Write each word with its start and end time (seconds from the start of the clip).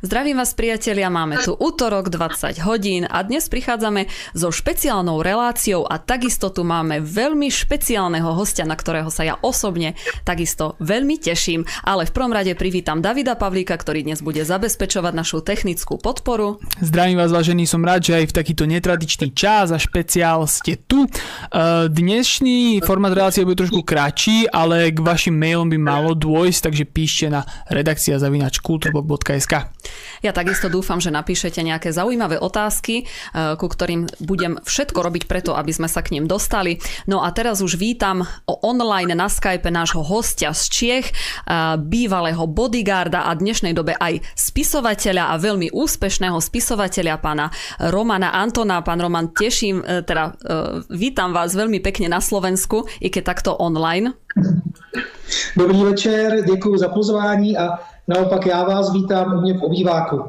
Zdravím 0.00 0.40
vás 0.40 0.56
priatelia, 0.56 1.12
máme 1.12 1.36
tu 1.44 1.52
útorok 1.52 2.08
20 2.08 2.56
hodín 2.64 3.04
a 3.04 3.20
dnes 3.20 3.52
prichádzame 3.52 4.08
so 4.32 4.48
špeciálnou 4.48 5.20
reláciou 5.20 5.84
a 5.84 6.00
takisto 6.00 6.48
tu 6.48 6.64
máme 6.64 7.04
veľmi 7.04 7.52
špeciálneho 7.52 8.32
hostia, 8.32 8.64
na 8.64 8.80
ktorého 8.80 9.12
sa 9.12 9.28
ja 9.28 9.36
osobne 9.44 9.92
takisto 10.24 10.80
veľmi 10.80 11.20
teším. 11.20 11.68
Ale 11.84 12.08
v 12.08 12.16
prvom 12.16 12.32
rade 12.32 12.48
privítam 12.56 13.04
Davida 13.04 13.36
Pavlíka, 13.36 13.76
ktorý 13.76 14.08
dnes 14.08 14.24
bude 14.24 14.40
zabezpečovať 14.40 15.12
našu 15.12 15.44
technickú 15.44 16.00
podporu. 16.00 16.56
Zdravím 16.80 17.20
vás 17.20 17.28
vážení, 17.28 17.68
som 17.68 17.84
rád, 17.84 18.08
že 18.08 18.24
aj 18.24 18.32
v 18.32 18.36
takýto 18.40 18.64
netradičný 18.64 19.36
čas 19.36 19.68
a 19.68 19.76
špeciál 19.76 20.48
ste 20.48 20.80
tu. 20.80 21.04
E, 21.04 21.08
dnešný 21.92 22.80
formát 22.88 23.12
relácie 23.12 23.44
bude 23.44 23.60
trošku 23.60 23.84
kratší, 23.84 24.48
ale 24.48 24.96
k 24.96 24.98
vašim 25.04 25.36
mailom 25.36 25.68
by 25.68 25.76
malo 25.76 26.16
dôjsť, 26.16 26.72
takže 26.72 26.84
píšte 26.88 27.28
na 27.28 27.44
redakcia 27.68 28.16
zavinač 28.16 28.64
kulturblog.sk. 28.64 29.68
Ja 30.20 30.36
takisto 30.36 30.68
dúfam, 30.68 31.00
že 31.00 31.08
napíšete 31.08 31.64
nejaké 31.64 31.96
zaujímavé 31.96 32.36
otázky, 32.36 33.04
eh, 33.04 33.56
ku 33.56 33.66
ktorým 33.66 34.06
budem 34.20 34.60
všetko 34.60 35.00
robiť 35.00 35.24
preto, 35.24 35.56
aby 35.56 35.72
sme 35.72 35.88
sa 35.88 36.04
k 36.04 36.12
ním 36.16 36.28
dostali. 36.28 36.76
No 37.08 37.24
a 37.24 37.32
teraz 37.32 37.64
už 37.64 37.80
vítam 37.80 38.28
online 38.46 39.16
na 39.16 39.32
Skype 39.32 39.72
nášho 39.72 40.04
hostia 40.04 40.52
z 40.52 40.62
Čiech, 40.68 41.06
eh, 41.08 41.76
bývalého 41.80 42.44
bodyguarda 42.44 43.24
a 43.26 43.32
dnešnej 43.32 43.72
dobe 43.72 43.96
aj 43.96 44.20
spisovateľa 44.36 45.32
a 45.32 45.40
veľmi 45.40 45.72
úspešného 45.72 46.36
spisovateľa 46.36 47.16
pána 47.20 47.48
Romana 47.88 48.36
Antona. 48.36 48.84
Pán 48.84 49.00
Roman, 49.00 49.32
teším, 49.32 49.80
eh, 49.80 50.04
teda 50.04 50.36
vítam 50.90 51.32
vás 51.32 51.56
veľmi 51.56 51.80
pekne 51.80 52.10
na 52.10 52.20
Slovensku, 52.20 52.86
i 53.00 53.08
keď 53.08 53.22
takto 53.34 53.56
online. 53.56 54.12
Dobrý 55.56 55.84
večer, 55.84 56.44
děkuji 56.44 56.78
za 56.78 56.88
pozvání 56.88 57.58
a 57.58 57.78
Naopak 58.10 58.46
já 58.46 58.64
vás 58.64 58.92
vítám 58.92 59.38
u 59.38 59.40
mě 59.40 59.54
v 59.54 59.62
obýváku. 59.62 60.24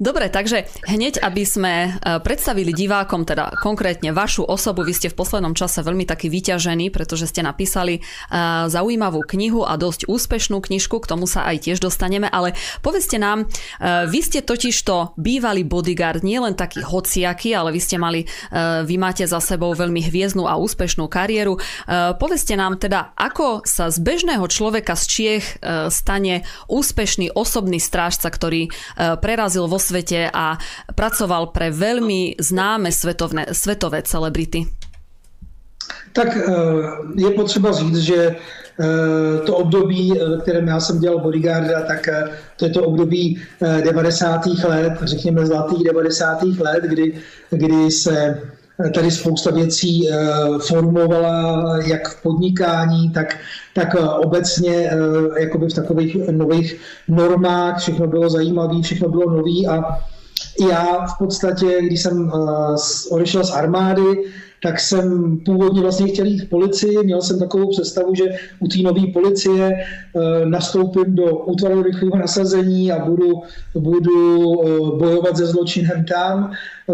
Dobre, 0.00 0.32
takže 0.32 0.64
hneď, 0.88 1.20
aby 1.20 1.44
sme 1.44 1.74
e, 1.84 1.88
predstavili 2.24 2.72
divákom, 2.72 3.28
teda 3.28 3.52
konkrétne 3.60 4.16
vašu 4.16 4.48
osobu, 4.48 4.80
vy 4.80 4.96
ste 4.96 5.12
v 5.12 5.18
poslednom 5.20 5.52
čase 5.52 5.84
veľmi 5.84 6.08
taký 6.08 6.32
vyťažený, 6.32 6.88
pretože 6.88 7.28
ste 7.28 7.44
napísali 7.44 8.00
e, 8.00 8.02
zaujímavú 8.72 9.20
knihu 9.28 9.60
a 9.60 9.76
dosť 9.76 10.08
úspešnú 10.08 10.64
knižku, 10.64 11.04
k 11.04 11.04
tomu 11.04 11.28
sa 11.28 11.44
aj 11.52 11.68
tiež 11.68 11.84
dostaneme, 11.84 12.32
ale 12.32 12.56
povedzte 12.80 13.20
nám, 13.20 13.44
e, 13.44 14.08
vy 14.08 14.20
ste 14.24 14.40
totiž 14.40 14.72
to 14.88 15.12
bývalý 15.20 15.68
bodyguard, 15.68 16.24
nie 16.24 16.40
len 16.40 16.56
taký 16.56 16.80
hociaký, 16.80 17.52
ale 17.52 17.68
vy 17.68 17.80
ste 17.84 18.00
mali, 18.00 18.24
vy 18.88 18.96
máte 18.96 19.28
za 19.28 19.36
sebou 19.36 19.76
veľmi 19.76 20.00
hviezdnu 20.00 20.48
a 20.48 20.56
úspešnú 20.56 21.12
kariéru. 21.12 21.60
Povedzte 22.16 22.56
nám 22.56 22.80
teda, 22.80 23.12
ako 23.12 23.68
sa 23.68 23.92
z 23.92 24.00
bežného 24.00 24.46
človeka 24.48 24.96
z 24.96 25.04
Čiech 25.04 25.46
stane 25.92 26.46
úspešný 26.70 27.36
osobný 27.36 27.82
strážca, 27.82 28.32
ktorý 28.32 28.72
prerazil 29.20 29.68
vo 29.68 29.76
svete 29.90 30.30
a 30.30 30.54
pracoval 30.94 31.50
pre 31.50 31.74
veľmi 31.74 32.38
známe 32.38 32.94
svetovné, 32.94 33.50
svetové 33.50 34.06
celebrity? 34.06 34.70
Tak 36.12 36.36
eh, 36.36 36.42
je 37.18 37.30
potřeba 37.30 37.72
říct, 37.72 37.98
že 37.98 38.20
eh, 38.20 39.38
to 39.46 39.56
období, 39.56 40.14
ve 40.14 40.38
kterém 40.42 40.68
já 40.68 40.80
jsem 40.80 41.00
dělal 41.00 41.18
bodyguarda, 41.18 41.82
tak 41.82 42.08
eh, 42.08 42.24
to 42.56 42.64
je 42.64 42.70
to 42.70 42.82
období 42.82 43.42
90. 43.60 44.46
let, 44.46 44.92
řekněme 45.02 45.46
zlatých 45.46 45.84
90. 45.84 46.42
let, 46.42 46.84
kdy, 46.84 47.14
kdy 47.50 47.90
se 47.90 48.40
tady 48.94 49.10
spousta 49.10 49.50
věcí 49.50 50.08
formovala 50.58 51.64
jak 51.86 52.08
v 52.08 52.22
podnikání, 52.22 53.10
tak, 53.10 53.36
tak 53.74 53.94
obecně 54.18 54.90
jakoby 55.38 55.66
v 55.66 55.74
takových 55.74 56.16
nových 56.30 56.80
normách, 57.08 57.78
všechno 57.78 58.06
bylo 58.06 58.30
zajímavé, 58.30 58.82
všechno 58.82 59.08
bylo 59.08 59.30
nový 59.30 59.66
a 59.68 59.98
já 60.70 61.06
v 61.06 61.18
podstatě, 61.18 61.78
když 61.82 62.02
jsem 62.02 62.32
odešel 63.10 63.44
z 63.44 63.50
armády, 63.50 64.02
tak 64.62 64.80
jsem 64.80 65.38
původně 65.44 65.80
vlastně 65.80 66.08
chtěl 66.08 66.26
jít 66.26 66.40
k 66.40 66.48
policii, 66.48 66.98
měl 67.04 67.22
jsem 67.22 67.38
takovou 67.38 67.70
představu, 67.70 68.14
že 68.14 68.24
u 68.60 68.68
té 68.68 68.78
nové 68.82 69.00
policie 69.12 69.84
nastoupím 70.44 71.14
do 71.14 71.36
útvaru 71.36 71.82
rychlého 71.82 72.16
nasazení 72.16 72.92
a 72.92 73.04
budu, 73.04 73.42
budu 73.74 74.52
bojovat 74.98 75.36
se 75.36 75.46
zločinem 75.46 76.04
tam. 76.04 76.52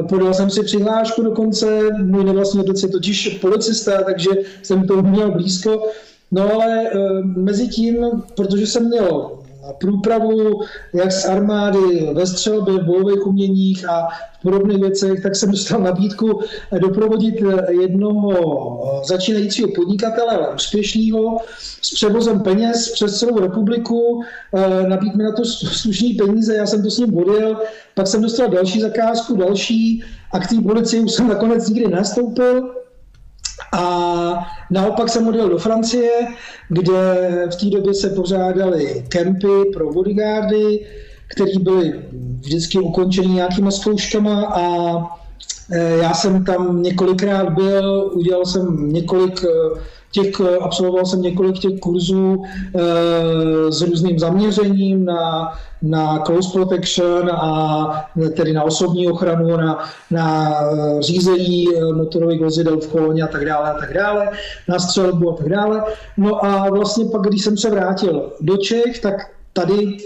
Podal 0.08 0.34
jsem 0.34 0.50
si 0.50 0.62
přihlášku 0.62 1.22
dokonce, 1.22 1.80
můj 2.02 2.24
nevlastní 2.24 2.60
otec 2.60 2.82
je 2.82 2.88
totiž 2.88 3.28
policista, 3.28 4.02
takže 4.02 4.30
jsem 4.62 4.86
to 4.86 5.02
měl 5.02 5.30
blízko. 5.30 5.82
No 6.30 6.54
ale 6.54 6.82
mezi 7.24 7.68
tím, 7.68 8.06
protože 8.36 8.66
jsem 8.66 8.88
měl 8.88 9.30
průpravu 9.72 10.60
jak 10.94 11.12
z 11.12 11.24
armády 11.24 12.10
ve 12.12 12.26
střelbě, 12.26 12.74
v 12.74 12.84
bojových 12.84 13.26
uměních 13.26 13.88
a 13.88 14.08
v 14.38 14.42
podobných 14.42 14.80
věcech, 14.80 15.22
tak 15.22 15.36
jsem 15.36 15.50
dostal 15.50 15.80
nabídku 15.80 16.40
doprovodit 16.78 17.34
jednoho 17.70 19.02
začínajícího 19.08 19.68
podnikatele, 19.74 20.54
úspěšného, 20.54 21.38
s 21.82 21.94
převozem 21.94 22.40
peněz 22.40 22.92
přes 22.92 23.18
celou 23.18 23.40
republiku, 23.40 24.22
nabít 24.88 25.14
mi 25.14 25.24
na 25.24 25.32
to 25.32 25.44
slušný 25.44 26.14
peníze, 26.14 26.56
já 26.56 26.66
jsem 26.66 26.82
to 26.82 26.90
s 26.90 26.98
ním 26.98 27.18
odjel, 27.18 27.60
pak 27.94 28.06
jsem 28.06 28.22
dostal 28.22 28.48
další 28.48 28.80
zakázku, 28.80 29.36
další 29.36 30.04
a 30.32 30.38
k 30.38 30.48
té 30.48 30.56
policii 30.62 31.00
už 31.00 31.12
jsem 31.12 31.28
nakonec 31.28 31.68
nikdy 31.68 31.90
nastoupil, 31.90 32.70
a 33.72 34.05
naopak 34.70 35.08
jsem 35.08 35.28
odjel 35.28 35.48
do 35.48 35.58
Francie, 35.58 36.10
kde 36.68 37.28
v 37.52 37.56
té 37.56 37.66
době 37.66 37.94
se 37.94 38.10
pořádaly 38.10 39.04
kempy 39.08 39.64
pro 39.72 39.92
bodyguardy, 39.92 40.86
které 41.28 41.58
byly 41.60 42.00
vždycky 42.40 42.78
ukončeny 42.78 43.28
nějakýma 43.28 43.70
zkouškama 43.70 44.46
a 44.46 44.62
e, 45.72 45.98
já 45.98 46.14
jsem 46.14 46.44
tam 46.44 46.82
několikrát 46.82 47.48
byl, 47.52 48.10
udělal 48.14 48.44
jsem 48.44 48.92
několik 48.92 49.44
e, 49.44 49.80
těch, 50.10 50.40
absolvoval 50.60 51.06
jsem 51.06 51.22
několik 51.22 51.58
těch 51.58 51.80
kurzů 51.80 52.42
e, 52.44 53.72
s 53.72 53.82
různým 53.82 54.18
zaměřením 54.18 55.04
na 55.04 55.52
na 55.90 56.18
close 56.18 56.52
protection 56.52 57.30
a 57.30 58.10
tedy 58.36 58.52
na 58.52 58.62
osobní 58.62 59.08
ochranu, 59.08 59.56
na, 59.56 59.88
na 60.10 60.54
řízení 61.00 61.64
eh, 61.68 61.92
motorových 61.92 62.40
vozidel 62.40 62.80
v 62.80 62.88
koloně 62.88 63.22
a 63.22 63.26
tak 63.26 63.44
dále 63.44 63.70
a 63.70 63.74
tak 63.74 63.94
dále, 63.94 64.30
na 64.68 64.78
střelbu 64.78 65.30
a 65.30 65.36
tak 65.36 65.48
dále. 65.48 65.84
No 66.16 66.44
a 66.44 66.70
vlastně 66.70 67.04
pak, 67.04 67.22
když 67.22 67.44
jsem 67.44 67.56
se 67.56 67.70
vrátil 67.70 68.32
do 68.40 68.56
Čech, 68.56 69.00
tak 69.00 69.14
tady 69.52 69.96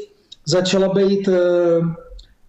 začala 0.46 0.88
být 0.88 1.28
eh, 1.28 1.41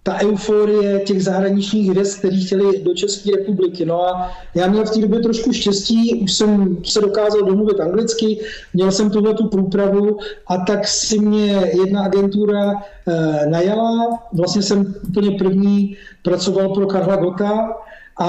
ta 0.03 0.17
euforie 0.21 0.99
těch 0.99 1.23
zahraničních 1.23 1.89
hvězd, 1.89 2.19
kteří 2.19 2.45
chtěli 2.45 2.83
do 2.83 2.93
České 2.93 3.31
republiky. 3.31 3.85
No 3.85 4.03
a 4.03 4.31
já 4.55 4.67
měl 4.67 4.85
v 4.85 4.91
té 4.91 5.01
době 5.01 5.19
trošku 5.19 5.53
štěstí, 5.53 6.21
už 6.23 6.33
jsem 6.33 6.77
se 6.83 7.01
dokázal 7.01 7.41
domluvit 7.41 7.79
anglicky, 7.79 8.39
měl 8.73 8.91
jsem 8.91 9.09
tuhle 9.09 9.33
tu 9.33 9.47
průpravu 9.47 10.17
a 10.47 10.57
tak 10.57 10.87
si 10.87 11.19
mě 11.19 11.71
jedna 11.85 12.03
agentura 12.03 12.73
eh, 13.07 13.45
najala. 13.49 14.19
Vlastně 14.33 14.61
jsem 14.61 14.95
úplně 15.09 15.31
první 15.31 15.97
pracoval 16.23 16.69
pro 16.69 16.87
Karla 16.87 17.15
Gota, 17.15 17.69
a 18.19 18.27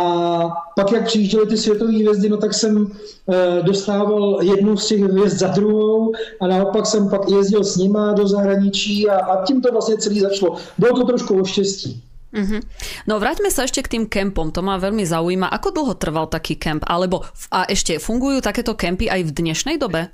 pak, 0.76 0.92
jak 0.92 1.06
přijížděly 1.06 1.46
ty 1.46 1.56
světové 1.56 1.92
hvězdy, 1.92 2.28
no 2.28 2.36
tak 2.36 2.54
jsem 2.54 2.86
e, 3.28 3.62
dostával 3.62 4.38
jednu 4.42 4.76
z 4.76 4.86
těch 4.86 5.00
hvězd 5.00 5.38
za 5.38 5.48
druhou 5.48 6.12
a 6.40 6.46
naopak 6.46 6.86
jsem 6.86 7.08
pak 7.08 7.30
jezdil 7.30 7.64
s 7.64 7.76
nima 7.76 8.12
do 8.12 8.28
zahraničí 8.28 9.08
a, 9.08 9.16
a 9.16 9.44
tím 9.44 9.62
to 9.62 9.72
vlastně 9.72 9.96
celý 9.96 10.20
začalo. 10.20 10.56
Bylo 10.78 10.96
to 10.96 11.04
trošku 11.04 11.40
o 11.40 11.44
štěstí. 11.44 12.02
Mm-hmm. 12.32 12.64
No 13.04 13.20
vráťme 13.20 13.52
sa 13.52 13.68
ešte 13.68 13.84
k 13.84 13.92
tým 13.92 14.04
kempom, 14.08 14.56
to 14.56 14.64
ma 14.64 14.80
veľmi 14.80 15.04
zaujíma. 15.04 15.52
Ako 15.52 15.68
dlho 15.68 15.92
trval 16.00 16.32
taký 16.32 16.56
kemp? 16.56 16.80
Alebo 16.88 17.28
a 17.52 17.68
ešte 17.68 18.00
fungujú 18.00 18.40
takéto 18.40 18.72
kempy 18.72 19.12
aj 19.12 19.28
v 19.28 19.34
dnešnej 19.36 19.76
dobe? 19.76 20.08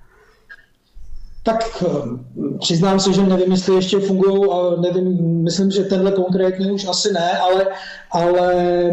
Tak 1.46 1.62
eh, 1.78 1.86
přiznám 2.58 3.00
se, 3.00 3.12
že 3.12 3.22
nevím, 3.22 3.52
jestli 3.52 3.74
ještě 3.74 3.98
fungují, 4.00 4.50
ale 4.50 4.76
nevím, 4.80 5.08
myslím, 5.46 5.70
že 5.70 5.84
tenhle 5.84 6.12
konkrétní 6.12 6.70
už 6.70 6.90
asi 6.90 7.12
ne, 7.12 7.38
ale, 7.38 7.66
ale 8.10 8.46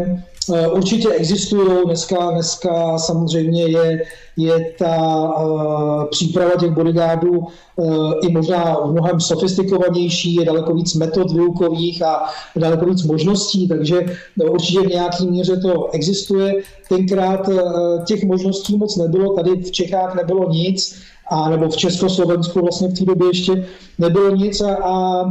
Eh, 0.06 0.35
určitě 0.72 1.08
existují, 1.08 1.68
dneska, 1.84 2.30
dneska 2.30 2.98
samozřejmě 2.98 3.62
je, 3.62 4.02
je 4.36 4.72
ta 4.78 4.96
uh, 5.44 6.04
příprava 6.10 6.50
těch 6.60 6.70
bodyguardů 6.70 7.38
uh, 7.38 8.12
i 8.22 8.32
možná 8.32 8.76
mnohem 8.86 9.20
sofistikovanější, 9.20 10.34
je 10.34 10.44
daleko 10.44 10.74
víc 10.74 10.94
metod 10.94 11.32
výukových 11.32 12.02
a 12.02 12.24
daleko 12.56 12.86
víc 12.86 13.04
možností, 13.04 13.68
takže 13.68 14.00
no, 14.36 14.52
určitě 14.52 14.80
v 14.80 14.86
nějaký 14.86 15.30
míře 15.30 15.56
to 15.56 15.88
existuje. 15.92 16.54
Tenkrát 16.88 17.48
uh, 17.48 17.58
těch 18.04 18.24
možností 18.24 18.76
moc 18.76 18.96
nebylo, 18.96 19.34
tady 19.34 19.50
v 19.50 19.70
Čechách 19.70 20.14
nebylo 20.14 20.50
nic, 20.50 21.02
a 21.30 21.48
nebo 21.50 21.68
v 21.68 21.76
Československu 21.76 22.60
vlastně 22.60 22.88
v 22.88 22.98
té 22.98 23.04
době 23.04 23.28
ještě 23.28 23.66
nebylo 23.98 24.30
nic 24.30 24.60
a, 24.60 24.74
a 24.74 25.24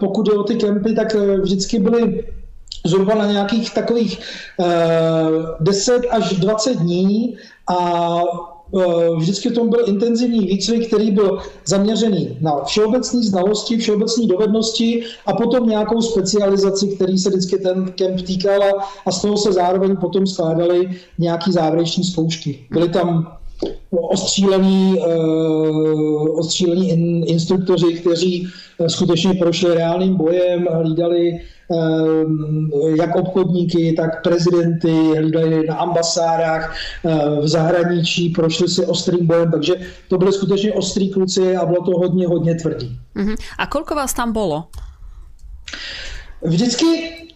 pokud 0.00 0.26
jde 0.26 0.32
o 0.32 0.42
ty 0.42 0.54
kempy, 0.54 0.94
tak 0.94 1.16
vždycky 1.42 1.78
byly 1.78 2.24
zhruba 2.84 3.14
na 3.14 3.32
nějakých 3.32 3.74
takových 3.74 4.20
eh, 4.60 4.64
10 5.60 6.02
až 6.10 6.32
20 6.32 6.74
dní 6.76 7.36
a 7.68 8.20
vždycky 9.16 9.48
v 9.48 9.54
tom 9.54 9.68
byl 9.70 9.80
intenzivní 9.86 10.40
výcvik, 10.40 10.86
který 10.86 11.10
byl 11.10 11.38
zaměřený 11.66 12.36
na 12.40 12.64
všeobecné 12.64 13.22
znalosti, 13.22 13.76
všeobecné 13.76 14.26
dovednosti 14.26 15.02
a 15.26 15.32
potom 15.32 15.68
nějakou 15.68 16.02
specializaci, 16.02 16.88
který 16.88 17.18
se 17.18 17.30
vždycky 17.30 17.58
ten 17.58 17.92
kemp 17.92 18.20
týkala 18.20 18.72
a 19.06 19.12
z 19.12 19.22
toho 19.22 19.36
se 19.36 19.52
zároveň 19.52 19.96
potom 19.96 20.26
skládaly 20.26 20.90
nějaký 21.18 21.52
závěreční 21.52 22.04
zkoušky. 22.04 22.58
Byly 22.70 22.88
tam 22.88 23.36
ostřílení, 23.90 24.98
uh, 24.98 26.38
ostřílení 26.38 26.90
in, 26.90 27.24
instruktoři, 27.26 27.94
kteří 27.94 28.48
uh, 28.78 28.86
skutečně 28.86 29.34
prošli 29.34 29.74
reálným 29.74 30.14
bojem, 30.14 30.66
hlídali 30.72 31.40
jak 32.96 33.16
obchodníky, 33.16 33.92
tak 33.92 34.22
prezidenty, 34.22 35.12
hlídali 35.16 35.66
na 35.66 35.74
ambasádách 35.74 36.76
uh, 37.02 37.38
v 37.38 37.48
zahraničí, 37.48 38.28
prošli 38.28 38.68
si 38.68 38.86
ostrým 38.86 39.26
bojem, 39.26 39.50
takže 39.50 39.74
to 40.08 40.18
byly 40.18 40.32
skutečně 40.32 40.72
ostrý 40.72 41.10
kluci 41.10 41.56
a 41.56 41.66
bylo 41.66 41.82
to 41.82 41.90
hodně, 41.90 42.26
hodně 42.26 42.54
tvrdý. 42.54 42.98
Uh-huh. 43.16 43.36
A 43.58 43.66
kolko 43.66 43.94
vás 43.94 44.14
tam 44.14 44.32
bylo? 44.32 44.64
Vždycky 46.42 46.86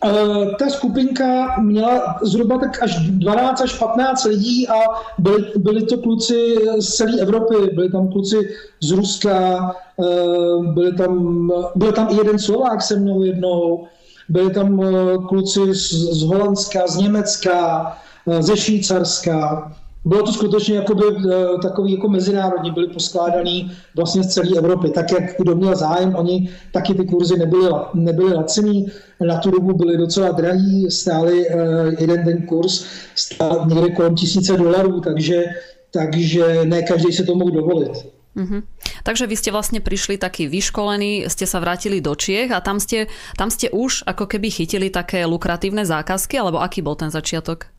uh, 0.05 0.55
ta 0.59 0.71
skupinka 0.71 1.61
měla 1.61 2.19
zhruba 2.23 2.59
tak 2.59 2.83
až 2.83 2.97
12 3.01 3.61
až 3.61 3.79
15 3.79 4.25
lidí 4.25 4.69
a 4.69 4.75
byli, 5.19 5.53
byli 5.57 5.83
to 5.83 5.99
kluci 5.99 6.55
z 6.79 6.95
celé 6.95 7.21
Evropy, 7.21 7.55
byli 7.75 7.91
tam 7.91 8.09
kluci 8.09 8.37
z 8.81 8.91
Ruska, 8.91 9.71
uh, 9.97 10.67
byli 10.75 10.93
tam, 10.93 11.51
byl 11.75 11.93
tam 11.93 12.09
i 12.11 12.17
jeden 12.17 12.39
Slovák 12.39 12.83
se 12.83 12.97
mnou 12.97 13.23
jednou, 13.23 13.87
byli 14.29 14.51
tam 14.51 14.79
uh, 14.79 15.27
kluci 15.27 15.75
z, 15.75 15.93
z 15.93 16.23
Holandska, 16.23 16.87
z 16.87 16.97
Německa, 16.97 17.93
uh, 18.27 18.41
ze 18.41 18.57
Švýcarska 18.57 19.71
bylo 20.05 20.23
to 20.23 20.33
skutečně 20.33 20.77
jakoby, 20.77 21.05
eh, 21.07 21.59
takový 21.63 21.93
jako 21.93 22.09
mezinárodní, 22.09 22.71
byly 22.71 22.87
poskládaný 22.87 23.73
vlastně 23.97 24.23
z 24.23 24.27
celé 24.27 24.59
Evropy. 24.59 24.91
Tak 24.91 25.13
jak 25.13 25.37
kdo 25.39 25.57
měl 25.57 25.77
zájem, 25.77 26.15
oni 26.17 26.51
taky 26.73 26.95
ty 26.95 27.05
kurzy 27.05 27.39
nebyly, 27.39 27.71
nebyly 27.95 28.35
laciný, 28.35 28.87
na 29.27 29.39
tu 29.39 29.51
dobu 29.51 29.75
byly 29.75 29.97
docela 29.97 30.31
drahý, 30.31 30.91
stály 30.91 31.49
eh, 31.49 31.57
jeden 31.99 32.25
ten 32.25 32.43
kurz 32.43 32.85
stál 33.15 33.67
někde 33.69 33.91
kolem 33.91 34.15
tisíce 34.15 34.57
dolarů, 34.57 35.01
takže, 35.01 35.45
takže 35.91 36.61
ne 36.65 36.83
každý 36.83 37.13
se 37.13 37.25
to 37.25 37.35
mohl 37.35 37.51
dovolit. 37.51 38.18
Mm-hmm. 38.37 38.61
Takže 39.07 39.25
vy 39.25 39.37
ste 39.39 39.51
vlastne 39.51 39.81
prišli 39.81 40.21
taký 40.21 40.51
vyškolení, 40.51 41.27
ste 41.33 41.49
sa 41.49 41.59
vrátili 41.63 42.03
do 42.03 42.13
Čiech 42.13 42.53
a 42.53 42.61
tam 42.61 42.79
ste, 42.79 43.09
tam 43.35 43.49
ste 43.49 43.73
už 43.73 44.05
ako 44.05 44.29
keby 44.29 44.53
chytili 44.53 44.89
také 44.93 45.25
lukratívne 45.25 45.83
zákazky, 45.87 46.37
alebo 46.37 46.61
aký 46.61 46.85
bol 46.85 46.95
ten 46.95 47.09
začiatok? 47.09 47.73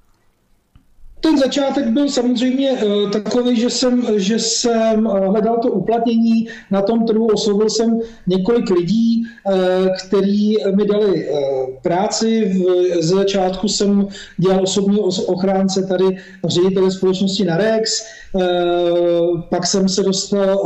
Ten 1.22 1.38
začátek 1.38 1.88
byl 1.88 2.10
samozřejmě 2.10 2.72
uh, 2.72 3.12
takový, 3.12 3.60
že 3.60 3.70
jsem, 3.70 4.08
že 4.18 4.40
jsem 4.40 5.06
uh, 5.06 5.18
hledal 5.18 5.58
to 5.62 5.72
uplatnění 5.72 6.48
na 6.72 6.82
tom 6.82 7.06
trhu. 7.06 7.28
Oslovil 7.28 7.70
jsem 7.70 8.00
několik 8.28 8.70
lidí, 8.70 9.24
uh, 9.24 9.54
který 10.08 10.56
mi 10.76 10.86
dali 10.86 11.30
práci. 11.82 12.46
V, 12.46 13.02
z 13.02 13.10
začátku 13.10 13.68
jsem 13.68 14.08
dělal 14.38 14.64
osobní 14.64 15.00
ochránce 15.26 15.84
tady 15.84 16.18
ředitele 16.48 16.92
společnosti 16.92 17.46
Narex. 17.46 18.04
Pak 19.50 19.68
jsem 19.68 19.90
se 19.90 20.04
dostal 20.04 20.58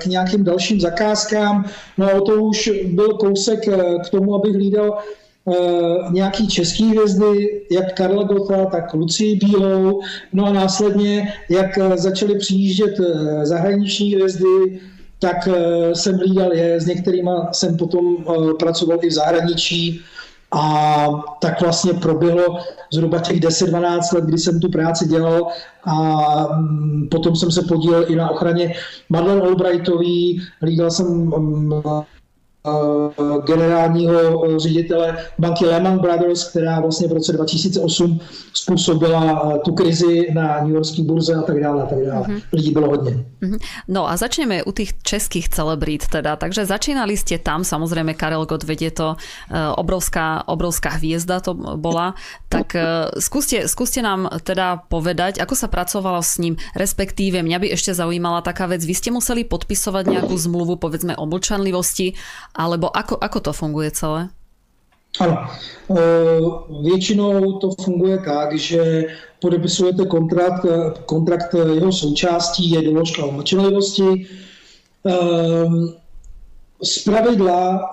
k 0.00 0.06
nějakým 0.06 0.44
dalším 0.44 0.80
zakázkám. 0.80 1.64
No 1.98 2.06
a 2.06 2.20
to 2.20 2.44
už 2.44 2.70
byl 2.84 3.08
kousek 3.08 3.60
k 4.04 4.10
tomu, 4.10 4.34
abych 4.34 4.54
hlídal 4.54 4.98
Eh, 4.98 5.25
nějaký 6.10 6.48
český 6.48 6.84
hvězdy, 6.84 7.62
jak 7.70 7.94
Karla 7.94 8.22
Gota, 8.22 8.64
tak 8.64 8.94
Lucii 8.94 9.36
Bílou, 9.36 10.00
no 10.32 10.46
a 10.46 10.52
následně, 10.52 11.32
jak 11.50 11.78
eh, 11.78 11.96
začaly 11.96 12.38
přijíždět 12.38 13.00
eh, 13.00 13.46
zahraniční 13.46 14.14
hvězdy, 14.14 14.80
tak 15.18 15.48
jsem 15.92 16.18
hlídal 16.18 16.52
je, 16.52 16.80
s 16.80 16.86
některými 16.86 17.30
jsem 17.52 17.76
potom 17.76 18.16
pracoval 18.58 18.98
i 19.02 19.08
v 19.08 19.12
zahraničí. 19.12 20.00
A 20.52 21.06
tak 21.40 21.60
vlastně 21.60 21.92
proběhlo 21.92 22.58
zhruba 22.92 23.18
těch 23.18 23.40
10-12 23.40 24.14
let, 24.14 24.24
kdy 24.24 24.38
jsem 24.38 24.60
tu 24.60 24.68
práci 24.68 25.08
dělal. 25.08 25.48
A 25.84 26.18
mm, 26.56 27.08
potom 27.10 27.36
jsem 27.36 27.50
se 27.50 27.62
podílel 27.62 28.04
i 28.08 28.16
na 28.16 28.30
ochraně 28.30 28.74
Madeleine 29.08 29.42
Albrightový, 29.42 30.42
hlídal 30.60 30.90
jsem 30.90 31.06
mm, 31.06 31.72
Eh, 31.82 32.15
generálního 33.46 34.44
eh, 34.44 34.58
ředitele 34.58 35.18
banky 35.38 35.66
Lehman 35.66 35.98
Brothers, 35.98 36.44
která 36.44 36.80
vlastně 36.80 37.08
v 37.08 37.12
roce 37.12 37.32
2008 37.32 38.20
způsobila 38.54 39.52
eh, 39.54 39.58
tu 39.58 39.72
krizi 39.72 40.26
na 40.34 40.60
New 40.60 40.74
Yorkské 40.74 41.02
burze 41.02 41.34
a 41.34 41.42
tak 41.42 41.60
dále. 41.60 41.82
A 41.82 41.86
tak 41.86 41.98
dále. 42.06 42.26
Mm-hmm. 42.26 42.42
Lidí 42.52 42.70
bylo 42.70 42.88
hodně. 42.88 43.24
Mm-hmm. 43.42 43.58
No 43.88 44.10
a 44.10 44.16
začneme 44.16 44.62
u 44.62 44.72
tých 44.72 45.02
českých 45.02 45.48
celebrít 45.48 46.06
teda. 46.08 46.36
Takže 46.36 46.66
začínali 46.66 47.16
ste 47.16 47.38
tam, 47.38 47.64
samozrejme 47.64 48.14
Karel 48.14 48.46
Gott 48.46 48.64
vedie 48.64 48.90
to, 48.90 49.16
obrovská, 49.76 50.48
obrovská 50.48 50.90
hviezda 50.98 51.40
to 51.40 51.54
bola. 51.54 52.14
Tak 52.48 52.76
skúste, 53.18 53.68
skúste 53.68 54.02
nám 54.02 54.28
teda 54.44 54.82
povedať, 54.88 55.38
ako 55.40 55.54
sa 55.54 55.68
pracovalo 55.68 56.20
s 56.22 56.38
ním, 56.38 56.56
respektíve 56.74 57.42
mňa 57.42 57.58
by 57.60 57.66
ešte 57.72 57.94
zaujímala 57.94 58.42
taká 58.42 58.66
vec, 58.66 58.82
vy 58.84 58.94
ste 58.94 59.10
museli 59.12 59.44
podpisovať 59.44 60.04
nejakú 60.06 60.34
zmluvu, 60.36 60.76
povedzme 60.80 61.14
o 61.16 61.24
mlčanlivosti 61.28 62.16
alebo 62.56 62.88
ako, 62.96 63.20
ako 63.20 63.38
to 63.40 63.52
funguje 63.52 63.90
celé? 63.92 64.28
Ano, 65.20 65.48
e, 65.90 66.00
většinou 66.82 67.58
to 67.58 67.70
funguje 67.84 68.18
tak, 68.18 68.58
že 68.58 69.04
podepisujete 69.40 70.06
kontrakt, 70.06 70.64
e, 70.64 70.92
kontrakt 71.06 71.54
jeho 71.54 71.92
součástí 71.92 72.70
je 72.70 72.82
doložka 72.82 73.24
o 73.24 73.32
mlčenlivosti. 73.32 74.08
E, 74.12 74.26
z 76.82 77.04
pravidla 77.04 77.92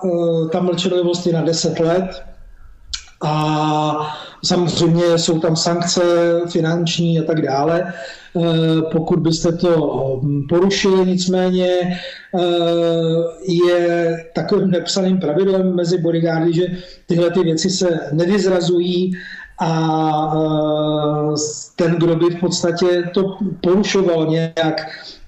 ta 0.52 0.60
mlčenlivost 0.60 1.26
je 1.26 1.32
na 1.32 1.42
10 1.42 1.80
let 1.80 2.33
a 3.24 4.14
samozřejmě 4.44 5.18
jsou 5.18 5.38
tam 5.38 5.56
sankce 5.56 6.02
finanční 6.50 7.20
a 7.20 7.22
tak 7.22 7.42
dále. 7.42 7.92
Eh, 8.36 8.82
pokud 8.92 9.18
byste 9.18 9.52
to 9.52 10.20
hm, 10.22 10.46
porušili, 10.48 11.06
nicméně 11.06 11.68
eh, 11.70 12.40
je 13.48 14.16
takovým 14.34 14.70
nepsaným 14.70 15.18
pravidlem 15.18 15.74
mezi 15.74 15.98
bodyguardy, 15.98 16.52
že 16.52 16.66
tyhle 17.06 17.30
ty 17.30 17.40
věci 17.40 17.70
se 17.70 18.00
nevyzrazují 18.12 19.12
a 19.58 19.70
eh, 20.34 21.34
ten, 21.76 21.94
kdo 21.96 22.16
by 22.16 22.26
v 22.36 22.40
podstatě 22.40 23.10
to 23.14 23.38
porušoval 23.60 24.26
nějak, 24.26 24.76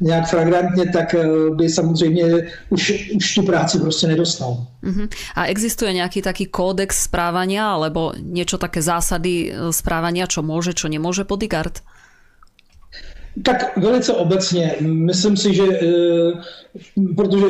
nějak 0.01 0.29
flagrantně, 0.29 0.85
tak 0.93 1.15
by 1.55 1.69
samozřejmě 1.69 2.25
už, 2.71 3.11
už 3.17 3.35
tu 3.35 3.43
práci 3.43 3.79
prostě 3.79 4.07
nedostal. 4.07 4.67
Uh-huh. 4.85 5.09
A 5.35 5.45
existuje 5.45 5.93
nějaký 5.93 6.23
taký 6.23 6.47
kódex 6.47 7.03
správania 7.03 7.71
alebo 7.71 8.13
niečo 8.23 8.59
také 8.59 8.83
zásady 8.83 9.53
správania, 9.71 10.27
čo 10.27 10.43
môže, 10.43 10.75
čo 10.75 10.89
nemôže 10.89 11.25
bodyguard? 11.25 11.83
Tak 13.43 13.77
velice 13.77 14.13
obecně. 14.13 14.75
Myslím 14.81 15.37
si, 15.37 15.55
že 15.55 15.65
protože 17.17 17.47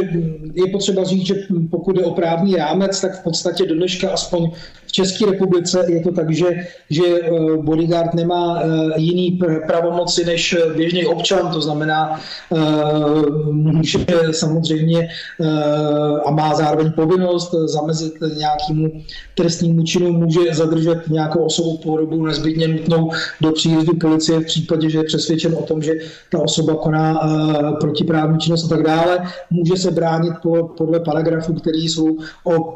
je 0.54 0.66
potřeba 0.72 1.04
říct, 1.04 1.26
že 1.26 1.34
pokud 1.70 1.96
je 1.96 2.04
o 2.04 2.14
právní 2.14 2.56
rámec, 2.56 3.00
tak 3.00 3.20
v 3.20 3.22
podstatě 3.22 3.66
do 3.66 3.74
dneška 3.74 4.10
aspoň 4.10 4.50
České 4.96 5.26
republice 5.26 5.84
je 5.88 6.00
to 6.00 6.12
tak, 6.12 6.34
že, 6.34 6.46
že 6.90 7.02
eh, 7.04 7.30
bodyguard 7.56 8.14
nemá 8.14 8.60
eh, 8.60 9.00
jiný 9.00 9.40
pravomoci 9.66 10.24
než 10.24 10.56
běžný 10.76 11.06
občan, 11.06 11.52
to 11.52 11.60
znamená, 11.60 12.20
může 13.50 13.98
samozřejmě 14.30 15.08
a 16.26 16.30
má 16.30 16.54
zároveň 16.54 16.92
povinnost 16.92 17.54
zamezit 17.64 18.14
nějakému 18.36 19.02
trestnímu 19.34 19.82
činu, 19.82 20.12
může 20.12 20.54
zadržet 20.54 21.08
nějakou 21.08 21.44
osobu 21.44 21.76
po 21.76 21.96
dobu 21.96 22.26
nezbytně 22.26 22.68
nutnou 22.68 23.10
do 23.40 23.52
příjezdu 23.52 23.96
policie 24.00 24.40
v 24.40 24.44
případě, 24.44 24.90
že 24.90 24.98
je 24.98 25.04
přesvědčen 25.04 25.54
o 25.58 25.62
tom, 25.62 25.82
že 25.82 25.92
ta 26.30 26.38
osoba 26.38 26.74
koná 26.74 27.20
protiprávní 27.80 28.38
činnost 28.38 28.64
a 28.64 28.68
tak 28.68 28.82
dále 28.82 29.18
může 29.50 29.76
se 29.76 29.90
bránit 29.90 30.32
podle 30.76 31.00
paragrafů, 31.00 31.54
které 31.54 31.78
jsou 31.78 32.16
o 32.44 32.74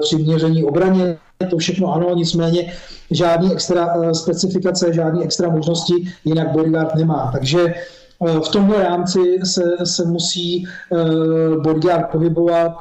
přiměření 0.00 0.64
obraně. 0.64 1.16
To 1.46 1.58
všechno 1.58 1.94
ano, 1.94 2.14
nicméně 2.14 2.72
žádný 3.10 3.52
extra 3.52 3.94
e, 3.94 4.14
specifikace, 4.14 4.92
žádný 4.92 5.24
extra 5.24 5.50
možnosti 5.50 5.94
jinak 6.24 6.52
bodyguard 6.52 6.94
nemá. 6.94 7.30
Takže 7.32 7.60
e, 7.66 7.74
v 8.40 8.48
tomhle 8.48 8.82
rámci 8.82 9.20
se, 9.44 9.62
se 9.84 10.04
musí 10.04 10.64
e, 10.64 10.66
bodyguard 11.56 12.10
pohybovat. 12.12 12.72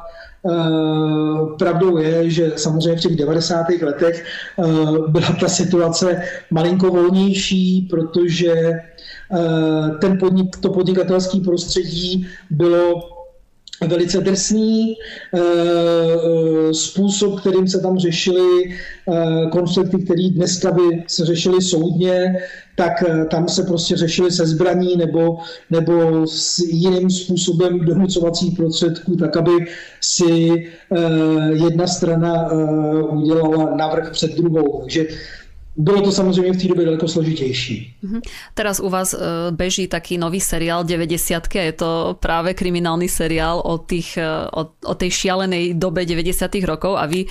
Pravdou 1.59 1.97
je, 1.97 2.29
že 2.29 2.51
samozřejmě 2.55 2.95
v 2.95 3.01
těch 3.01 3.15
90. 3.15 3.65
letech 3.81 4.25
byla 5.07 5.27
ta 5.39 5.47
situace 5.47 6.21
malinko 6.51 6.89
volnější, 6.89 7.87
protože 7.89 8.73
Eh, 9.33 9.97
ten 10.01 10.17
podnik, 10.17 10.57
to 10.57 10.69
podnikatelské 10.69 11.39
prostředí 11.39 12.27
bylo 12.49 13.01
velice 13.87 14.21
drsný 14.21 14.93
e, 14.93 14.93
způsob, 16.73 17.39
kterým 17.39 17.67
se 17.67 17.79
tam 17.79 17.99
řešily 17.99 18.65
e, 18.65 18.73
konflikty, 19.49 19.97
které 19.97 20.29
dneska 20.29 20.71
by 20.71 21.03
se 21.07 21.25
řešily 21.25 21.61
soudně, 21.61 22.35
tak 22.75 23.03
e, 23.03 23.25
tam 23.25 23.47
se 23.47 23.63
prostě 23.63 23.95
řešily 23.97 24.31
se 24.31 24.45
zbraní 24.45 24.95
nebo, 24.97 25.37
nebo 25.69 26.27
s 26.27 26.59
jiným 26.59 27.09
způsobem 27.09 27.79
donucovacích 27.79 28.55
prostředků, 28.55 29.15
tak 29.15 29.37
aby 29.37 29.51
si 30.01 30.49
jedna 31.53 31.87
strana 31.87 32.51
udělala 33.11 33.75
navrh 33.75 34.11
před 34.11 34.35
druhou. 34.35 34.79
Takže 34.81 35.05
bylo 35.75 36.01
to 36.01 36.11
samozřejmě 36.11 36.53
v 36.53 36.61
té 36.61 36.67
době 36.67 36.85
daleko 36.85 37.07
složitější. 37.07 37.95
Mhm. 38.01 38.21
Teraz 38.53 38.79
u 38.79 38.89
vás 38.89 39.15
beží 39.51 39.87
taký 39.87 40.17
nový 40.17 40.41
seriál 40.41 40.83
90 40.83 41.55
a 41.55 41.61
je 41.61 41.71
to 41.71 42.17
práve 42.19 42.53
kriminálny 42.53 43.09
seriál 43.09 43.61
o, 43.65 43.77
tých, 43.77 44.19
o, 44.51 44.61
o 44.85 44.93
tej 44.95 45.09
šialenej 45.11 45.73
dobe 45.73 46.05
90 46.05 46.65
rokov 46.65 46.97
a 46.97 47.05
vy 47.05 47.25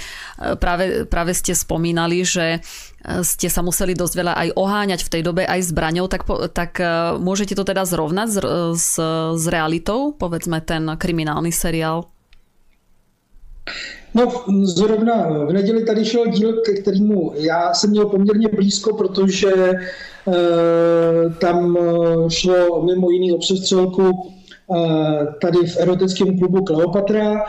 práve, 0.58 1.06
práve 1.06 1.34
ste 1.34 1.54
spomínali, 1.54 2.24
že 2.26 2.58
ste 3.22 3.50
sa 3.50 3.62
museli 3.62 3.94
dosť 3.94 4.14
veľa 4.14 4.34
aj 4.34 4.48
oháňať 4.54 5.00
v 5.06 5.10
tej 5.10 5.22
dobe 5.22 5.42
aj 5.46 5.62
zbraňou, 5.62 6.06
tak, 6.06 6.22
tak 6.54 6.78
môžete 7.18 7.54
to 7.58 7.66
teda 7.66 7.82
zrovnať 7.82 8.28
s, 8.30 8.38
s, 8.78 8.90
s 9.38 9.44
realitou, 9.50 10.14
povedzme 10.14 10.62
ten 10.62 10.86
kriminálny 10.86 11.50
seriál? 11.50 12.06
No, 14.14 14.32
zrovna 14.62 15.28
v 15.44 15.52
neděli 15.52 15.84
tady 15.84 16.04
šel 16.04 16.26
díl, 16.26 16.52
ke 16.52 16.72
kterému 16.72 17.32
já 17.34 17.74
jsem 17.74 17.90
měl 17.90 18.06
poměrně 18.06 18.48
blízko, 18.48 18.96
protože 18.96 19.52
e, 19.52 19.80
tam 21.40 21.76
eh, 21.76 22.30
šlo 22.30 22.82
mimo 22.84 23.10
jiný 23.10 23.32
o 23.32 23.38
přestřelku 23.38 24.02
e, 24.02 25.26
tady 25.40 25.58
v 25.66 25.76
erotickém 25.76 26.38
klubu 26.38 26.64
Kleopatra. 26.64 27.44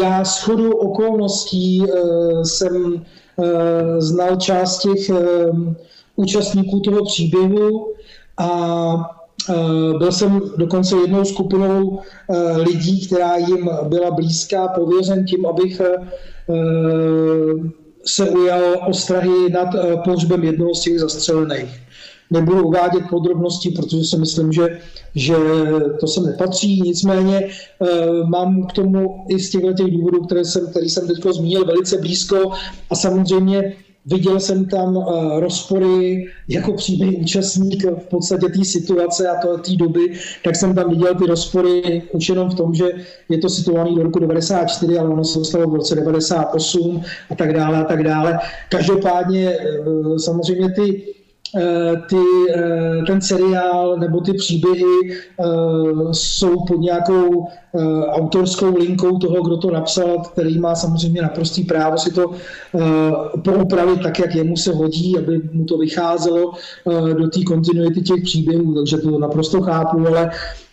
Já 0.00 0.24
s 0.24 0.42
chodou 0.42 0.70
okolností 0.70 1.84
e, 1.84 1.86
jsem 2.44 2.94
e, 2.94 4.00
znal 4.00 4.36
část 4.36 4.78
těch 4.78 5.10
e, 5.10 5.22
účastníků 6.16 6.80
toho 6.80 7.04
příběhu 7.04 7.92
a 8.38 9.19
Eh, 9.19 9.19
byl 9.98 10.12
jsem 10.12 10.40
dokonce 10.56 10.96
jednou 10.96 11.24
skupinou 11.24 12.00
eh, 12.00 12.56
lidí, 12.56 13.06
která 13.06 13.36
jim 13.36 13.70
byla 13.88 14.10
blízká, 14.10 14.68
pověřen 14.68 15.24
tím, 15.24 15.46
abych 15.46 15.80
eh, 15.80 15.96
se 18.06 18.30
ujal 18.30 18.62
ostrahy 18.88 19.50
nad 19.52 19.68
pohřbem 20.04 20.44
jednoho 20.44 20.74
z 20.74 20.80
těch 20.80 21.00
zastřelených. 21.00 21.80
Nebudu 22.30 22.66
uvádět 22.66 23.02
podrobnosti, 23.10 23.70
protože 23.70 24.04
si 24.04 24.18
myslím, 24.18 24.52
že, 24.52 24.78
že 25.14 25.36
to 26.00 26.06
se 26.06 26.20
nepatří. 26.20 26.80
Nicméně 26.80 27.48
mám 28.26 28.66
k 28.66 28.72
tomu 28.72 29.24
i 29.28 29.38
z 29.40 29.50
těchto 29.50 29.72
těch 29.72 29.90
důvodů, 29.90 30.24
které 30.24 30.44
jsem, 30.44 30.66
který 30.70 30.90
jsem 30.90 31.06
teď 31.06 31.16
zmínil, 31.34 31.64
velice 31.64 31.98
blízko 31.98 32.50
a 32.90 32.94
samozřejmě 32.94 33.76
Viděl 34.10 34.40
jsem 34.40 34.66
tam 34.66 34.96
uh, 34.96 35.40
rozpory 35.40 36.26
jako 36.48 36.72
přímý 36.72 37.16
účastník 37.16 37.84
v 37.84 38.06
podstatě 38.10 38.46
té 38.48 38.64
situace 38.64 39.28
a 39.28 39.56
té 39.56 39.76
doby, 39.76 40.12
tak 40.44 40.56
jsem 40.56 40.74
tam 40.74 40.90
viděl 40.90 41.14
ty 41.14 41.26
rozpory 41.26 42.02
už 42.12 42.28
jenom 42.28 42.50
v 42.50 42.54
tom, 42.54 42.74
že 42.74 42.90
je 43.28 43.38
to 43.38 43.48
situovaný 43.48 43.96
do 43.96 44.02
roku 44.02 44.18
94, 44.18 44.98
ale 44.98 45.08
ono 45.08 45.24
se 45.24 45.44
stalo 45.44 45.70
v 45.70 45.74
roce 45.74 45.94
98 45.94 47.02
a 47.30 47.34
tak 47.34 47.52
dále 47.52 47.78
a 47.78 47.84
tak 47.84 48.02
dále. 48.02 48.38
Každopádně 48.68 49.58
uh, 49.86 50.16
samozřejmě 50.16 50.72
ty 50.72 51.02
Eh, 51.10 51.19
ty, 52.08 52.16
eh, 52.54 53.02
ten 53.06 53.20
seriál 53.20 53.96
nebo 53.98 54.20
ty 54.20 54.32
příběhy 54.32 54.84
eh, 55.10 55.44
jsou 56.12 56.64
pod 56.68 56.76
nějakou 56.80 57.46
autorskou 58.08 58.76
linkou 58.76 59.18
toho, 59.18 59.42
kdo 59.42 59.56
to 59.56 59.70
napsal, 59.70 60.18
který 60.32 60.58
má 60.58 60.74
samozřejmě 60.74 61.22
naprostý 61.22 61.64
právo 61.64 61.98
si 61.98 62.12
to 62.12 62.30
poupravit 63.44 64.02
tak, 64.02 64.18
jak 64.18 64.34
jemu 64.34 64.56
se 64.56 64.74
hodí, 64.74 65.18
aby 65.18 65.40
mu 65.52 65.64
to 65.64 65.78
vycházelo 65.78 66.52
do 67.18 67.28
té 67.28 67.42
kontinuity 67.46 68.00
těch 68.00 68.22
příběhů, 68.22 68.74
takže 68.74 68.96
to 68.96 69.18
naprosto 69.18 69.60
chápu, 69.60 70.06
ale, 70.06 70.30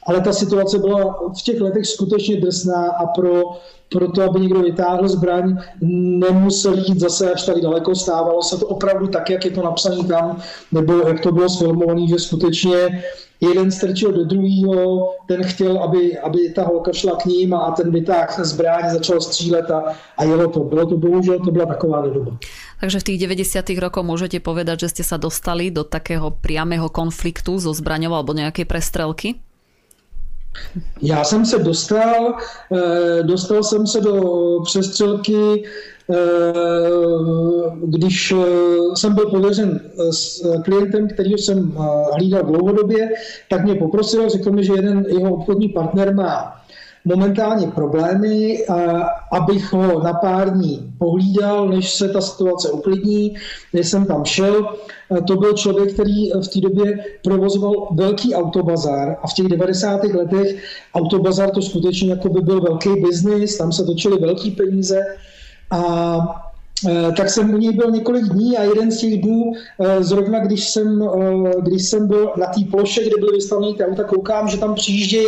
ale 0.07 0.21
ta 0.21 0.33
situace 0.33 0.79
byla 0.79 1.19
v 1.39 1.43
těch 1.43 1.61
letech 1.61 1.85
skutečně 1.85 2.41
drsná 2.41 2.85
a 2.91 3.05
pro 3.05 3.27
pro 3.27 3.43
to, 3.89 4.23
aby 4.23 4.39
někdo 4.39 4.59
vytáhl 4.59 5.07
zbraň, 5.07 5.57
nemusel 5.81 6.73
jít 6.73 6.99
zase 6.99 7.31
až 7.31 7.45
tak 7.45 7.61
daleko, 7.61 7.95
stávalo 7.95 8.43
se 8.43 8.57
to 8.57 8.67
opravdu 8.67 9.07
tak, 9.07 9.29
jak 9.29 9.45
je 9.45 9.51
to 9.51 9.63
napsané 9.63 10.03
tam, 10.03 10.39
nebo 10.71 10.93
jak 11.07 11.19
to 11.19 11.31
bylo 11.31 11.49
sfilmované, 11.49 12.07
že 12.07 12.19
skutečně 12.19 13.03
jeden 13.41 13.71
strčil 13.71 14.11
do 14.11 14.25
druhého, 14.25 15.13
ten 15.27 15.43
chtěl, 15.43 15.77
aby, 15.77 16.17
aby 16.19 16.49
ta 16.49 16.63
holka 16.65 16.93
šla 16.93 17.15
k 17.15 17.25
ním 17.25 17.53
a 17.53 17.71
ten 17.71 17.91
vytáhl 17.91 18.45
zbraň, 18.45 18.89
začal 18.89 19.21
střílet 19.21 19.71
a, 19.71 19.93
a 20.17 20.23
jelo 20.23 20.47
to. 20.47 20.59
Bylo 20.59 20.85
to 20.85 20.97
bohužel, 20.97 21.39
to 21.39 21.51
byla 21.51 21.65
taková 21.65 22.01
doba. 22.01 22.37
Takže 22.81 22.99
v 22.99 23.03
tých 23.03 23.19
90. 23.25 23.69
rokoch 23.81 24.05
môžete 24.05 24.37
povedať, 24.37 24.85
že 24.85 24.93
ste 24.93 25.03
sa 25.05 25.17
dostali 25.17 25.73
do 25.73 25.81
takého 25.81 26.29
priamého 26.29 26.89
konfliktu 26.89 27.57
so 27.57 27.73
zbraňou 27.73 28.13
alebo 28.13 28.37
nejakej 28.37 28.69
prestrelky? 28.69 29.41
Já 31.01 31.23
jsem 31.23 31.45
se 31.45 31.59
dostal, 31.59 32.37
eh, 32.75 33.23
dostal 33.23 33.63
jsem 33.63 33.87
se 33.87 34.01
do 34.01 34.21
přestřelky, 34.63 35.63
eh, 36.13 36.15
když 37.83 38.31
eh, 38.31 38.95
jsem 38.95 39.15
byl 39.15 39.25
pověřen 39.25 39.79
s 40.11 40.41
klientem, 40.63 41.07
který 41.07 41.37
jsem 41.37 41.77
hlídal 42.13 42.43
dlouhodobě, 42.43 43.09
tak 43.49 43.63
mě 43.63 43.75
poprosil, 43.75 44.29
řekl 44.29 44.51
mi, 44.51 44.63
že 44.63 44.73
jeden 44.73 45.05
jeho 45.07 45.33
obchodní 45.35 45.69
partner 45.69 46.15
má 46.15 46.56
momentálně 47.07 47.67
problémy, 47.67 48.65
abych 49.31 49.73
ho 49.73 50.03
na 50.03 50.13
pár 50.13 50.53
dní 50.53 50.93
pohlídal, 50.97 51.69
než 51.69 51.93
se 51.93 52.09
ta 52.09 52.21
situace 52.21 52.71
uklidní, 52.71 53.35
než 53.73 53.87
jsem 53.87 54.05
tam 54.05 54.25
šel. 54.25 54.69
To 55.27 55.35
byl 55.35 55.53
člověk, 55.53 55.93
který 55.93 56.31
v 56.31 56.47
té 56.47 56.59
době 56.59 56.99
provozoval 57.23 57.87
velký 57.91 58.35
autobazár 58.35 59.17
a 59.23 59.27
v 59.27 59.33
těch 59.33 59.47
90. 59.47 60.03
letech 60.03 60.63
autobazár 60.95 61.49
to 61.49 61.61
skutečně 61.61 62.09
jako 62.09 62.29
by 62.29 62.41
byl 62.41 62.61
velký 62.61 62.89
biznis, 62.89 63.57
tam 63.57 63.71
se 63.71 63.83
točily 63.83 64.17
velký 64.17 64.51
peníze 64.51 64.99
a 65.71 66.46
tak 67.17 67.29
jsem 67.29 67.53
u 67.53 67.57
něj 67.57 67.73
byl 67.73 67.91
několik 67.91 68.23
dní 68.23 68.57
a 68.57 68.63
jeden 68.63 68.91
z 68.91 68.97
těch 68.97 69.21
dnů, 69.21 69.51
eh, 69.79 70.03
zrovna 70.03 70.39
když 70.39 70.69
jsem, 70.69 71.03
eh, 71.03 71.51
když 71.61 71.89
jsem 71.89 72.07
byl 72.07 72.31
na 72.37 72.45
té 72.45 72.61
ploše, 72.71 73.01
kde 73.03 73.17
byly 73.19 73.31
vystavené 73.31 73.73
ty 73.73 73.85
auta, 73.85 74.03
koukám, 74.03 74.47
že 74.47 74.57
tam 74.57 74.75
přijíždějí 74.75 75.25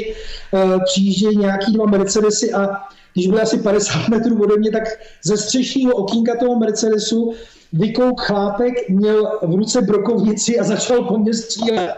přijížděj 0.85 1.35
nějaký 1.35 1.73
dva 1.73 1.85
Mercedesy 1.85 2.53
a 2.53 2.69
když 3.13 3.27
byly 3.27 3.41
asi 3.41 3.57
50 3.57 4.07
metrů 4.09 4.43
ode 4.43 4.57
mě, 4.57 4.71
tak 4.71 4.83
ze 5.23 5.37
střešního 5.37 5.93
okýnka 5.93 6.35
toho 6.35 6.59
Mercedesu 6.59 7.33
vykouk 7.73 8.21
chlápek, 8.21 8.89
měl 8.89 9.39
v 9.41 9.55
ruce 9.55 9.81
brokovnici 9.81 10.59
a 10.59 10.63
začal 10.73 11.03
po 11.03 11.17
mně 11.17 11.33
střílet. 11.33 11.93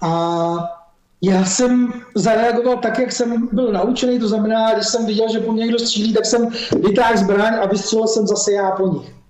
A 0.00 0.79
já 1.22 1.44
jsem 1.44 1.92
zareagoval 2.14 2.76
tak, 2.76 2.98
jak 2.98 3.12
jsem 3.12 3.48
byl 3.52 3.72
naučený, 3.72 4.18
to 4.18 4.28
znamená, 4.28 4.74
když 4.74 4.86
jsem 4.86 5.06
viděl, 5.06 5.32
že 5.32 5.40
po 5.40 5.52
mě 5.52 5.62
někdo 5.62 5.78
střílí, 5.78 6.12
tak 6.12 6.26
jsem 6.26 6.48
vytáhl 6.88 7.16
zbraň 7.16 7.54
a 7.62 7.66
vystřelil 7.66 8.06
jsem 8.06 8.26
zase 8.26 8.52
já 8.52 8.70
po 8.70 8.88
nich. 8.88 9.20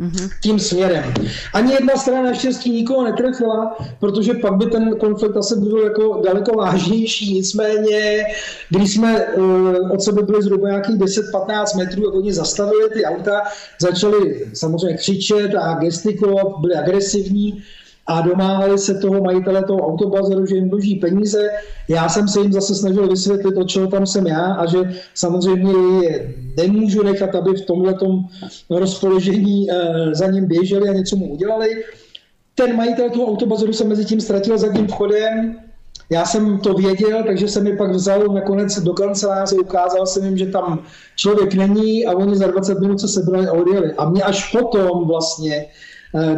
Mm-hmm. 0.00 0.30
Tím 0.42 0.58
směrem. 0.58 1.14
Ani 1.54 1.72
jedna 1.72 1.96
strana 1.96 2.22
naštěstí 2.22 2.70
nikoho 2.70 3.04
netrefila, 3.04 3.76
protože 4.00 4.34
pak 4.34 4.54
by 4.54 4.66
ten 4.66 4.96
konflikt 4.96 5.36
asi 5.36 5.60
byl 5.60 5.78
jako 5.78 6.22
daleko 6.24 6.52
vážnější. 6.52 7.34
Nicméně, 7.34 8.24
když 8.70 8.94
jsme 8.94 9.26
uh, 9.26 9.92
od 9.92 10.02
sebe 10.02 10.22
byli 10.22 10.42
zhruba 10.42 10.68
nějakých 10.68 10.96
10-15 10.96 11.78
metrů, 11.78 12.04
jak 12.04 12.14
oni 12.14 12.32
zastavili 12.32 12.90
ty 12.90 13.04
auta, 13.04 13.42
začali 13.80 14.46
samozřejmě 14.54 14.96
křičet 14.96 15.54
a 15.54 15.74
gestikulovat, 15.74 16.60
byli 16.60 16.74
agresivní, 16.74 17.62
a 18.08 18.20
domáhali 18.20 18.78
se 18.78 18.94
toho 18.94 19.22
majitele 19.22 19.64
toho 19.64 19.86
autobazaru, 19.86 20.46
že 20.46 20.56
jim 20.56 20.68
dluží 20.68 20.94
peníze. 20.94 21.48
Já 21.88 22.08
jsem 22.08 22.28
se 22.28 22.40
jim 22.40 22.52
zase 22.52 22.74
snažil 22.74 23.08
vysvětlit, 23.08 23.56
o 23.56 23.64
čeho 23.64 23.86
tam 23.86 24.06
jsem 24.06 24.26
já 24.26 24.54
a 24.54 24.66
že 24.66 24.78
samozřejmě 25.14 25.72
je 26.02 26.34
nemůžu 26.56 27.02
nechat, 27.02 27.34
aby 27.34 27.50
v 27.50 27.66
tomhle 27.66 27.94
rozpoložení 28.70 29.70
eh, 29.70 30.14
za 30.14 30.26
ním 30.26 30.46
běželi 30.46 30.88
a 30.88 30.92
něco 30.92 31.16
mu 31.16 31.32
udělali. 31.32 31.68
Ten 32.54 32.76
majitel 32.76 33.10
toho 33.10 33.26
autobazaru 33.26 33.72
se 33.72 33.84
mezi 33.84 34.04
tím 34.04 34.20
ztratil 34.20 34.58
za 34.58 34.72
tím 34.72 34.86
vchodem, 34.86 35.56
já 36.10 36.24
jsem 36.24 36.58
to 36.58 36.74
věděl, 36.74 37.22
takže 37.26 37.48
jsem 37.48 37.64
mi 37.64 37.76
pak 37.76 37.90
vzal 37.90 38.28
nakonec 38.28 38.80
do 38.80 38.92
kanceláře, 38.92 39.56
ukázal 39.56 40.06
jsem 40.06 40.24
jim, 40.24 40.38
že 40.38 40.46
tam 40.46 40.82
člověk 41.16 41.54
není 41.54 42.06
a 42.06 42.12
oni 42.12 42.36
za 42.36 42.46
20 42.46 42.80
minut 42.80 43.00
se 43.00 43.08
sebrali 43.08 43.46
a 43.46 43.52
odjeli. 43.52 43.92
A 43.92 44.08
mě 44.08 44.22
až 44.22 44.52
potom 44.52 45.06
vlastně 45.06 45.66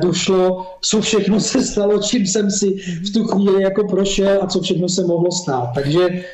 došlo, 0.01 0.67
co 0.81 1.01
všechno 1.01 1.41
se 1.41 1.63
stalo, 1.63 1.99
čím 1.99 2.27
jsem 2.27 2.51
si 2.51 2.77
v 3.07 3.13
tu 3.13 3.25
chvíli 3.25 3.63
jako 3.63 3.89
prošel 3.89 4.39
a 4.43 4.47
co 4.47 4.61
všechno 4.61 4.89
se 4.89 5.05
mohlo 5.05 5.33
stát. 5.33 5.71
Takže 5.75 6.25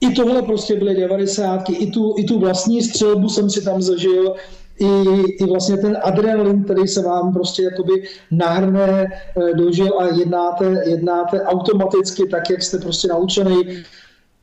i 0.00 0.10
tohle 0.10 0.42
prostě 0.42 0.76
byly 0.76 0.94
devadesátky, 0.94 1.72
i 1.72 1.90
tu, 1.90 2.14
i 2.18 2.24
tu 2.24 2.38
vlastní 2.38 2.82
střelbu 2.82 3.28
jsem 3.28 3.50
si 3.50 3.64
tam 3.64 3.82
zažil, 3.82 4.34
i, 4.78 5.20
i 5.40 5.46
vlastně 5.46 5.76
ten 5.76 5.98
adrenalin, 6.02 6.64
který 6.64 6.88
se 6.88 7.02
vám 7.02 7.32
prostě 7.32 7.62
jakoby 7.62 7.92
nahrne 8.30 9.06
eh, 9.06 9.54
dožil 9.54 10.00
a 10.00 10.06
jednáte, 10.06 10.82
jednáte 10.86 11.42
automaticky 11.42 12.26
tak, 12.26 12.50
jak 12.50 12.62
jste 12.62 12.78
prostě 12.78 13.08
naučený 13.08 13.84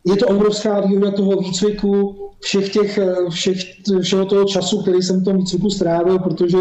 je 0.06 0.16
to 0.16 0.28
obrovská 0.28 0.80
výhoda 0.80 1.12
toho 1.12 1.38
výcviku, 1.38 2.16
všech 2.40 2.74
těch, 2.74 3.00
všech, 3.30 3.58
všeho 4.02 4.26
toho 4.26 4.46
času, 4.46 4.82
který 4.82 5.02
jsem 5.02 5.22
v 5.22 5.24
tom 5.24 5.38
výcviku 5.38 5.70
strávil, 5.70 6.20
protože 6.20 6.58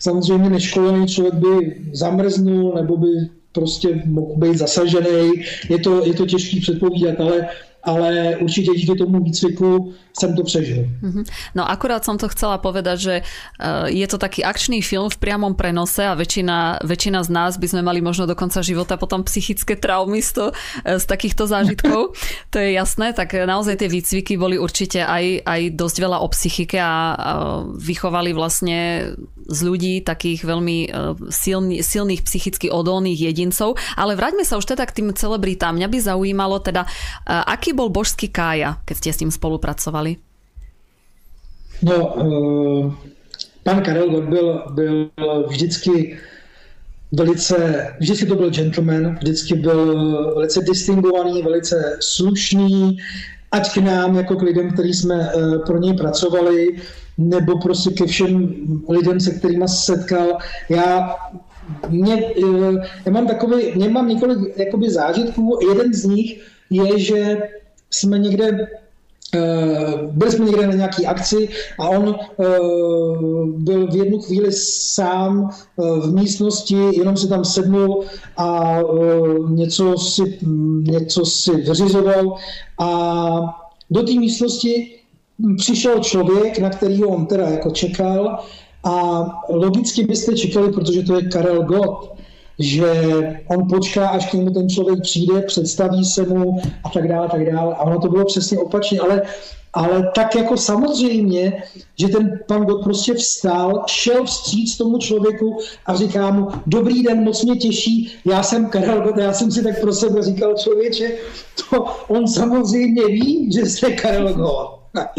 samozřejmě 0.00 0.50
neškolený 0.50 1.06
člověk 1.06 1.34
by 1.34 1.76
zamrznul 1.92 2.72
nebo 2.74 2.96
by 2.96 3.08
prostě 3.52 4.02
mohl 4.06 4.36
být 4.36 4.58
zasažený. 4.58 5.30
Je 5.68 5.78
to, 5.78 6.06
je 6.06 6.14
to 6.14 6.26
těžký 6.26 6.60
předpovídat, 6.60 7.20
ale 7.20 7.48
ale 7.82 8.36
určite 8.40 8.76
díky 8.76 8.92
tomu 8.96 9.24
výcviku 9.24 9.94
som 10.12 10.34
to 10.34 10.42
prežil. 10.42 10.84
Mhm. 11.00 11.22
No 11.54 11.64
akurát 11.64 12.02
som 12.02 12.18
to 12.18 12.28
chcela 12.28 12.58
povedať, 12.58 12.96
že 12.98 13.14
eh, 13.22 13.86
je 13.88 14.06
to 14.10 14.18
taký 14.18 14.42
akčný 14.42 14.82
film 14.82 15.08
v 15.08 15.20
priamom 15.20 15.54
prenose 15.54 16.02
a 16.02 16.18
väčšina, 16.18 16.82
väčšina 16.82 17.22
z 17.24 17.30
nás 17.30 17.56
by 17.56 17.66
sme 17.70 17.82
mali 17.86 18.02
možno 18.02 18.26
do 18.26 18.34
konca 18.34 18.60
života 18.60 18.98
potom 18.98 19.22
psychické 19.24 19.78
traumy 19.78 20.20
z, 20.20 20.30
to, 20.34 20.44
eh, 20.84 20.98
z 20.98 21.04
takýchto 21.06 21.46
zážitkov. 21.46 22.12
to 22.52 22.56
je 22.58 22.76
jasné, 22.76 23.14
tak 23.14 23.32
naozaj 23.32 23.80
tie 23.80 23.88
výcviky 23.88 24.34
boli 24.36 24.58
určite 24.58 25.06
aj, 25.06 25.46
aj 25.46 25.60
dosť 25.78 25.96
veľa 26.02 26.18
o 26.20 26.28
psychike 26.30 26.76
a, 26.76 26.84
a 26.84 26.92
vychovali 27.78 28.34
vlastne 28.34 29.12
z 29.50 29.60
ľudí 29.66 29.94
takých 30.02 30.44
veľmi 30.44 30.78
eh, 30.86 31.14
silný, 31.30 31.80
silných 31.80 32.26
psychicky 32.26 32.66
odolných 32.68 33.30
jedincov. 33.30 33.78
Ale 33.94 34.18
vráťme 34.18 34.42
sa 34.42 34.58
už 34.58 34.74
teda 34.74 34.84
k 34.84 35.00
tým 35.00 35.08
celebritám. 35.14 35.78
Mňa 35.78 35.88
by 35.88 35.98
zaujímalo 36.02 36.58
teda, 36.62 36.84
aký 37.26 37.69
Aký 37.70 37.78
bol 37.78 37.94
božský 37.94 38.26
Kája, 38.26 38.82
keď 38.82 38.96
ste 38.98 39.10
s 39.14 39.20
ním 39.22 39.30
spolupracovali? 39.30 40.18
No, 41.86 41.96
uh, 42.18 42.90
pan 43.62 43.78
Karel 43.86 44.10
byl, 44.26 44.74
byl 44.74 45.10
vždycky 45.46 46.18
velice, 47.14 47.86
vždycky 48.02 48.26
to 48.26 48.34
byl 48.34 48.50
gentleman, 48.50 49.14
vždycky 49.22 49.54
byl 49.54 49.86
velice 50.34 50.60
distingovaný, 50.66 51.42
velice 51.42 51.98
slušný, 52.02 52.98
ať 53.54 53.74
k 53.74 53.76
nám, 53.86 54.18
jako 54.18 54.36
k 54.36 54.42
lidem, 54.42 54.74
který 54.74 54.90
jsme 54.94 55.14
uh, 55.14 55.62
pro 55.62 55.78
něj 55.78 55.94
pracovali, 55.94 56.82
nebo 57.18 57.58
prostě 57.58 57.90
ke 57.90 58.06
všem 58.06 58.54
lidem, 58.88 59.20
se 59.20 59.30
kterými 59.30 59.68
se 59.68 59.94
setkal. 59.94 60.42
Já 60.68 61.14
mě, 61.88 62.34
uh, 62.34 62.82
já 63.06 63.12
mám 63.12 63.26
takový, 63.26 63.78
mě 63.78 63.88
mám 63.88 64.08
několik 64.08 64.58
jakoby 64.58 64.90
zážitků. 64.90 65.58
Jeden 65.70 65.94
z 65.94 66.04
nich 66.04 66.42
je, 66.70 66.98
že 66.98 67.38
jsme 67.90 68.18
někde 68.18 68.68
Uh, 69.34 70.12
byli 70.12 70.32
jsme 70.32 70.44
někde 70.44 70.66
na 70.66 70.74
nějaký 70.74 71.06
akci 71.06 71.48
a 71.78 71.88
on 71.88 72.08
uh, 72.08 73.48
byl 73.48 73.86
v 73.86 73.96
jednu 73.96 74.18
chvíli 74.20 74.52
sám 74.52 75.50
uh, 75.76 75.98
v 75.98 76.14
místnosti, 76.14 76.76
jenom 76.98 77.16
si 77.16 77.28
tam 77.28 77.44
sednul 77.44 78.04
a 78.36 78.78
něco, 79.48 79.98
si, 79.98 80.38
něco 80.82 81.24
si 81.24 81.56
vyřizoval 81.56 82.36
a 82.78 83.40
do 83.90 84.02
té 84.02 84.12
místnosti 84.12 85.00
přišel 85.56 85.98
člověk, 85.98 86.58
na 86.58 86.70
kterého 86.70 87.08
on 87.08 87.26
teda 87.26 87.48
jako 87.48 87.70
čekal 87.70 88.38
a 88.84 89.24
logicky 89.48 90.04
byste 90.04 90.36
čekali, 90.36 90.72
protože 90.72 91.02
to 91.02 91.16
je 91.16 91.28
Karel 91.28 91.62
Gott, 91.62 92.19
že 92.60 92.92
on 93.48 93.68
počká, 93.68 94.08
až 94.08 94.30
k 94.30 94.32
němu 94.32 94.50
ten 94.50 94.68
člověk 94.68 95.02
přijde, 95.02 95.42
představí 95.42 96.04
se 96.04 96.26
mu 96.26 96.60
a 96.84 96.88
tak 96.88 97.08
dále, 97.08 97.28
tak 97.28 97.52
dále. 97.52 97.74
A 97.74 97.82
ono 97.82 97.98
to 98.00 98.08
bylo 98.08 98.24
přesně 98.24 98.58
opačně, 98.58 99.00
ale 99.00 99.22
ale 99.72 100.10
tak 100.14 100.34
jako 100.34 100.56
samozřejmě, 100.56 101.62
že 101.98 102.08
ten 102.08 102.40
pan 102.48 102.64
God 102.64 102.84
prostě 102.84 103.14
vstal, 103.14 103.84
šel 103.86 104.24
vstříc 104.24 104.76
tomu 104.76 104.98
člověku 104.98 105.58
a 105.86 105.94
říká 105.94 106.30
mu, 106.30 106.48
dobrý 106.66 107.02
den, 107.02 107.24
moc 107.24 107.44
mě 107.44 107.56
těší, 107.56 108.12
já 108.26 108.42
jsem 108.42 108.66
Karel 108.66 109.00
God, 109.00 109.16
já 109.16 109.32
jsem 109.32 109.50
si 109.50 109.62
tak 109.62 109.80
pro 109.80 109.92
sebe 109.92 110.22
říkal, 110.22 110.54
člověče, 110.54 111.12
to 111.70 111.84
on 112.08 112.28
samozřejmě 112.28 113.06
ví, 113.06 113.52
že 113.52 113.66
jste 113.66 113.92
Karel 113.92 114.34
God. 114.34 114.80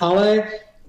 Ale 0.00 0.42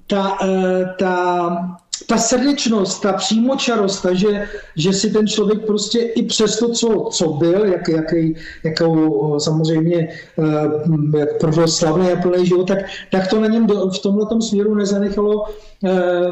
ta, 0.10 0.38
eh, 0.44 0.86
ta 1.00 1.80
ta 2.08 2.18
srdečnost, 2.18 3.02
ta 3.02 3.14
přímočarost, 3.14 4.02
ta, 4.02 4.14
že, 4.14 4.48
že 4.76 4.94
si 4.94 5.10
ten 5.10 5.28
člověk 5.28 5.66
prostě 5.66 6.00
i 6.00 6.26
přes 6.26 6.60
to, 6.60 6.70
co, 6.70 7.10
co 7.12 7.28
byl, 7.28 7.66
jak, 7.66 7.88
jaký, 7.88 8.36
jakou 8.64 9.40
samozřejmě 9.40 10.10
eh, 10.40 11.20
jak 11.20 11.40
prožil 11.40 11.68
slavný 11.68 12.12
a 12.12 12.22
plný 12.22 12.46
život, 12.46 12.68
tak, 12.68 12.78
tak 13.12 13.28
to 13.28 13.42
na 13.42 13.48
něm 13.48 13.68
do, 13.68 13.90
v 13.90 14.00
tomhle 14.00 14.42
směru 14.42 14.76
nezanechalo 14.76 15.46
eh, 15.86 16.30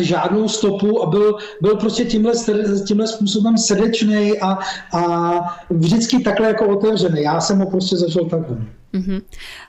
žádnou 0.00 0.48
stopu 0.48 1.02
a 1.02 1.06
byl, 1.06 1.38
byl 1.60 1.76
prostě 1.76 2.04
tímhle, 2.04 2.32
tímhle 2.86 3.06
způsobem 3.06 3.58
srdečný 3.58 4.40
a, 4.40 4.58
a 4.92 5.02
vždycky 5.70 6.22
takhle 6.22 6.46
jako 6.46 6.68
otevřený. 6.68 7.22
Já 7.22 7.40
jsem 7.40 7.58
ho 7.58 7.70
prostě 7.70 7.96
zažil 7.96 8.24
takhle. 8.24 8.56
Mm-hmm. 8.94 9.22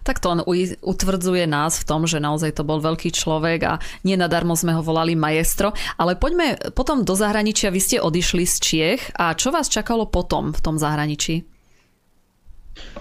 Tak 0.03 0.19
to 0.19 0.29
on 0.29 0.43
utvrdzuje 0.81 1.47
nás 1.47 1.79
v 1.79 1.85
tom, 1.85 2.07
že 2.07 2.23
naozaj 2.23 2.55
to 2.55 2.63
bol 2.63 2.79
veľký 2.79 3.11
človek 3.11 3.59
a 3.67 3.73
nie 4.07 4.15
nadarmo 4.15 4.55
sme 4.55 4.71
ho 4.71 4.79
volali 4.79 5.19
maestro. 5.19 5.75
Ale 5.99 6.15
poďme 6.15 6.55
potom 6.71 7.03
do 7.03 7.11
zahraničia. 7.11 7.73
Vy 7.73 7.81
ste 7.81 7.97
odišli 7.99 8.47
z 8.47 8.55
Čiech 8.63 9.01
a 9.19 9.35
čo 9.35 9.51
vás 9.51 9.67
čakalo 9.67 10.07
potom 10.07 10.55
v 10.55 10.61
tom 10.63 10.79
zahraničí? 10.79 11.43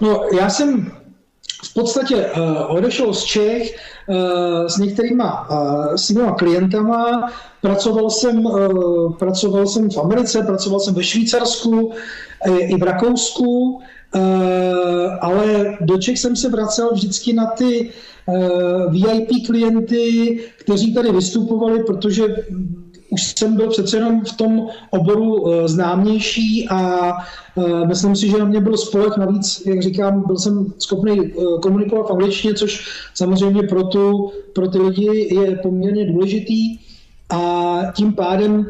No, 0.01 0.23
já 0.33 0.49
jsem 0.49 0.91
v 1.63 1.73
podstatě 1.73 2.15
uh, 2.15 2.75
odešel 2.75 3.13
z 3.13 3.23
Čech 3.23 3.75
uh, 4.07 4.67
s 4.67 4.77
některýma 4.77 5.49
uh, 5.49 5.95
svýma 5.95 6.31
klientama. 6.31 7.31
Pracoval 7.61 8.09
jsem, 8.09 8.45
uh, 8.45 9.13
pracoval 9.13 9.67
jsem 9.67 9.89
v 9.89 9.97
Americe, 9.97 10.43
pracoval 10.43 10.79
jsem 10.79 10.93
ve 10.93 11.03
Švýcarsku, 11.03 11.91
i 12.45 12.77
v 12.77 12.83
Rakousku. 12.83 13.81
Eh, 14.15 15.19
ale 15.21 15.77
do 15.81 15.97
Čech 15.97 16.19
jsem 16.19 16.35
se 16.35 16.49
vracel 16.49 16.89
vždycky 16.93 17.33
na 17.33 17.45
ty 17.45 17.89
eh, 17.89 18.89
VIP 18.89 19.45
klienty, 19.45 20.39
kteří 20.59 20.93
tady 20.93 21.11
vystupovali, 21.11 21.83
protože 21.83 22.23
už 23.09 23.33
jsem 23.39 23.55
byl 23.55 23.69
přece 23.69 23.97
jenom 23.97 24.25
v 24.25 24.37
tom 24.37 24.67
oboru 24.89 25.47
eh, 25.47 25.67
známější 25.67 26.69
a 26.69 27.11
myslím 27.87 28.15
si, 28.15 28.29
že 28.29 28.37
na 28.37 28.45
mě 28.45 28.61
byl 28.61 28.77
spolek. 28.77 29.17
Navíc, 29.17 29.65
jak 29.65 29.81
říkám, 29.81 30.23
byl 30.27 30.37
jsem 30.37 30.73
schopný 30.79 31.33
komunikovat 31.61 32.07
v 32.07 32.11
angličtině, 32.11 32.53
což 32.53 32.87
samozřejmě 33.13 33.63
pro, 33.63 33.83
tu, 33.83 34.31
pro 34.53 34.67
ty 34.67 34.77
lidi 34.77 35.35
je 35.35 35.55
poměrně 35.55 36.05
důležitý. 36.05 36.79
A 37.29 37.79
tím 37.95 38.13
pádem 38.13 38.65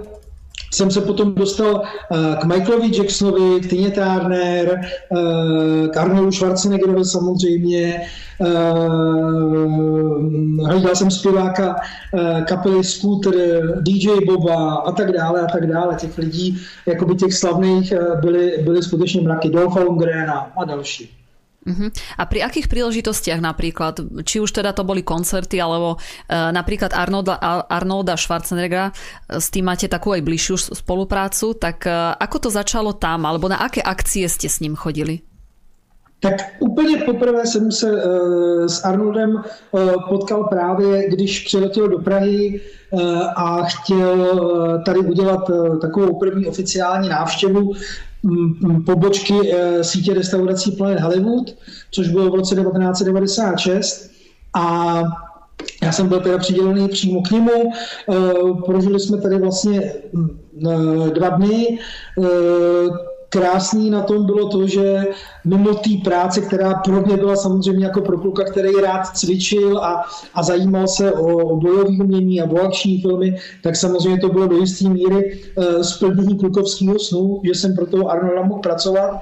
jsem 0.71 0.91
se 0.91 1.01
potom 1.01 1.35
dostal 1.35 1.81
eh, 1.83 2.35
k 2.41 2.43
Michaelovi 2.43 2.97
Jacksonovi, 2.97 3.59
k 3.61 3.69
Tině 3.69 3.91
Turner, 3.91 4.81
eh, 4.81 5.87
k 5.87 5.97
Arnoldu 5.97 6.31
Schwarzeneggerovi 6.31 7.05
samozřejmě. 7.05 8.01
Eh, 8.41 8.47
hledal 10.65 10.95
jsem 10.95 11.11
zpěváka 11.11 11.75
kapely 12.47 12.83
Scooter, 12.83 13.33
DJ 13.81 14.09
Boba 14.25 14.73
a 14.73 14.91
tak 14.91 15.11
dále 15.11 15.41
a 15.41 15.45
tak 15.45 15.67
dále. 15.67 15.95
Těch 15.95 16.17
lidí, 16.17 16.61
jakoby 16.85 17.15
těch 17.15 17.33
slavných, 17.33 17.93
byly, 18.21 18.57
byly 18.63 18.83
skutečně 18.83 19.21
mraky. 19.21 19.49
Dolpha 19.49 19.79
Lundgrena 19.79 20.51
a 20.57 20.65
další. 20.65 21.09
Uh-huh. 21.67 21.91
A 22.15 22.23
pri 22.23 22.47
akých 22.47 22.71
príležitostiach 22.71 23.43
napríklad, 23.43 23.99
či 24.23 24.39
už 24.39 24.55
teda 24.55 24.71
to 24.71 24.87
boli 24.87 25.03
koncerty, 25.03 25.59
alebo 25.59 25.99
uh, 25.99 26.49
napríklad 26.55 26.95
Arnolda, 26.95 27.35
Arnolda 27.67 28.15
Schwarzeneggera, 28.15 28.95
e, 28.95 29.43
s 29.43 29.51
tým 29.51 29.67
máte 29.67 29.91
takú 29.91 30.15
aj 30.15 30.23
bližšiu 30.23 30.55
spoluprácu, 30.79 31.59
tak 31.59 31.83
uh, 31.83 32.15
ako 32.15 32.47
to 32.47 32.49
začalo 32.49 32.95
tam, 32.95 33.27
alebo 33.27 33.51
na 33.51 33.59
aké 33.59 33.83
akcie 33.83 34.31
ste 34.31 34.47
s 34.47 34.63
ním 34.63 34.79
chodili? 34.79 35.27
Tak 36.19 36.35
úplně 36.59 36.97
poprvé 36.97 37.45
jsem 37.45 37.71
se 37.71 37.91
uh, 37.91 38.65
s 38.65 38.83
Arnoldem 38.83 39.35
uh, 39.35 40.09
potkal 40.09 40.43
právě, 40.43 41.09
když 41.09 41.45
přiletěl 41.45 41.87
do 41.87 41.99
Prahy 41.99 42.61
uh, 42.91 43.01
a 43.35 43.63
chtěl 43.63 44.19
uh, 44.19 44.83
tady 44.83 44.99
udělat 44.99 45.49
uh, 45.49 45.79
takovou 45.79 46.19
první 46.19 46.47
oficiální 46.47 47.09
návštěvu 47.09 47.73
pobočky 48.85 49.33
eh, 49.53 49.83
sítě 49.83 50.13
restaurací 50.13 50.71
Planet 50.71 50.99
Hollywood, 50.99 51.55
což 51.91 52.07
bylo 52.07 52.29
v 52.31 52.35
roce 52.35 52.55
1996 52.55 54.11
a 54.53 55.03
já 55.83 55.91
jsem 55.91 56.07
byl 56.07 56.19
teda 56.19 56.37
přidělený 56.37 56.87
přímo 56.87 57.21
k 57.21 57.31
němu. 57.31 57.51
Eh, 57.51 58.15
prožili 58.65 58.99
jsme 58.99 59.21
tady 59.21 59.37
vlastně 59.37 59.81
eh, 59.83 61.09
dva 61.09 61.29
dny 61.29 61.79
krásný 63.29 63.89
na 63.89 64.01
tom 64.01 64.25
bylo 64.25 64.49
to, 64.49 64.67
že 64.67 65.03
mimo 65.45 65.73
té 65.73 65.89
práce, 66.03 66.41
která 66.41 66.73
pro 66.73 67.01
mě 67.01 67.17
byla 67.17 67.35
samozřejmě 67.35 67.85
jako 67.85 68.01
pro 68.01 68.17
kluka, 68.17 68.43
který 68.43 68.71
rád 68.81 69.17
cvičil 69.17 69.77
a, 69.77 70.05
a 70.33 70.43
zajímal 70.43 70.87
se 70.87 71.11
o, 71.11 71.37
o 71.37 71.55
bojové 71.55 71.83
umění 71.83 72.41
a 72.41 72.51
o 72.51 72.57
akční 72.57 73.01
filmy, 73.01 73.37
tak 73.63 73.75
samozřejmě 73.75 74.17
to 74.21 74.29
bylo 74.29 74.47
do 74.47 74.57
jisté 74.57 74.89
míry 74.89 75.39
uh, 75.55 75.81
splnění 75.81 76.37
klukovského 76.37 76.99
snu, 76.99 77.41
že 77.43 77.55
jsem 77.55 77.75
pro 77.75 77.85
toho 77.85 78.09
Arnolda 78.09 78.43
mohl 78.43 78.61
pracovat. 78.61 79.19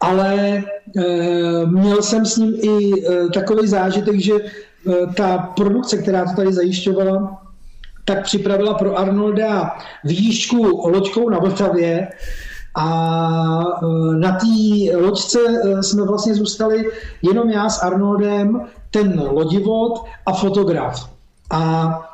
Ale 0.00 0.62
uh, 0.96 1.72
měl 1.72 2.02
jsem 2.02 2.26
s 2.26 2.36
ním 2.36 2.54
i 2.62 2.92
uh, 2.92 3.30
takový 3.30 3.68
zážitek, 3.68 4.20
že 4.20 4.34
uh, 4.34 5.14
ta 5.14 5.38
produkce, 5.38 5.96
která 5.96 6.24
to 6.24 6.36
tady 6.36 6.52
zajišťovala, 6.52 7.42
tak 8.04 8.24
připravila 8.24 8.74
pro 8.74 8.98
Arnolda 8.98 9.70
výšku 10.04 10.88
loďkou 10.88 11.30
na 11.30 11.38
Vltavě, 11.38 12.08
A 12.74 13.80
na 14.18 14.32
té 14.32 14.96
loďce 14.96 15.38
jsme 15.80 16.04
vlastně 16.04 16.34
zůstali 16.34 16.90
jenom 17.22 17.50
já 17.50 17.68
s 17.68 17.82
Arnoldem, 17.82 18.60
ten 18.90 19.22
lodivod 19.30 20.04
a 20.26 20.32
fotograf. 20.32 21.10
A 21.50 22.10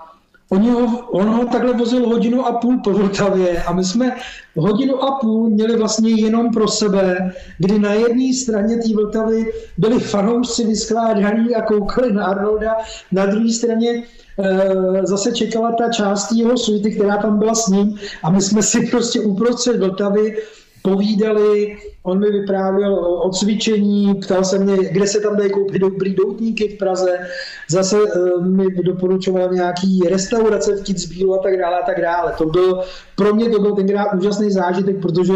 Oni 0.49 0.71
ho, 0.71 1.09
on 1.11 1.29
ho 1.29 1.45
takhle 1.45 1.73
vozil 1.73 2.09
hodinu 2.09 2.47
a 2.47 2.53
půl 2.53 2.81
po 2.85 2.91
Vltavě 2.91 3.63
a 3.63 3.73
my 3.73 3.85
jsme 3.85 4.17
hodinu 4.57 5.03
a 5.05 5.19
půl 5.19 5.51
měli 5.51 5.77
vlastně 5.77 6.11
jenom 6.11 6.51
pro 6.51 6.69
sebe, 6.69 7.35
kdy 7.59 7.79
na 7.79 7.93
jedné 7.93 8.35
straně 8.35 8.77
té 8.77 8.95
Vltavy 8.95 9.53
byli 9.79 10.01
fanoušci 10.01 10.67
vyskládaní 10.67 11.55
a 11.55 11.63
koukali 11.63 12.13
na 12.13 12.27
Arnolda, 12.27 12.75
na 13.13 13.27
druhé 13.27 13.53
straně 13.53 14.03
zase 15.03 15.33
čekala 15.33 15.73
ta 15.73 15.91
část 15.93 16.33
jeho 16.33 16.57
suity, 16.59 16.91
která 16.91 17.17
tam 17.17 17.39
byla 17.39 17.55
s 17.55 17.69
ním 17.69 17.99
a 18.23 18.31
my 18.31 18.43
jsme 18.43 18.63
si 18.63 18.87
prostě 18.87 19.21
uprostřed 19.21 19.77
Vltavy 19.77 20.37
povídali, 20.83 21.77
on 22.03 22.21
mi 22.21 22.31
vyprávěl 22.31 22.95
o 22.95 23.31
cvičení, 23.31 24.15
ptal 24.15 24.45
se 24.45 24.59
mě, 24.59 24.77
kde 24.77 25.07
se 25.07 25.21
tam 25.21 25.37
dají 25.37 25.51
koupit 25.51 25.79
dobrý 25.79 26.15
doutníky 26.15 26.69
v 26.69 26.79
Praze, 26.79 27.19
zase 27.71 28.03
uh, 28.03 28.47
mi 28.47 28.65
doporučoval 28.83 29.53
nějaký 29.53 30.01
restaurace 30.09 30.77
v 30.77 30.83
Kitzbühelu 30.83 31.35
a 31.35 31.39
tak 31.39 31.59
dále 31.59 31.81
a 31.81 31.87
tak 31.87 32.01
dále. 32.01 32.35
To 32.39 32.47
byl, 32.47 32.81
pro 33.17 33.35
mě 33.35 33.51
to 33.51 33.59
byl 33.61 33.73
tenkrát 33.73 34.15
úžasný 34.15 34.51
zážitek, 34.51 35.03
protože 35.03 35.35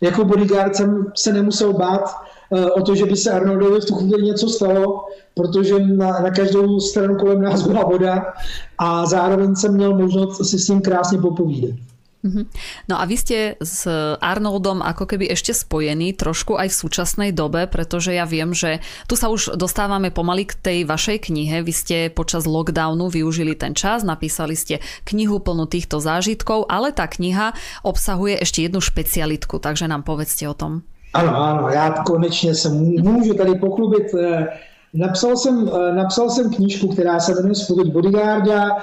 jako 0.00 0.24
bodyguard 0.24 0.76
jsem 0.76 1.06
se 1.16 1.32
nemusel 1.32 1.72
bát 1.72 2.14
o 2.50 2.82
to, 2.82 2.94
že 2.94 3.04
by 3.04 3.16
se 3.16 3.30
Arnoldovi 3.30 3.80
v 3.80 3.84
tu 3.84 3.94
chvíli 3.94 4.22
něco 4.22 4.48
stalo, 4.48 5.04
protože 5.34 5.78
na, 5.78 6.20
na 6.20 6.30
každou 6.30 6.80
stranu 6.80 7.16
kolem 7.16 7.42
nás 7.42 7.66
byla 7.66 7.84
voda 7.84 8.32
a 8.78 9.06
zároveň 9.06 9.56
jsem 9.56 9.74
měl 9.74 9.94
možnost 9.94 10.50
si 10.50 10.58
s 10.58 10.68
ním 10.68 10.80
krásně 10.80 11.18
popovídat. 11.18 11.76
Mhm. 12.22 12.50
No 12.90 12.98
a 12.98 13.06
vy 13.06 13.14
ste 13.14 13.54
s 13.62 13.86
Arnoldom 14.18 14.82
ako 14.82 15.06
keby 15.06 15.30
ešte 15.30 15.54
spojení 15.54 16.18
trošku 16.18 16.58
aj 16.58 16.74
v 16.74 16.78
súčasnej 16.82 17.30
dobe, 17.30 17.70
pretože 17.70 18.10
ja 18.10 18.26
viem, 18.26 18.50
že 18.50 18.82
tu 19.06 19.14
sa 19.14 19.30
už 19.30 19.54
dostávame 19.54 20.10
pomaly 20.10 20.50
k 20.50 20.58
tej 20.58 20.78
vašej 20.82 21.30
knihe. 21.30 21.62
Vy 21.62 21.70
ste 21.70 21.96
počas 22.10 22.42
lockdownu 22.42 23.06
využili 23.06 23.54
ten 23.54 23.70
čas, 23.70 24.02
napísali 24.02 24.58
ste 24.58 24.82
knihu 25.06 25.38
plnú 25.38 25.70
týchto 25.70 26.02
zážitkov, 26.02 26.66
ale 26.66 26.90
tá 26.90 27.06
kniha 27.06 27.54
obsahuje 27.86 28.42
ešte 28.42 28.66
jednu 28.66 28.82
špecialitku, 28.82 29.62
takže 29.62 29.86
nám 29.86 30.02
povedzte 30.02 30.50
o 30.50 30.58
tom. 30.58 30.82
Ano, 31.14 31.42
ano, 31.42 31.68
já 31.68 31.90
konečně 31.90 32.54
se 32.54 32.68
můžu 32.68 33.34
tady 33.34 33.54
pochlubit. 33.54 34.14
Eh, 34.14 34.46
napsal 34.94 35.36
jsem, 35.36 35.70
eh, 35.74 35.92
napsal 35.92 36.30
jsem 36.30 36.50
knížku, 36.50 36.88
která 36.88 37.20
se 37.20 37.34
jmenuje 37.34 37.54
Spověď 37.54 37.92
bodyguarda, 37.92 38.76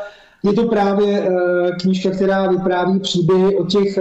je 0.44 0.54
to 0.54 0.64
právě 0.64 1.20
eh, 1.20 1.72
knížka, 1.82 2.10
která 2.10 2.48
vypráví 2.48 3.00
příběhy 3.00 3.56
o 3.56 3.66
těch 3.66 4.00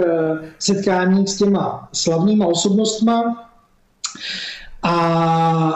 setkáních 0.59 1.29
s 1.29 1.37
těma 1.37 1.89
slavnýma 1.93 2.45
osobnostma. 2.45 3.49
A 4.83 4.93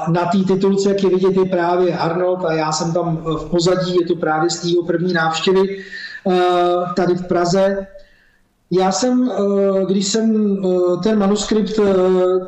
na 0.09 0.25
té 0.25 0.37
titulce, 0.47 0.89
jak 0.89 1.03
je 1.03 1.09
vidět, 1.09 1.37
je 1.37 1.45
právě 1.45 1.97
Arnold 1.97 2.45
a 2.45 2.53
já 2.53 2.71
jsem 2.71 2.93
tam 2.93 3.17
v 3.17 3.49
pozadí, 3.49 3.95
je 4.01 4.07
to 4.07 4.15
právě 4.15 4.49
z 4.49 4.61
tého 4.61 4.83
první 4.83 5.13
návštěvy 5.13 5.83
tady 6.95 7.15
v 7.15 7.27
Praze. 7.27 7.87
Já 8.71 8.91
jsem, 8.91 9.31
když 9.87 10.07
jsem 10.07 10.57
ten 11.03 11.19
manuskript 11.19 11.75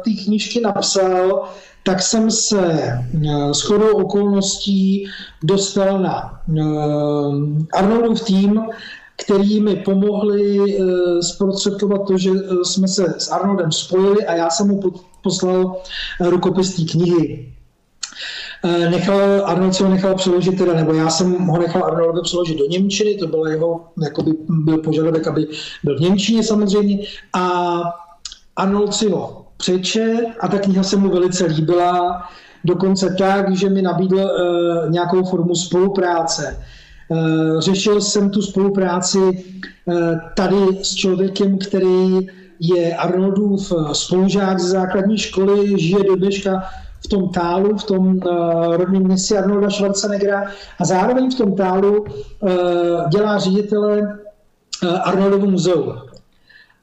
té 0.04 0.12
knížky 0.24 0.62
napsal, 0.62 1.50
tak 1.84 2.02
jsem 2.02 2.32
se 2.32 2.74
eh, 2.74 3.54
s 3.54 3.62
chodou 3.62 3.92
okolností 3.92 5.08
dostal 5.44 6.00
na 6.00 6.42
eh, 6.58 7.78
Arnoldův 7.78 8.22
tým, 8.22 8.62
který 9.26 9.62
mi 9.62 9.76
pomohli 9.76 10.60
eh, 10.60 11.24
zprostředkovat 11.24 12.08
to, 12.08 12.18
že 12.18 12.30
jsme 12.64 12.88
se 12.88 13.16
s 13.18 13.32
Arnoldem 13.32 13.72
spojili 13.72 14.26
a 14.26 14.36
já 14.36 14.50
jsem 14.50 14.68
mu 14.68 14.80
poslal 15.24 15.82
rukopis 16.20 16.76
té 16.76 16.92
knihy. 16.92 17.54
Nechal, 18.64 19.42
Arnold 19.46 19.76
se 19.76 19.84
ho 19.84 19.90
nechal 19.90 20.16
přeložit 20.16 20.58
teda, 20.58 20.74
nebo 20.74 20.94
já 20.94 21.10
jsem 21.10 21.48
ho 21.48 21.60
nechal 21.60 21.84
Arnoldovi 21.84 22.22
přeložit 22.24 22.58
do 22.58 22.66
Němčiny, 22.66 23.16
to 23.16 23.28
byl 23.28 23.48
jeho, 23.48 23.86
jakoby 24.04 24.32
byl 24.50 24.78
požadavek, 24.78 25.28
aby 25.28 25.48
byl 25.84 25.98
v 25.98 26.02
Němčině 26.02 26.44
samozřejmě, 26.44 27.00
a 27.34 27.82
Arnold 28.56 28.94
si 28.94 29.10
ho 29.10 29.46
přečet 29.58 30.26
a 30.40 30.48
ta 30.48 30.60
kniha 30.60 30.84
se 30.84 30.98
mu 30.98 31.10
velice 31.10 31.46
líbila, 31.46 32.24
dokonce 32.66 33.16
tak, 33.18 33.56
že 33.56 33.70
mi 33.70 33.82
nabídl 33.82 34.16
uh, 34.16 34.92
nějakou 34.92 35.24
formu 35.24 35.56
spolupráce. 35.56 36.64
Uh, 37.10 37.60
řešil 37.60 38.02
jsem 38.02 38.30
tu 38.30 38.42
spolupráci 38.42 39.20
uh, 39.20 39.96
tady 40.36 40.84
s 40.84 40.96
člověkem, 40.96 41.58
který 41.58 42.28
je 42.60 42.96
Arnoldův 42.96 43.74
spolužák 43.94 44.60
ze 44.60 44.70
základní 44.70 45.18
školy, 45.18 45.80
žije 45.80 46.04
do 46.04 46.16
dneška 46.16 46.64
v 47.06 47.08
tom 47.08 47.30
tálu, 47.30 47.78
v 47.78 47.84
tom 47.84 48.08
uh, 48.08 48.76
rodném 48.76 49.04
městě 49.04 49.38
Arnolda 49.38 49.70
Schwarzeneggera 49.70 50.46
a 50.80 50.86
zároveň 50.86 51.32
v 51.32 51.36
tom 51.36 51.56
tálu 51.56 52.02
uh, 52.02 52.50
dělá 53.10 53.38
ředitele 53.38 54.02
uh, 54.02 55.00
Arnoldovu 55.04 55.52
muzeu. 55.52 55.94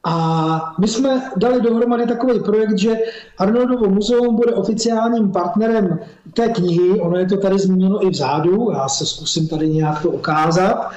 A 0.03 0.75
my 0.79 0.87
jsme 0.87 1.31
dali 1.37 1.61
dohromady 1.61 2.07
takový 2.07 2.39
projekt, 2.39 2.77
že 2.77 2.95
Arnoldovo 3.37 3.89
muzeum 3.89 4.35
bude 4.35 4.53
oficiálním 4.53 5.31
partnerem 5.31 5.99
té 6.33 6.47
knihy. 6.47 7.01
Ono 7.01 7.17
je 7.17 7.25
to 7.25 7.37
tady 7.37 7.59
zmíněno 7.59 8.05
i 8.05 8.09
vzadu, 8.09 8.71
já 8.73 8.87
se 8.87 9.05
zkusím 9.05 9.47
tady 9.47 9.69
nějak 9.69 10.01
to 10.01 10.09
ukázat. 10.09 10.89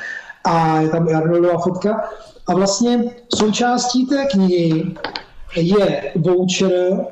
A 0.45 0.81
je 0.81 0.89
tam 0.89 1.09
i 1.09 1.15
Arnoldova 1.15 1.59
fotka. 1.59 2.09
A 2.47 2.55
vlastně 2.55 3.05
součástí 3.35 4.07
té 4.07 4.27
knihy 4.27 4.95
je 5.57 6.13
voucher, 6.17 7.07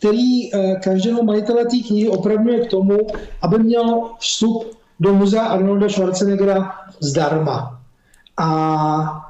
který 0.00 0.54
eh, 0.54 0.74
každého 0.84 1.22
majitele 1.22 1.64
té 1.64 1.76
knihy 1.86 2.08
opravňuje 2.08 2.60
k 2.60 2.70
tomu, 2.70 2.98
aby 3.42 3.58
měl 3.58 4.02
vstup 4.18 4.64
do 5.00 5.14
muzea 5.14 5.42
Arnolda 5.42 5.88
Schwarzeneggera 5.88 6.72
zdarma. 7.00 7.80
A 8.36 9.26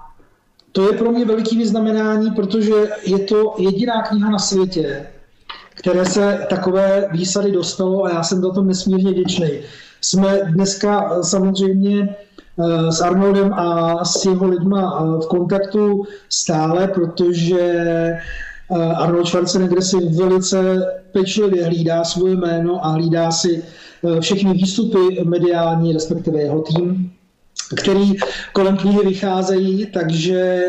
to 0.73 0.93
je 0.93 0.99
pro 0.99 1.13
mě 1.13 1.25
veliký 1.25 1.59
vyznamenání, 1.59 2.31
protože 2.31 2.73
je 3.07 3.19
to 3.19 3.55
jediná 3.59 4.03
kniha 4.03 4.31
na 4.31 4.39
světě, 4.39 5.07
které 5.75 6.05
se 6.05 6.47
takové 6.51 7.09
výsady 7.13 7.53
dostalo 7.53 8.05
a 8.05 8.11
já 8.11 8.23
jsem 8.23 8.41
za 8.41 8.51
to 8.51 8.63
nesmírně 8.63 9.11
vděčný. 9.11 9.51
Jsme 10.01 10.41
dneska 10.45 11.23
samozřejmě 11.23 12.09
eh, 12.09 12.93
s 12.93 13.01
Arnoldem 13.01 13.53
a 13.53 14.05
s 14.05 14.25
jeho 14.25 14.47
lidma 14.47 15.01
eh, 15.01 15.25
v 15.25 15.29
kontaktu 15.29 16.05
stále, 16.29 16.89
protože 16.89 17.61
eh, 17.61 18.21
Arnold 18.97 19.27
Schwarzenegger 19.27 19.83
si 19.83 19.97
velice 20.09 20.87
pečlivě 21.13 21.65
hlídá 21.65 22.05
svoje 22.05 22.37
jméno 22.37 22.87
a 22.87 22.89
hlídá 22.89 23.31
si 23.31 23.63
všechny 24.21 24.53
výstupy 24.53 25.25
mediální, 25.25 25.93
respektive 25.93 26.41
jeho 26.41 26.63
tým 26.63 27.11
který 27.77 28.15
kolem 28.53 28.77
knihy 28.77 29.05
vycházejí, 29.05 29.87
takže 29.87 30.65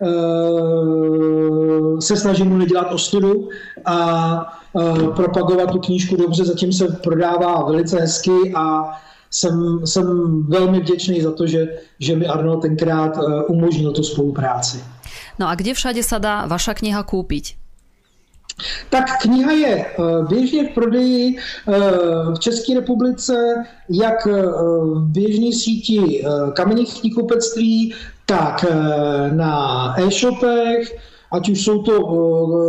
uh, 0.00 1.98
se 1.98 2.16
snažím 2.16 2.48
mu 2.48 2.56
nedělat 2.56 2.92
ostudu 2.92 3.48
a 3.84 4.58
uh, 4.72 5.14
propagovat 5.14 5.70
tu 5.70 5.78
knížku 5.78 6.16
dobře, 6.16 6.44
zatím 6.44 6.72
se 6.72 6.88
prodává 6.88 7.64
velice 7.64 8.00
hezky 8.00 8.52
a 8.54 8.90
jsem, 9.30 9.80
jsem 9.84 10.06
velmi 10.48 10.80
vděčný 10.80 11.20
za 11.20 11.32
to, 11.32 11.46
že, 11.46 11.68
že 11.98 12.16
mi 12.16 12.26
Arnold 12.26 12.62
tenkrát 12.62 13.18
umožnil 13.48 13.92
tu 13.92 14.02
spolupráci. 14.02 14.84
No 15.38 15.48
a 15.48 15.54
kde 15.54 15.76
všade 15.76 16.02
sa 16.02 16.18
dá 16.18 16.48
vaša 16.48 16.72
kniha 16.74 17.02
kúpiť? 17.04 17.66
Tak 18.90 19.20
kniha 19.22 19.52
je 19.52 19.74
eh, 19.84 20.02
běžně 20.28 20.64
v 20.64 20.74
prodeji 20.74 21.36
eh, 21.36 21.80
v 22.34 22.38
České 22.38 22.74
republice 22.74 23.34
jak 23.88 24.26
eh, 24.26 24.42
v 24.82 25.08
běžné 25.08 25.52
síti 25.52 26.24
kamenných 26.52 27.00
knihkupectví, 27.00 27.94
tak 28.26 28.64
na 29.30 29.94
e-shopech, 29.98 30.96
ať 31.32 31.48
už 31.48 31.64
jsou 31.64 31.82
to 31.82 31.94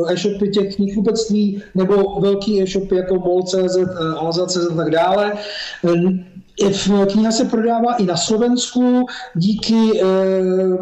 e-shopy 0.09 0.49
těch 0.49 0.75
knihkupectví 0.75 1.63
nebo 1.75 2.19
velký 2.19 2.61
e-shopy 2.61 2.95
jako 2.95 3.15
MOL.cz, 3.15 3.77
Alza.cz 4.17 4.71
a 4.71 4.75
tak 4.75 4.89
dále. 4.89 5.33
Kniha 7.11 7.31
se 7.31 7.45
prodává 7.45 7.95
i 7.95 8.05
na 8.05 8.17
Slovensku 8.17 9.05
díky 9.35 10.01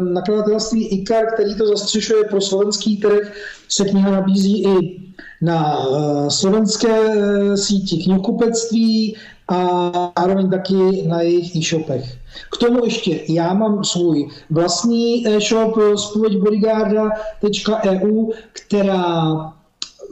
nakladatelství 0.00 0.88
IKAR, 0.88 1.24
který 1.34 1.54
to 1.54 1.66
zastřešuje 1.66 2.24
pro 2.24 2.40
slovenský 2.40 2.96
trh 2.96 3.32
se 3.68 3.84
kniha 3.84 4.10
nabízí 4.10 4.64
i 4.64 5.00
na 5.42 5.78
eh, 5.78 5.82
slovenské 6.30 6.88
eh, 6.88 7.56
síti 7.56 7.96
knihkupectví 7.96 9.16
a 9.48 10.12
zároveň 10.18 10.50
taky 10.50 11.02
na 11.06 11.20
jejich 11.20 11.56
e-shopech. 11.56 12.18
K 12.52 12.56
tomu 12.56 12.84
ještě 12.84 13.20
já 13.28 13.54
mám 13.54 13.84
svůj 13.84 14.28
vlastní 14.50 15.28
e-shop 15.28 15.78
eh, 15.78 15.96
spověďbodyguarda.eu, 15.96 18.32
která 18.52 19.52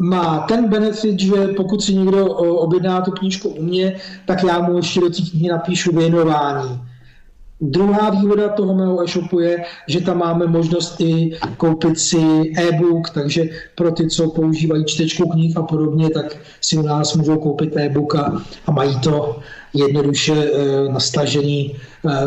má 0.00 0.38
ten 0.48 0.68
benefit, 0.68 1.20
že 1.20 1.48
pokud 1.56 1.82
si 1.82 1.94
někdo 1.94 2.26
objedná 2.36 3.00
tu 3.00 3.10
knížku 3.10 3.48
u 3.48 3.62
mě, 3.62 3.96
tak 4.26 4.42
já 4.42 4.60
mu 4.60 4.76
ještě 4.76 5.00
do 5.00 5.10
té 5.10 5.22
knihy 5.30 5.48
napíšu 5.48 5.96
věnování. 5.96 6.80
Druhá 7.60 8.10
výhoda 8.10 8.48
toho 8.48 8.74
mého 8.74 9.04
e-shopu 9.04 9.40
je, 9.40 9.64
že 9.88 10.00
tam 10.00 10.18
máme 10.18 10.46
možnost 10.46 11.00
i 11.00 11.36
koupit 11.56 11.98
si 11.98 12.52
e-book, 12.56 13.10
takže 13.10 13.44
pro 13.74 13.92
ty, 13.92 14.08
co 14.08 14.30
používají 14.30 14.84
čtečku 14.84 15.28
knih 15.28 15.56
a 15.56 15.62
podobně, 15.62 16.10
tak 16.10 16.36
si 16.60 16.76
u 16.76 16.82
nás 16.82 17.14
můžou 17.14 17.38
koupit 17.38 17.76
e-book 17.76 18.14
a, 18.14 18.42
a 18.66 18.72
mají 18.72 19.00
to 19.00 19.40
jednoduše 19.74 20.36
e, 20.38 20.48
nastažený 20.88 21.58
e, 21.66 21.70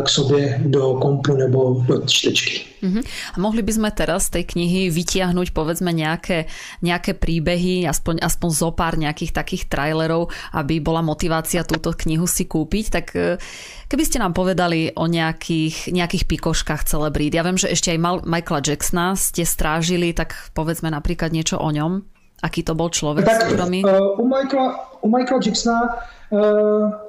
k 0.04 0.08
sobě 0.08 0.60
do 0.68 0.94
kompu 1.00 1.32
nebo 1.34 1.80
do 1.88 2.04
čtečky. 2.04 2.68
Uh-huh. 2.84 3.02
A 3.34 3.36
mohli 3.40 3.64
by 3.64 3.72
sme 3.72 3.90
teraz 3.90 4.28
z 4.28 4.38
tej 4.38 4.44
knihy 4.54 4.92
vytiahnuť 4.92 5.50
povedzme 5.56 5.90
nejaké, 5.90 6.46
nejaké 6.84 7.16
príbehy, 7.16 7.88
aspoň, 7.88 8.22
aspoň 8.22 8.50
zo 8.52 8.70
pár 8.70 9.00
nejakých 9.00 9.32
takých 9.34 9.66
trailerov, 9.66 10.30
aby 10.54 10.78
bola 10.78 11.00
motivácia 11.02 11.64
túto 11.64 11.96
knihu 11.96 12.28
si 12.28 12.44
kúpiť, 12.44 12.84
tak 12.92 13.06
e, 13.16 13.40
keby 13.88 14.04
ste 14.04 14.20
nám 14.20 14.36
povedali 14.36 14.92
o 14.94 15.08
nejakých, 15.08 15.90
nejakých 15.90 16.24
pikoškách 16.28 16.84
celebrít. 16.84 17.34
Ja 17.34 17.42
viem, 17.42 17.56
že 17.56 17.72
ešte 17.72 17.96
aj 17.96 18.28
Michaela 18.28 18.60
Jacksona 18.60 19.16
ste 19.16 19.48
strážili, 19.48 20.12
tak 20.12 20.36
povedzme 20.52 20.92
napríklad 20.92 21.32
niečo 21.32 21.56
o 21.56 21.72
ňom. 21.72 22.04
Aký 22.38 22.62
to 22.62 22.78
bol 22.78 22.86
člověk, 22.86 23.26
tak, 23.26 23.50
Uh, 23.82 24.14
u, 24.14 24.22
Michaela, 24.22 24.78
u 25.02 25.10
Michaela 25.10 25.42
Jacksona 25.42 25.80
uh, 26.30 27.07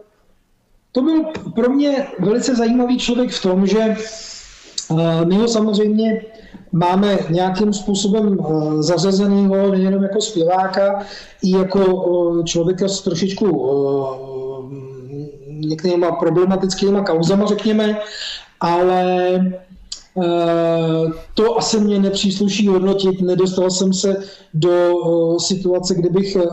to 0.99 1.05
byl 1.05 1.23
pro 1.55 1.69
mě 1.69 2.07
velice 2.19 2.55
zajímavý 2.55 2.97
člověk 2.97 3.31
v 3.31 3.41
tom, 3.41 3.67
že 3.67 3.79
eh, 3.79 5.25
my 5.25 5.35
ho 5.35 5.47
samozřejmě 5.47 6.21
máme 6.71 7.19
nějakým 7.29 7.73
způsobem 7.73 8.38
eh, 8.39 8.83
zařazenýho 8.83 9.71
nejenom 9.71 10.03
jako 10.03 10.21
zpěváka, 10.21 11.03
i 11.43 11.51
jako 11.51 11.79
eh, 11.79 12.43
člověka 12.43 12.88
s 12.88 13.01
trošičku 13.01 13.45
některýma 15.47 16.12
problematickými 16.12 17.01
kauzama, 17.05 17.45
řekněme, 17.45 17.99
ale 18.59 19.03
to 21.34 21.58
asi 21.58 21.79
mě 21.79 21.99
nepřísluší 21.99 22.67
hodnotit. 22.67 23.21
Nedostal 23.21 23.69
jsem 23.69 23.93
se 23.93 24.23
do 24.53 24.71
eh, 24.71 25.39
situace, 25.39 25.95
kde 25.95 26.10
bych 26.10 26.36
eh, 26.36 26.45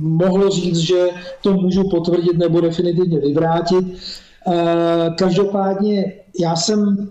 mohl 0.00 0.50
říct, 0.50 0.78
že 0.78 1.08
to 1.42 1.52
můžu 1.52 1.90
potvrdit 1.90 2.38
nebo 2.38 2.60
definitivně 2.60 3.18
vyvrátit. 3.18 3.84
Každopádně 5.16 6.14
já 6.40 6.56
jsem 6.56 7.10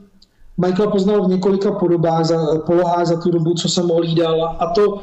Michaela 0.58 0.92
poznal 0.92 1.26
v 1.26 1.30
několika 1.30 1.72
podobách, 1.72 2.26
za, 2.26 2.60
polohách 2.66 3.06
za 3.06 3.22
tu 3.22 3.32
dobu, 3.32 3.54
co 3.54 3.70
jsem 3.70 3.88
ho 3.88 3.96
hlídal 3.96 4.56
a 4.60 4.74
to 4.76 5.02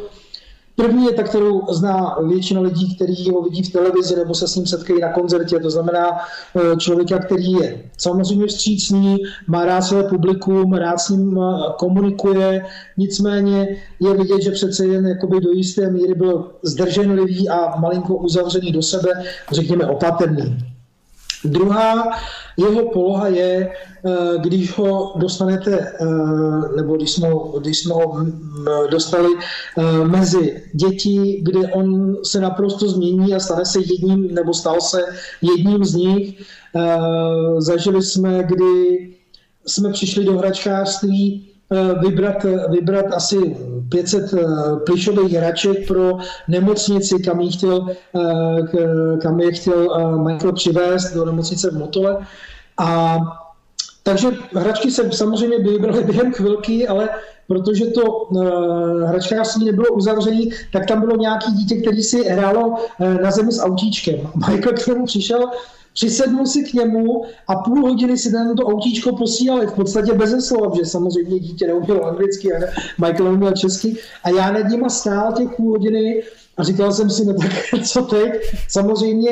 První 0.79 1.05
je 1.05 1.12
ta, 1.12 1.23
kterou 1.23 1.62
zná 1.71 2.17
většina 2.27 2.61
lidí, 2.61 2.97
kteří 2.97 3.31
ho 3.31 3.43
vidí 3.43 3.62
v 3.62 3.73
televizi 3.73 4.17
nebo 4.17 4.35
se 4.35 4.49
s 4.49 4.57
ním 4.57 4.67
setkají 4.67 5.01
na 5.01 5.12
koncertě. 5.12 5.59
To 5.59 5.71
znamená 5.71 6.19
eh, 6.19 6.77
člověka, 6.77 7.19
který 7.19 7.53
je 7.53 7.83
samozřejmě 7.99 8.47
vstřícný, 8.47 9.17
má 9.47 9.64
rád 9.64 9.83
své 9.83 10.03
publikum, 10.03 10.73
rád 10.73 10.99
s 10.99 11.09
ním 11.09 11.38
eh, 11.38 11.73
komunikuje, 11.79 12.67
nicméně 12.97 13.77
je 14.01 14.14
vidět, 14.14 14.43
že 14.43 14.51
přece 14.51 14.87
jen 14.87 15.07
jakoby 15.07 15.41
do 15.41 15.51
jisté 15.51 15.91
míry 15.91 16.14
byl 16.14 16.51
zdrženlivý 16.62 17.49
a 17.49 17.77
malinko 17.77 18.17
uzavřený 18.17 18.73
do 18.73 18.83
sebe, 18.83 19.11
řekněme 19.53 19.87
opatrný. 19.87 20.59
Druhá 21.45 22.11
jeho 22.59 22.90
poloha 22.90 23.29
je, 23.29 23.71
eh, 23.71 24.38
když 24.38 24.73
ho 24.73 25.12
dostanete, 25.16 25.79
eh, 25.79 26.05
nebo 26.77 26.97
když 26.97 27.11
jsme, 27.11 27.29
když 27.61 27.79
jsme 27.79 27.94
ho 27.94 28.27
dostali 28.90 29.29
eh, 29.79 30.05
mezi 30.05 30.62
děti, 30.75 31.40
kde 31.42 31.73
on 31.73 32.16
se 32.25 32.40
naprosto 32.40 32.88
změní 32.88 33.35
a 33.35 33.40
stane 33.40 33.64
se 33.64 33.81
jedním, 33.81 34.35
nebo 34.35 34.55
stal 34.55 34.81
se 34.81 35.01
jedním 35.42 35.85
z 35.85 35.94
nich. 35.94 36.42
Zažili 37.59 38.03
jsme, 38.03 38.42
kdy 38.44 39.09
jsme 39.66 39.92
přišli 39.92 40.25
do 40.25 40.38
hračkářství 40.38 41.48
vybrat, 42.00 42.46
vybrat 42.70 43.07
asi 43.12 43.57
500 43.88 44.35
eh, 44.35 44.46
plišových 44.87 45.33
hraček 45.33 45.88
pro 45.88 46.18
nemocnici, 46.48 47.18
kam 47.18 47.40
je 47.40 47.50
chtěl, 47.50 47.87
eh, 47.88 49.16
kam 49.22 49.40
je 49.40 49.52
chtěl 49.52 50.18
Michael 50.24 50.52
přivést 50.52 51.14
do 51.14 51.24
nemocnice 51.24 51.70
v 51.70 51.78
Motole. 51.78 52.26
A 52.78 53.18
takže 54.02 54.28
hračky 54.54 54.90
se 54.90 55.12
samozřejmě 55.12 55.59
vybraly 55.59 56.04
během 56.04 56.33
chvilky, 56.33 56.88
ale 56.88 57.09
protože 57.46 57.87
to 57.87 58.02
uh, 58.02 59.02
hračkářství 59.02 59.64
nebylo 59.64 59.87
uzavřené, 59.92 60.44
tak 60.72 60.87
tam 60.87 61.00
bylo 61.00 61.16
nějaký 61.16 61.52
dítě, 61.52 61.76
který 61.76 62.02
si 62.02 62.24
hrálo 62.24 62.68
uh, 62.68 62.76
na 63.22 63.31
zemi 63.31 63.52
s 63.52 63.62
autíčkem. 63.62 64.14
Michael 64.48 64.72
k 64.72 64.85
tomu 64.85 65.07
přišel 65.07 65.50
přisednul 65.99 66.47
si 66.47 66.63
k 66.63 66.75
němu 66.75 67.25
a 67.49 67.57
půl 67.57 67.81
hodiny 67.81 68.19
si 68.19 68.31
ten 68.31 68.57
to 68.57 68.67
autíčko 68.67 69.17
posílali 69.17 69.67
v 69.67 69.73
podstatě 69.73 70.13
bez 70.13 70.47
slova, 70.47 70.71
protože 70.71 70.87
samozřejmě 70.87 71.39
dítě 71.39 71.67
neumělo 71.67 72.05
anglicky 72.05 72.53
a 72.55 72.59
Michael 72.99 73.25
neuměl 73.25 73.53
česky 73.53 73.97
a 74.25 74.31
já 74.31 74.53
nad 74.53 74.69
nima 74.69 74.89
stál 74.89 75.33
těch 75.33 75.49
půl 75.57 75.71
hodiny 75.71 76.23
a 76.57 76.63
říkal 76.63 76.93
jsem 76.93 77.11
si, 77.11 77.25
no 77.25 77.35
tak 77.35 77.51
co 77.85 78.03
teď? 78.03 78.33
Samozřejmě 78.69 79.31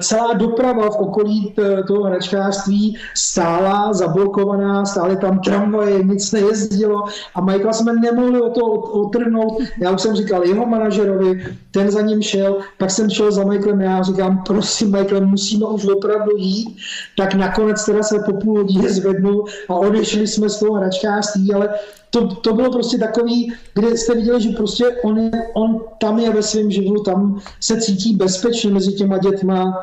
celá 0.00 0.32
doprava 0.32 0.90
v 0.90 0.96
okolí 0.96 1.54
toho 1.86 2.02
hračkářství 2.02 2.96
stála 3.14 3.92
zablokovaná, 3.92 4.84
stály 4.84 5.16
tam 5.16 5.38
tramvaje, 5.38 6.04
nic 6.04 6.32
nejezdilo 6.32 7.04
a 7.34 7.40
Michaela 7.40 7.72
jsme 7.72 7.92
nemohli 7.92 8.40
o 8.40 8.50
to 8.50 8.64
otrhnout. 8.70 9.62
Já 9.78 9.90
už 9.90 10.00
jsem 10.00 10.16
říkal 10.16 10.44
jeho 10.44 10.66
manažerovi, 10.66 11.46
ten 11.70 11.90
za 11.90 12.00
ním 12.00 12.22
šel, 12.22 12.56
pak 12.78 12.90
jsem 12.90 13.10
šel 13.10 13.32
za 13.32 13.44
Michaelem, 13.44 13.80
já 13.80 14.02
říkám, 14.02 14.42
prosím 14.46 14.92
Michael, 14.92 15.26
musíme 15.26 15.66
už 15.66 15.86
opravdu 15.86 16.36
jít, 16.36 16.76
tak 17.16 17.34
nakonec 17.34 17.84
teda 17.84 18.02
se 18.02 18.18
po 18.18 18.32
půl 18.32 18.58
hodině 18.58 18.90
zvednul 18.90 19.44
a 19.68 19.74
odešli 19.74 20.26
jsme 20.26 20.48
z 20.48 20.58
toho 20.58 20.72
hračkářství, 20.72 21.54
ale 21.54 21.68
to, 22.14 22.26
to 22.34 22.54
bylo 22.54 22.70
prostě 22.70 22.98
takový, 22.98 23.52
kde 23.74 23.96
jste 23.96 24.14
viděli, 24.14 24.42
že 24.42 24.48
prostě 24.50 24.84
on, 25.04 25.18
je, 25.18 25.30
on 25.54 25.80
tam 26.00 26.18
je 26.18 26.30
ve 26.30 26.42
svém 26.42 26.70
živlu, 26.70 27.02
tam 27.02 27.40
se 27.60 27.80
cítí 27.80 28.16
bezpečně 28.16 28.70
mezi 28.70 28.92
těma 28.92 29.18
dětma 29.18 29.74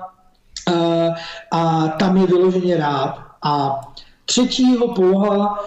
a, 0.74 1.10
a 1.52 1.88
tam 1.88 2.18
je 2.18 2.28
vyloženě 2.28 2.78
rád. 2.78 3.16
A 3.44 3.82
třetí 4.26 4.72
jeho 4.72 4.88
poloha, 4.88 5.60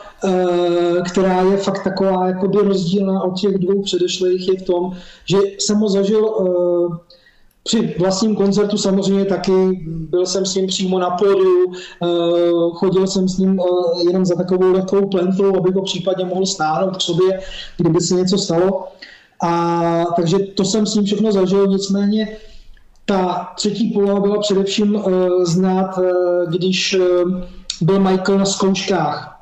která 1.07 1.41
je 1.43 1.57
fakt 1.57 1.85
taková 1.85 2.27
jakoby 2.27 2.59
rozdílná 2.59 3.23
od 3.23 3.41
těch 3.41 3.59
dvou 3.59 3.83
předešlých, 3.83 4.49
je 4.49 4.59
v 4.61 4.63
tom, 4.63 4.97
že 5.25 5.39
jsem 5.59 5.79
ho 5.79 5.89
zažil 5.89 6.25
při 7.65 7.95
vlastním 7.99 8.37
koncertu 8.37 8.79
samozřejmě 8.79 9.25
taky, 9.25 9.53
byl 9.87 10.27
jsem 10.27 10.47
s 10.47 10.55
ním 10.55 10.67
přímo 10.67 10.99
na 10.99 11.11
pódiu, 11.11 11.73
eh, 11.73 12.09
chodil 12.73 13.07
jsem 13.07 13.29
s 13.29 13.39
ním 13.39 13.61
eh, 13.61 14.05
jenom 14.07 14.25
za 14.25 14.35
takovou 14.35 14.73
lehkou 14.73 15.09
plentou, 15.09 15.57
abych 15.57 15.75
ho 15.75 15.83
případně 15.83 16.25
mohl 16.25 16.47
stáhnout 16.47 16.97
k 16.97 17.01
sobě, 17.01 17.41
kdyby 17.77 18.01
se 18.01 18.15
něco 18.15 18.39
stalo. 18.39 18.89
A 19.43 20.05
takže 20.17 20.39
to 20.39 20.65
jsem 20.65 20.87
s 20.87 20.95
ním 20.95 21.05
všechno 21.05 21.33
zažil, 21.33 21.67
nicméně 21.67 22.37
ta 23.05 23.53
třetí 23.57 23.91
poloha 23.91 24.21
byla 24.21 24.39
především 24.39 24.95
uh, 24.95 25.03
znát, 25.45 25.99
když 26.49 26.97
byl 27.81 28.01
Michael 28.01 28.39
na 28.39 28.45
zkouškách, 28.45 29.41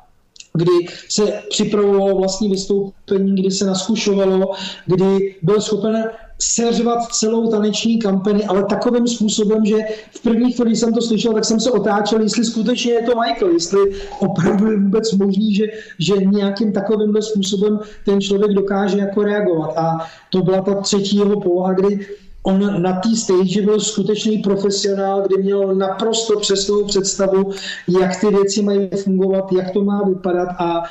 kdy 0.53 0.71
se 1.09 1.41
připravovalo 1.49 2.17
vlastní 2.17 2.49
vystoupení, 2.49 3.35
kdy 3.35 3.51
se 3.51 3.65
naskušovalo, 3.65 4.51
kdy 4.85 5.35
byl 5.41 5.61
schopen 5.61 6.03
seřvat 6.43 7.07
celou 7.11 7.51
taneční 7.51 7.99
kampani, 7.99 8.45
ale 8.45 8.65
takovým 8.65 9.07
způsobem, 9.07 9.65
že 9.65 9.75
v 10.11 10.19
první 10.21 10.51
chvíli, 10.51 10.69
když 10.69 10.79
jsem 10.79 10.93
to 10.93 11.01
slyšel, 11.01 11.33
tak 11.33 11.45
jsem 11.45 11.59
se 11.59 11.71
otáčel, 11.71 12.21
jestli 12.21 12.45
skutečně 12.45 12.91
je 12.91 13.01
to 13.01 13.19
Michael, 13.19 13.51
jestli 13.51 13.79
opravdu 14.19 14.71
je 14.71 14.79
vůbec 14.79 15.11
možný, 15.13 15.55
že, 15.55 15.65
že 15.99 16.13
nějakým 16.13 16.73
takovým 16.73 17.21
způsobem 17.21 17.79
ten 18.05 18.21
člověk 18.21 18.51
dokáže 18.51 18.97
jako 18.97 19.23
reagovat. 19.23 19.77
A 19.77 19.97
to 20.29 20.41
byla 20.41 20.61
ta 20.61 20.73
třetí 20.81 21.17
jeho 21.17 21.41
poloha, 21.41 21.73
kdy 21.73 22.07
on 22.43 22.81
na 22.81 22.93
té 22.93 23.15
stage 23.15 23.61
byl 23.61 23.79
skutečný 23.79 24.37
profesionál, 24.37 25.21
kdy 25.27 25.43
měl 25.43 25.75
naprosto 25.75 26.39
přesnou 26.39 26.85
představu, 26.85 27.51
jak 27.99 28.19
ty 28.19 28.27
věci 28.27 28.61
mají 28.61 28.89
fungovat, 29.03 29.51
jak 29.51 29.71
to 29.71 29.83
má 29.83 30.03
vypadat 30.03 30.49
a 30.59 30.83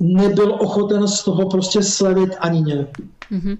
nebyl 0.00 0.56
ochoten 0.60 1.08
z 1.08 1.24
toho 1.24 1.48
prostě 1.48 1.82
slevit 1.82 2.30
ani 2.40 2.60
nějak. 2.60 2.88
Mm-hmm. 3.32 3.56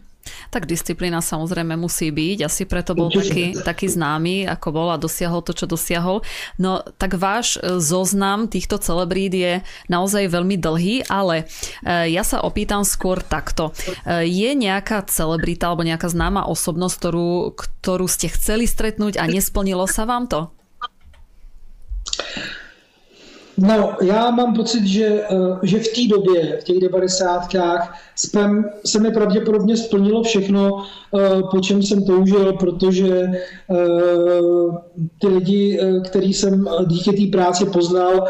Tak 0.52 0.68
disciplína 0.68 1.24
samozrejme 1.24 1.74
musí 1.80 2.12
byť, 2.12 2.38
asi 2.44 2.62
preto 2.68 2.92
bol 2.92 3.08
taký, 3.08 3.56
taký 3.56 3.88
známy, 3.88 4.44
ako 4.46 4.68
bol 4.70 4.88
a 4.92 5.00
dosiahol 5.00 5.40
to, 5.40 5.56
čo 5.56 5.64
dosiahol. 5.64 6.20
No 6.60 6.84
tak 7.00 7.16
váš 7.16 7.56
e, 7.56 7.80
zoznam 7.80 8.46
týchto 8.46 8.76
celebrít 8.76 9.32
je 9.32 9.52
naozaj 9.88 10.28
veľmi 10.28 10.60
dlhý, 10.60 11.08
ale 11.08 11.48
e, 11.82 12.12
ja 12.12 12.22
sa 12.22 12.44
opýtam 12.44 12.84
skôr 12.84 13.24
takto. 13.24 13.72
E, 14.04 14.28
je 14.28 14.50
nejaká 14.52 15.08
celebrita 15.08 15.72
alebo 15.72 15.86
nejaká 15.86 16.12
známa 16.12 16.44
osobnosť, 16.46 16.94
ktorú, 17.00 17.30
ktorú 17.56 18.06
ste 18.06 18.28
chceli 18.28 18.68
stretnúť 18.68 19.16
a 19.16 19.24
nesplnilo 19.24 19.88
sa 19.88 20.04
vám 20.04 20.28
to? 20.28 20.52
No, 23.62 23.92
já 24.02 24.30
mám 24.30 24.54
pocit, 24.54 24.86
že, 24.86 25.06
eh, 25.06 25.58
že 25.62 25.78
v 25.78 25.88
té 25.88 26.08
době, 26.08 26.58
v 26.60 26.64
těch 26.64 26.78
90. 26.78 27.48
se 28.84 28.98
mi 29.00 29.10
pravděpodobně 29.10 29.76
splnilo 29.76 30.22
všechno, 30.22 30.84
eh, 31.18 31.42
po 31.50 31.60
čem 31.60 31.82
jsem 31.82 32.04
toužil, 32.04 32.52
protože 32.52 33.08
eh, 33.10 33.76
ty 35.18 35.26
lidi, 35.26 35.80
který 36.04 36.34
jsem 36.34 36.68
díky 36.86 37.12
té 37.12 37.36
práci 37.36 37.66
poznal, 37.66 38.26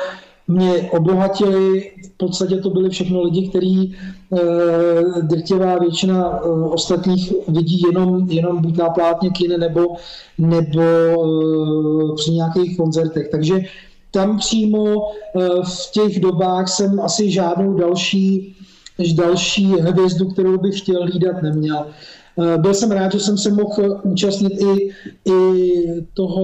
mě 0.48 0.90
obohatili. 0.92 1.92
V 2.04 2.16
podstatě 2.16 2.56
to 2.56 2.70
byly 2.70 2.90
všechno 2.90 3.22
lidi, 3.22 3.48
kteří 3.48 3.94
e, 3.94 5.22
drtivá 5.22 5.78
většina 5.78 6.40
ostatních 6.72 7.32
vidí 7.48 7.82
jenom, 7.86 8.30
jenom 8.30 8.62
buď 8.62 8.76
na 8.76 8.88
plátně 8.88 9.30
kine 9.30 9.58
nebo, 9.58 9.86
nebo 10.38 10.82
při 12.16 12.30
nějakých 12.30 12.76
koncertech. 12.76 13.28
Takže 13.28 13.60
tam 14.10 14.38
přímo 14.38 14.84
e, 14.86 15.48
v 15.64 15.90
těch 15.92 16.20
dobách 16.20 16.68
jsem 16.68 17.00
asi 17.00 17.30
žádnou 17.30 17.74
další 17.74 18.56
další 19.14 19.66
hvězdu, 19.66 20.28
kterou 20.28 20.58
bych 20.58 20.78
chtěl 20.78 21.02
hlídat, 21.02 21.42
neměl. 21.42 21.86
Eh, 22.38 22.58
byl 22.58 22.74
jsem 22.74 22.90
rád, 22.90 23.12
že 23.12 23.20
jsem 23.20 23.38
se 23.38 23.50
mohl 23.50 24.00
účastnit 24.02 24.52
i, 24.62 24.90
i 25.30 25.72
toho 26.14 26.42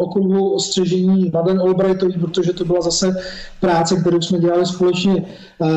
okruhu 0.00 0.58
střežení 0.58 1.30
Madeleine 1.34 1.62
Albrightový, 1.62 2.12
protože 2.12 2.52
to 2.52 2.64
byla 2.64 2.80
zase 2.80 3.16
práce, 3.60 3.96
kterou 3.96 4.20
jsme 4.20 4.38
dělali 4.38 4.66
společně 4.66 5.14
uh, 5.58 5.68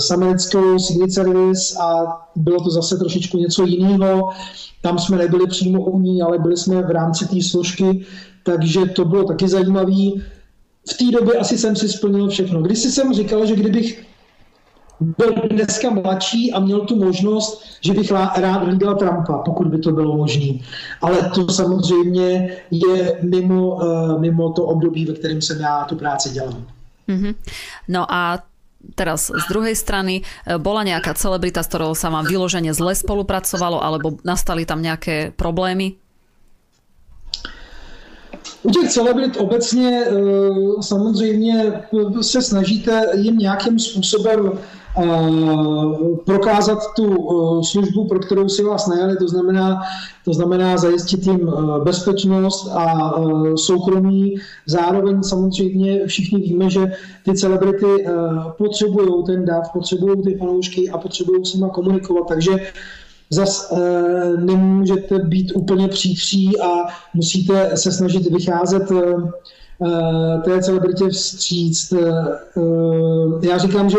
s 0.00 0.10
americkou 0.10 0.78
Signet 0.78 1.12
Service 1.12 1.78
a 1.82 2.04
bylo 2.36 2.60
to 2.60 2.70
zase 2.70 2.96
trošičku 2.96 3.38
něco 3.38 3.64
jiného. 3.64 4.30
Tam 4.82 4.98
jsme 4.98 5.16
nebyli 5.16 5.46
přímo 5.46 5.80
u 5.80 6.00
ní, 6.00 6.22
ale 6.22 6.38
byli 6.38 6.56
jsme 6.56 6.82
v 6.82 6.90
rámci 6.90 7.28
té 7.28 7.42
složky, 7.42 8.04
takže 8.44 8.86
to 8.86 9.04
bylo 9.04 9.24
taky 9.24 9.48
zajímavé. 9.48 10.10
V 10.90 10.94
té 10.98 11.04
době 11.18 11.34
asi 11.34 11.58
jsem 11.58 11.76
si 11.76 11.88
splnil 11.88 12.28
všechno. 12.28 12.62
Když 12.62 12.78
jsem 12.78 13.14
říkal, 13.14 13.46
že 13.46 13.56
kdybych 13.56 14.06
byl 15.00 15.34
dneska 15.50 15.90
mladší 15.90 16.52
a 16.52 16.60
měl 16.60 16.80
tu 16.80 16.96
možnost, 16.96 17.62
že 17.80 17.92
bych 17.92 18.10
rád 18.10 18.64
hlídal 18.64 18.94
Trumpa, 18.94 19.38
pokud 19.38 19.66
by 19.66 19.78
to 19.78 19.92
bylo 19.92 20.16
možné. 20.16 20.58
Ale 21.02 21.30
to 21.34 21.48
samozřejmě 21.48 22.56
je 22.70 23.18
mimo, 23.22 23.74
uh, 23.74 24.20
mimo 24.20 24.52
to 24.52 24.64
období, 24.64 25.04
ve 25.04 25.14
kterém 25.14 25.42
jsem 25.42 25.60
já 25.60 25.84
tu 25.84 25.96
práci 25.96 26.30
dělal. 26.30 26.54
Mm-hmm. 27.08 27.34
No 27.88 28.12
a 28.12 28.38
teraz 28.94 29.32
z 29.32 29.44
druhej 29.50 29.74
strany, 29.74 30.22
eh, 30.22 30.58
bola 30.60 30.86
nejaká 30.86 31.16
celebrita, 31.18 31.64
s 31.64 31.70
ktorou 31.72 31.96
sa 31.96 32.12
vám 32.12 32.28
vyložene 32.28 32.70
zle 32.70 32.94
spolupracovalo, 32.94 33.82
alebo 33.82 34.20
nastali 34.22 34.62
tam 34.68 34.84
nejaké 34.84 35.34
problémy? 35.34 35.98
U 38.62 38.70
těch 38.70 38.90
celebrit 38.90 39.36
obecně 39.36 40.04
eh, 40.06 40.12
samozřejmě 40.80 41.82
se 42.20 42.42
snažíte 42.42 43.06
jim 43.14 43.38
nějakým 43.38 43.78
způsobem 43.78 44.58
prokázat 46.24 46.78
tu 46.96 47.14
e, 47.14 47.64
službu, 47.64 48.08
pro 48.08 48.18
kterou 48.18 48.48
si 48.48 48.64
vás 48.64 48.86
najali, 48.86 49.16
to 49.16 49.28
znamená, 49.28 49.82
to 50.24 50.32
znamená 50.32 50.76
zajistit 50.76 51.26
jim 51.26 51.48
e, 51.48 51.84
bezpečnost 51.84 52.70
a 52.74 53.14
e, 53.14 53.56
soukromí. 53.56 54.34
Zároveň 54.66 55.22
samozřejmě 55.22 56.06
všichni 56.06 56.40
víme, 56.40 56.70
že 56.70 56.92
ty 57.24 57.34
celebrity 57.34 58.06
potřebují 58.58 59.24
ten 59.24 59.44
dav, 59.44 59.72
potřebují 59.72 60.22
ty 60.22 60.36
fanoušky 60.36 60.90
a 60.90 60.98
potřebují 60.98 61.44
s 61.44 61.54
nimi 61.54 61.70
komunikovat, 61.72 62.28
takže 62.28 62.52
zas 63.30 63.72
nemůžete 64.38 65.18
být 65.18 65.52
úplně 65.54 65.88
příkří 65.88 66.60
a 66.60 66.86
musíte 67.14 67.76
se 67.76 67.92
snažit 67.92 68.30
vycházet 68.30 68.92
té 70.44 70.62
celebritě 70.62 71.08
vstříct. 71.08 71.92
Já 73.42 73.58
říkám, 73.58 73.90
že 73.90 73.98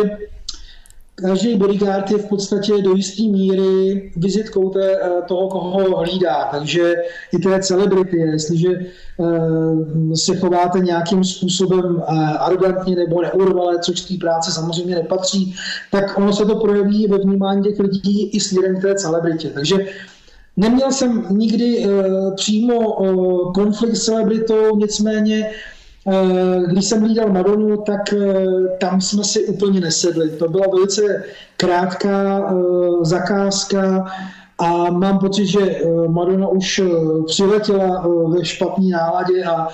každý 1.21 1.55
bodyguard 1.55 2.11
je 2.11 2.17
v 2.17 2.25
podstatě 2.25 2.81
do 2.81 2.91
jisté 2.95 3.23
míry 3.23 4.11
vizitkou 4.15 4.69
té, 4.69 4.97
eh, 5.01 5.21
toho, 5.27 5.47
koho 5.47 5.97
hlídá. 5.97 6.47
Takže 6.51 6.95
i 7.33 7.37
té 7.37 7.59
celebrity, 7.59 8.17
jestliže 8.17 8.69
eh, 8.69 10.15
se 10.15 10.35
chováte 10.35 10.79
nějakým 10.79 11.23
způsobem 11.23 12.01
eh, 12.01 12.37
arrogantně 12.37 12.95
nebo 12.95 13.21
neurvale, 13.21 13.79
což 13.79 14.01
té 14.01 14.13
práce 14.19 14.51
samozřejmě 14.51 14.95
nepatří, 14.95 15.55
tak 15.91 16.17
ono 16.17 16.33
se 16.33 16.45
to 16.45 16.55
projeví 16.55 17.07
ve 17.07 17.17
vnímání 17.17 17.63
těch 17.63 17.79
lidí 17.79 18.29
i 18.29 18.39
směrem 18.39 18.77
k 18.77 18.81
té 18.81 18.95
celebritě. 18.95 19.49
Takže 19.49 19.75
Neměl 20.59 20.91
jsem 20.91 21.25
nikdy 21.29 21.85
přímo 22.35 22.79
konflikt 23.53 23.95
s 23.95 24.05
celebritou, 24.05 24.75
nicméně 24.75 25.49
když 26.67 26.85
jsem 26.85 27.01
hlídal 27.01 27.29
Madonu, 27.29 27.77
tak 27.77 28.13
eh, 28.13 28.45
tam 28.79 29.01
jsme 29.01 29.23
si 29.23 29.45
úplně 29.45 29.79
nesedli. 29.79 30.29
To 30.29 30.49
byla 30.49 30.65
velice 30.73 31.23
krátká 31.57 32.39
eh, 32.39 32.55
zakázka 33.01 34.05
a 34.59 34.91
mám 34.91 35.19
pocit, 35.19 35.45
že 35.45 35.81
Madonna 36.07 36.47
už 36.47 36.81
přiletěla 37.25 38.07
ve 38.27 38.45
špatné 38.45 38.89
náladě 38.89 39.43
a 39.43 39.67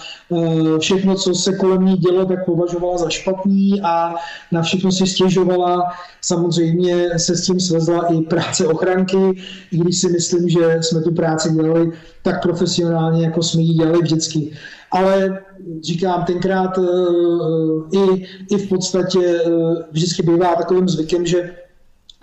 všechno, 0.80 1.16
co 1.16 1.34
se 1.34 1.56
kolem 1.56 1.86
ní 1.86 1.98
dělo, 1.98 2.26
tak 2.26 2.46
považovala 2.46 2.98
za 2.98 3.10
špatný 3.10 3.82
a 3.84 4.16
na 4.52 4.62
všechno 4.62 4.92
si 4.92 5.08
stěžovala. 5.08 5.92
Samozřejmě 6.22 7.20
se 7.20 7.36
s 7.36 7.46
tím 7.46 7.60
svezla 7.60 8.14
i 8.14 8.22
práce 8.22 8.68
ochranky, 8.68 9.42
i 9.72 9.78
když 9.78 9.98
si 9.98 10.10
myslím, 10.10 10.50
že 10.50 10.78
jsme 10.82 11.02
tu 11.02 11.14
práci 11.14 11.54
dělali 11.54 11.92
tak 12.22 12.42
profesionálně, 12.42 13.26
jako 13.26 13.44
jsme 13.44 13.62
ji 13.62 13.74
dělali 13.74 14.02
vždycky 14.02 14.52
ale 14.94 15.40
říkám, 15.82 16.24
tenkrát 16.24 16.78
eh, 16.78 17.98
i, 17.98 18.26
i 18.52 18.58
v 18.58 18.70
podstatě 18.70 19.20
eh, 19.46 19.50
vždycky 19.92 20.24
bývá 20.24 20.56
takovým 20.56 20.90
zvykem, 20.90 21.26
že 21.26 21.56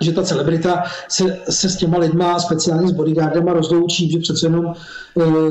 že 0.00 0.12
ta 0.12 0.22
celebrita 0.22 0.82
se, 1.08 1.38
se 1.48 1.68
s 1.68 1.76
těma 1.76 1.98
lidma, 1.98 2.38
speciálně 2.38 2.88
s 2.88 2.92
bodyguardama, 2.92 3.52
rozloučí, 3.52 4.10
že 4.10 4.18
přece 4.18 4.46
jenom 4.46 4.66
e, 4.66 4.72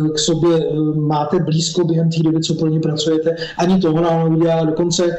k 0.10 0.20
sobě 0.20 0.58
e, 0.58 0.74
máte 0.96 1.40
blízko 1.40 1.84
během 1.84 2.10
té 2.10 2.24
doby, 2.24 2.42
co 2.42 2.54
pro 2.54 2.68
ně 2.68 2.80
pracujete. 2.80 3.36
Ani 3.58 3.82
toho 3.82 4.02
nám 4.02 4.30
neudělala. 4.30 4.66
Dokonce 4.66 5.06
e, 5.06 5.18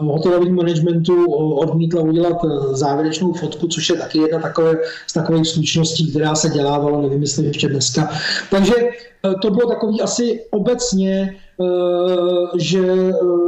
hotelovým 0.00 0.56
managementu 0.56 1.32
odmítla 1.32 2.02
udělat 2.02 2.36
závěrečnou 2.72 3.32
fotku, 3.32 3.68
což 3.68 3.90
je 3.90 3.96
taky 3.96 4.18
jedna 4.18 4.38
takové, 4.38 4.74
z 5.06 5.12
takových 5.12 5.46
slušností, 5.46 6.10
která 6.10 6.34
se 6.34 6.48
dělávala, 6.48 7.00
nevím, 7.00 7.20
jestli 7.22 7.46
ještě 7.46 7.68
dneska. 7.68 8.10
Takže 8.50 8.74
to 9.42 9.50
bylo 9.50 9.68
takový 9.68 10.00
asi 10.00 10.44
obecně, 10.50 11.36
že 12.58 12.82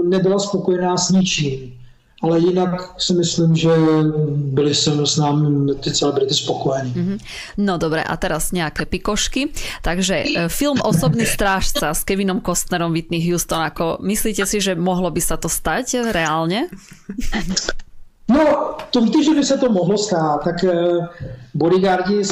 nebyla 0.05 0.39
spokojená 0.39 0.97
s 0.97 1.11
ničím 1.11 1.82
ale 2.23 2.39
jinak 2.39 2.95
si 2.99 3.15
myslím, 3.15 3.57
že 3.57 3.71
byli 4.35 4.75
jsem 4.75 5.07
s 5.07 5.17
námi 5.17 5.75
ty 5.75 5.91
celebrity 5.91 6.35
spokojení. 6.35 6.95
Mm-hmm. 6.95 7.19
No 7.57 7.79
dobré, 7.79 8.03
a 8.03 8.17
teraz 8.17 8.53
nějaké 8.53 8.87
pikošky. 8.87 9.49
Takže 9.83 10.25
e, 10.37 10.49
film 10.49 10.79
Osobný 10.83 11.27
strážca 11.27 11.95
s 11.95 12.05
Kevinom 12.05 12.41
Kostnerom, 12.41 12.93
Whitney 12.93 13.31
Houston, 13.31 13.63
ako 13.63 13.99
myslíte 14.03 14.47
si, 14.47 14.61
že 14.61 14.75
mohlo 14.75 15.11
by 15.11 15.21
sa 15.21 15.37
to 15.37 15.49
stať 15.49 15.97
reálně? 16.13 16.69
No, 18.29 18.77
to 18.91 19.01
víte, 19.01 19.25
že 19.25 19.35
by 19.35 19.45
se 19.45 19.59
to 19.59 19.73
mohlo 19.73 19.99
stát. 19.99 20.45
Tak 20.45 20.65
e, 20.65 20.73
bodyguardi 21.55 22.25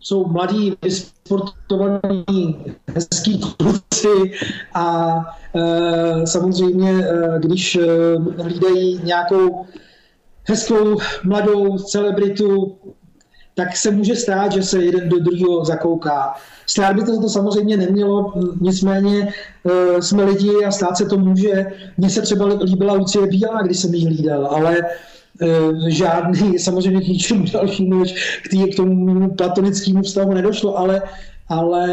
jsou 0.00 0.26
mladí, 0.26 0.76
vysportovaní, 0.82 2.64
hezký 2.94 3.40
kluci 3.56 4.32
a 4.74 5.16
e, 5.54 6.26
samozřejmě, 6.26 6.90
e, 6.90 7.38
když 7.38 7.76
e, 7.76 7.86
hlídají 8.42 9.00
nějakou 9.04 9.66
hezkou 10.44 10.98
mladou 11.24 11.78
celebritu, 11.78 12.76
tak 13.54 13.76
se 13.76 13.90
může 13.90 14.16
stát, 14.16 14.52
že 14.52 14.62
se 14.62 14.84
jeden 14.84 15.08
do 15.08 15.18
druhého 15.18 15.64
zakouká. 15.64 16.34
Stát 16.66 16.96
by 16.96 17.04
to, 17.04 17.20
to 17.20 17.28
samozřejmě 17.28 17.76
nemělo, 17.76 18.32
nicméně 18.60 19.32
e, 19.64 20.02
jsme 20.02 20.24
lidi 20.24 20.64
a 20.64 20.70
stát 20.70 20.96
se 20.96 21.06
to 21.06 21.18
může. 21.18 21.66
Mně 21.96 22.10
se 22.10 22.22
třeba 22.22 22.46
líbila 22.46 22.94
Lucie 22.94 23.26
Bílá, 23.26 23.62
když 23.62 23.78
jsem 23.78 23.94
ji 23.94 24.04
hlídal, 24.06 24.46
ale 24.46 24.76
Eh, 24.76 24.82
žádný, 25.88 26.58
samozřejmě 26.58 27.00
k 27.00 27.08
ničemu 27.08 27.44
dalšímu, 27.52 27.98
než 27.98 28.40
k, 28.44 28.48
tý, 28.48 28.72
k 28.72 28.76
tomu 28.76 29.30
platonickému 29.30 30.02
vztahu 30.02 30.34
nedošlo, 30.34 30.78
ale, 30.78 31.02
ale 31.48 31.88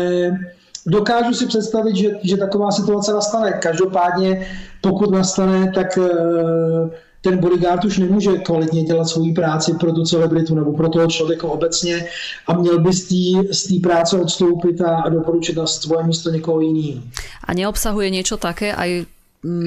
dokážu 0.85 1.33
si 1.33 1.45
představit, 1.45 1.95
že, 1.95 2.09
že 2.23 2.37
taková 2.37 2.71
situace 2.71 3.13
nastane. 3.13 3.51
Každopádně, 3.51 4.47
pokud 4.81 5.11
nastane, 5.11 5.71
tak 5.71 5.97
eh, 5.97 6.89
ten 7.21 7.37
bodyguard 7.37 7.85
už 7.85 7.97
nemůže 7.97 8.37
kvalitně 8.37 8.83
dělat 8.83 9.05
svou 9.05 9.33
práci 9.33 9.73
pro 9.73 9.91
tu 9.91 10.03
celebritu 10.03 10.55
nebo 10.55 10.73
pro 10.73 10.89
toho 10.89 11.07
člověka 11.07 11.47
obecně 11.47 12.05
a 12.47 12.53
měl 12.53 12.79
by 12.79 12.93
z 12.93 13.63
té 13.67 13.79
práce 13.83 14.19
odstoupit 14.19 14.81
a, 14.81 15.09
doporučit 15.09 15.57
na 15.57 15.67
svoje 15.67 16.03
místo 16.03 16.29
někoho 16.29 16.61
jiného. 16.61 17.01
A 17.43 17.53
neobsahuje 17.53 18.09
něco 18.09 18.37
také 18.37 18.75
aj 18.75 19.05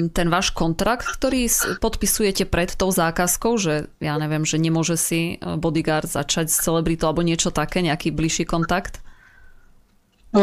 ten 0.09 0.27
váš 0.33 0.49
kontrakt, 0.49 1.05
ktorý 1.05 1.45
podpisujete 1.77 2.49
pred 2.49 2.73
tou 2.73 2.89
zákazkou, 2.89 3.61
že 3.61 3.93
ja 4.01 4.17
neviem, 4.17 4.41
že 4.41 4.57
nemôže 4.57 4.97
si 4.97 5.37
e, 5.37 5.55
bodyguard 5.61 6.09
začať 6.09 6.49
s 6.49 6.65
celebritou 6.65 7.13
alebo 7.13 7.21
niečo 7.21 7.53
také, 7.53 7.85
nejaký 7.85 8.09
bližší 8.09 8.49
kontakt? 8.49 9.05
E, 10.33 10.41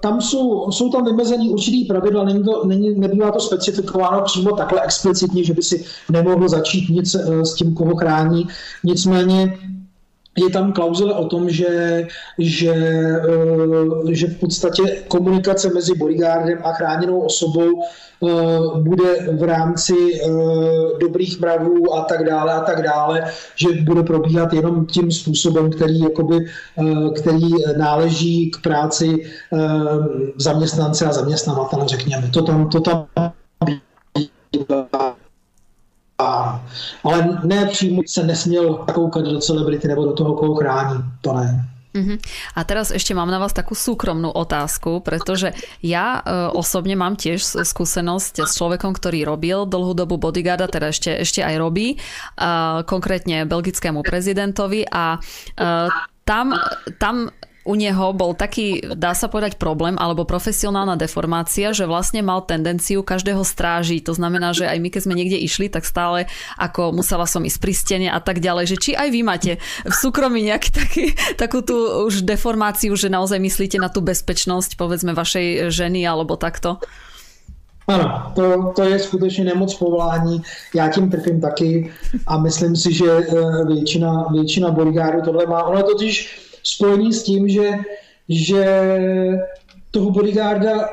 tam 0.00 0.20
jsou, 0.20 0.70
jsou 0.70 0.92
tam 0.92 1.04
vymezený 1.04 1.50
určitý 1.50 1.84
pravidla, 1.84 2.24
není 2.24 2.44
to, 2.44 2.66
není, 2.66 3.00
nebývá 3.00 3.30
to 3.32 3.40
specifikováno 3.40 4.22
přímo 4.22 4.56
takhle 4.56 4.80
explicitně, 4.84 5.44
že 5.44 5.54
by 5.54 5.62
si 5.62 5.84
nemohl 6.10 6.48
začít 6.48 6.88
nic 6.88 7.14
e, 7.14 7.44
s 7.44 7.54
tím, 7.54 7.74
koho 7.74 7.96
chrání. 7.96 8.48
Nicméně 8.84 9.58
je 10.36 10.50
tam 10.50 10.72
klauzule 10.72 11.14
o 11.14 11.24
tom, 11.24 11.50
že, 11.50 12.06
že, 12.38 12.74
eh, 12.74 14.14
že 14.14 14.26
v 14.26 14.40
podstatě 14.40 14.82
komunikace 15.08 15.70
mezi 15.74 15.94
bodyguardem 15.94 16.58
a 16.64 16.72
chráněnou 16.72 17.20
osobou 17.20 17.82
eh, 17.82 18.26
bude 18.80 19.28
v 19.32 19.42
rámci 19.42 19.94
eh, 19.94 20.28
dobrých 21.00 21.40
mravů 21.40 21.94
a 21.94 22.04
tak 22.04 22.24
dále 22.24 22.52
a 22.52 22.60
tak 22.60 22.82
dále, 22.82 23.24
že 23.56 23.68
bude 23.82 24.02
probíhat 24.02 24.52
jenom 24.52 24.86
tím 24.86 25.12
způsobem, 25.12 25.70
který, 25.70 26.00
jakoby, 26.00 26.46
který 27.16 27.50
náleží 27.76 28.50
k 28.50 28.62
práci 28.62 29.26
zaměstnance 30.36 31.06
a 31.06 31.12
zaměstnavatele, 31.12 31.88
řekněme. 31.88 32.30
To 32.32 32.42
tam, 32.42 32.68
to 32.68 32.80
tam 32.80 33.06
a, 36.26 36.60
ale 37.04 37.38
ne 37.44 37.66
přímo 37.66 38.02
se 38.06 38.26
nesměl 38.26 38.74
koukat 38.74 39.24
do 39.24 39.38
celebrity 39.38 39.88
nebo 39.88 40.04
do 40.04 40.12
toho, 40.12 40.34
koho 40.34 40.54
chrání. 40.54 41.04
To 41.20 41.32
ne. 41.32 41.68
Uh-huh. 41.96 42.20
A 42.52 42.60
teraz 42.68 42.92
ešte 42.92 43.16
mám 43.16 43.32
na 43.32 43.40
vás 43.40 43.56
takú 43.56 43.72
súkromnú 43.72 44.28
otázku, 44.28 45.00
pretože 45.00 45.56
ja 45.80 46.20
uh, 46.20 46.52
osobne 46.52 46.92
mám 46.92 47.16
tiež 47.16 47.64
skúsenosť 47.64 48.44
s 48.44 48.52
človekom, 48.52 48.92
ktorý 48.92 49.24
robil 49.24 49.64
dlhú 49.64 49.96
dobu 49.96 50.20
bodyguarda, 50.20 50.68
teda 50.68 50.92
ešte, 50.92 51.16
ešte 51.16 51.40
aj 51.40 51.56
robí, 51.56 51.96
uh, 51.96 52.84
konkrétne 52.84 53.48
belgickému 53.48 54.04
prezidentovi 54.04 54.84
a 54.92 55.16
uh, 55.16 55.88
tam, 56.28 56.52
tam 57.00 57.32
u 57.66 57.74
neho 57.74 58.14
bol 58.14 58.32
taký, 58.32 58.80
dá 58.94 59.12
sa 59.12 59.26
povedať, 59.26 59.58
problém 59.58 59.98
alebo 59.98 60.22
profesionálna 60.22 60.94
deformácia, 60.94 61.74
že 61.74 61.90
vlastne 61.90 62.22
mal 62.22 62.46
tendenciu 62.46 63.02
každého 63.02 63.42
strážiť. 63.42 64.06
To 64.06 64.14
znamená, 64.14 64.54
že 64.54 64.70
aj 64.70 64.78
my, 64.78 64.88
keď 64.88 65.02
sme 65.02 65.18
niekde 65.18 65.42
išli, 65.42 65.66
tak 65.66 65.82
stále 65.82 66.30
ako 66.54 66.94
musela 66.94 67.26
som 67.26 67.42
ísť 67.42 67.58
pri 67.58 67.72
stene 67.74 68.08
a 68.08 68.22
tak 68.22 68.38
ďalej. 68.38 68.70
Že 68.70 68.76
či 68.78 68.90
aj 68.94 69.08
vy 69.10 69.20
máte 69.26 69.52
v 69.82 69.94
súkromí 69.94 70.46
nejaký 70.46 70.70
taký, 70.70 71.04
takú 71.34 71.66
tú 71.66 72.06
už 72.06 72.22
deformáciu, 72.22 72.94
že 72.94 73.10
naozaj 73.10 73.42
myslíte 73.42 73.82
na 73.82 73.90
tú 73.90 73.98
bezpečnosť, 74.00 74.78
povedzme, 74.78 75.10
vašej 75.10 75.74
ženy 75.74 76.06
alebo 76.06 76.38
takto? 76.38 76.78
Ano, 77.88 78.32
to, 78.34 78.72
to 78.76 78.82
je 78.82 78.98
skutečně 78.98 79.44
nemoc 79.44 79.74
povolání. 79.74 80.42
Já 80.74 80.88
tím 80.88 81.10
trpím 81.10 81.40
taky 81.40 81.92
a 82.26 82.38
myslím 82.38 82.76
si, 82.76 82.92
že 82.92 83.10
eh, 83.10 83.64
většina, 83.66 84.26
většina 84.32 84.70
bodyguardů 84.70 85.22
tohle 85.22 85.46
má. 85.46 85.62
Ono 85.62 85.82
totiž 85.82 86.45
spojený 86.66 87.12
s 87.12 87.22
tím, 87.22 87.48
že, 87.48 87.70
že 88.28 88.64
toho 89.90 90.10
bodyguarda, 90.10 90.88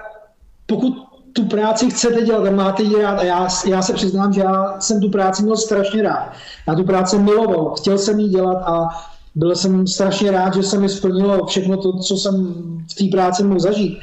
pokud 0.66 0.94
tu 1.34 1.46
práci 1.46 1.90
chcete 1.90 2.22
dělat 2.22 2.46
a 2.48 2.52
máte 2.52 2.84
ji 2.84 3.02
rád, 3.02 3.20
a 3.20 3.24
já, 3.24 3.48
já 3.68 3.82
se 3.82 3.94
přiznám, 3.94 4.34
že 4.34 4.42
já 4.42 4.80
jsem 4.80 5.02
tu 5.02 5.10
práci 5.10 5.44
měl 5.44 5.58
strašně 5.58 6.04
rád. 6.04 6.32
Já 6.68 6.76
tu 6.76 6.84
práci 6.84 7.18
miloval, 7.18 7.76
chtěl 7.76 7.98
jsem 7.98 8.20
ji 8.20 8.30
dělat 8.30 8.58
a 8.66 8.88
byl 9.36 9.56
jsem 9.56 9.88
strašně 9.88 10.32
rád, 10.32 10.56
že 10.56 10.64
se 10.64 10.80
mi 10.80 10.90
splnilo 10.90 11.46
všechno 11.46 11.78
to, 11.78 11.94
co 11.94 12.18
jsem 12.18 12.54
v 12.92 12.96
té 12.96 13.06
práci 13.12 13.44
mohl 13.44 13.60
zažít. 13.60 14.00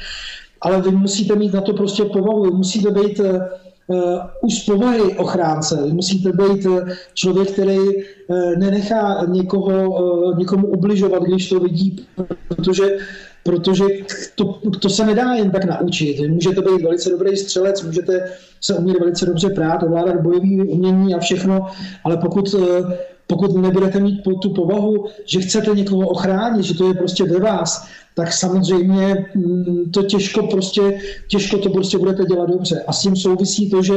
Ale 0.61 0.81
vy 0.81 0.91
musíte 0.91 1.35
mít 1.35 1.53
na 1.53 1.61
to 1.61 1.73
prostě 1.73 2.05
povahu, 2.05 2.55
musíte 2.55 2.91
být 2.91 3.19
uh, 3.19 3.27
už 4.41 4.53
z 4.55 4.65
povahy 4.65 5.01
ochránce. 5.01 5.75
Musíte 5.91 6.31
být 6.31 6.65
eh, 6.65 6.93
člověk, 7.13 7.51
který 7.51 7.77
uh, 7.77 7.95
nenechá 8.57 9.25
někoho, 9.27 10.33
někomu 10.37 10.67
ubližovat, 10.67 11.23
když 11.23 11.49
to 11.49 11.59
vidí, 11.59 12.05
protože 12.47 12.97
protože 13.43 13.85
to, 14.35 14.45
to 14.81 14.89
se 14.89 15.05
nedá 15.05 15.33
jen 15.33 15.51
tak 15.51 15.65
naučit. 15.65 16.29
Můžete 16.29 16.61
být 16.61 16.81
velice 16.81 17.09
dobrý 17.09 17.37
střelec, 17.37 17.83
můžete 17.83 18.31
se 18.61 18.75
umět 18.75 18.99
velice 18.99 19.25
dobře 19.25 19.49
prát, 19.49 19.83
ovládat 19.83 20.21
bojové 20.21 20.65
umění 20.65 21.15
a 21.15 21.19
všechno, 21.19 21.67
ale 22.03 22.17
pokud 22.17 22.55
pokud 23.31 23.55
nebudete 23.55 23.99
mít 23.99 24.21
tu 24.41 24.49
povahu, 24.49 25.05
že 25.25 25.39
chcete 25.39 25.71
někoho 25.75 26.07
ochránit, 26.07 26.63
že 26.63 26.73
to 26.73 26.87
je 26.87 26.93
prostě 26.93 27.23
ve 27.23 27.39
vás, 27.39 27.87
tak 28.15 28.33
samozřejmě 28.33 29.25
mm, 29.35 29.91
to 29.93 30.03
těžko 30.03 30.47
prostě, 30.47 30.99
těžko 31.27 31.57
to 31.57 31.69
prostě 31.69 31.97
budete 31.97 32.25
dělat 32.25 32.49
dobře. 32.49 32.83
A 32.87 32.93
s 32.93 33.01
tím 33.01 33.15
souvisí 33.15 33.69
to, 33.69 33.83
že 33.83 33.95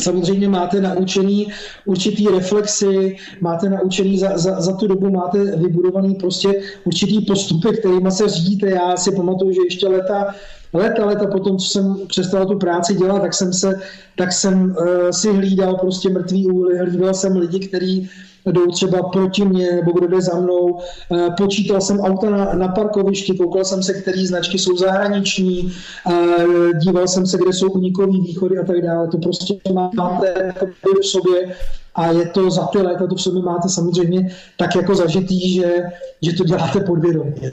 Samozřejmě 0.00 0.48
máte 0.48 0.80
naučený 0.80 1.46
určitý 1.84 2.28
reflexy, 2.28 3.16
máte 3.40 3.68
naučený 3.68 4.18
za, 4.18 4.38
za, 4.38 4.60
za 4.60 4.76
tu 4.76 4.86
dobu, 4.86 5.10
máte 5.10 5.56
vybudovaný 5.56 6.14
prostě 6.14 6.62
určitý 6.84 7.20
postupy, 7.20 7.76
kterými 7.78 8.10
se 8.10 8.28
řídíte. 8.28 8.70
Já 8.70 8.96
si 8.96 9.16
pamatuju, 9.16 9.52
že 9.52 9.60
ještě 9.64 9.88
leta, 9.88 10.34
leta, 10.72 11.06
leta 11.06 11.26
potom, 11.26 11.58
co 11.58 11.66
jsem 11.66 11.96
přestal 12.06 12.46
tu 12.46 12.58
práci 12.58 12.94
dělat, 12.94 13.22
tak 13.22 13.34
jsem, 13.34 13.52
se, 13.52 13.80
tak 14.16 14.32
jsem 14.32 14.62
uh, 14.62 15.10
si 15.10 15.32
hlídal 15.32 15.74
prostě 15.74 16.08
mrtvý 16.08 16.46
úly, 16.46 16.78
hlídal 16.78 17.14
jsem 17.14 17.36
lidi, 17.36 17.68
kteří 17.68 18.10
jdou 18.46 18.66
třeba 18.66 19.02
proti 19.02 19.44
mně 19.44 19.72
nebo 19.72 19.92
kdo 19.92 20.06
jde 20.06 20.20
za 20.20 20.40
mnou. 20.40 20.80
Eh, 21.12 21.30
počítal 21.38 21.80
jsem 21.80 22.00
auta 22.00 22.30
na, 22.30 22.54
na 22.54 22.68
parkovišti, 22.68 23.34
koukal 23.38 23.64
jsem 23.64 23.82
se, 23.82 23.94
které 23.94 24.26
značky 24.26 24.58
jsou 24.58 24.76
zahraniční, 24.76 25.72
eh, 26.10 26.44
díval 26.78 27.08
jsem 27.08 27.26
se, 27.26 27.38
kde 27.38 27.52
jsou 27.52 27.70
unikový 27.70 28.20
východy 28.20 28.58
a 28.58 28.64
tak 28.64 28.82
dále. 28.82 29.08
To 29.08 29.18
prostě 29.18 29.54
máte 29.94 30.54
v 31.02 31.06
sobě 31.06 31.56
a 31.94 32.06
je 32.06 32.26
to 32.26 32.50
za 32.50 32.66
ty 32.66 32.78
léta, 32.78 33.06
to 33.06 33.14
v 33.14 33.22
sobě 33.22 33.42
máte 33.42 33.68
samozřejmě 33.68 34.30
tak 34.56 34.76
jako 34.76 34.94
zažitý, 34.94 35.54
že, 35.54 35.82
že 36.22 36.32
to 36.32 36.44
děláte 36.44 36.80
podvědomě. 36.80 37.50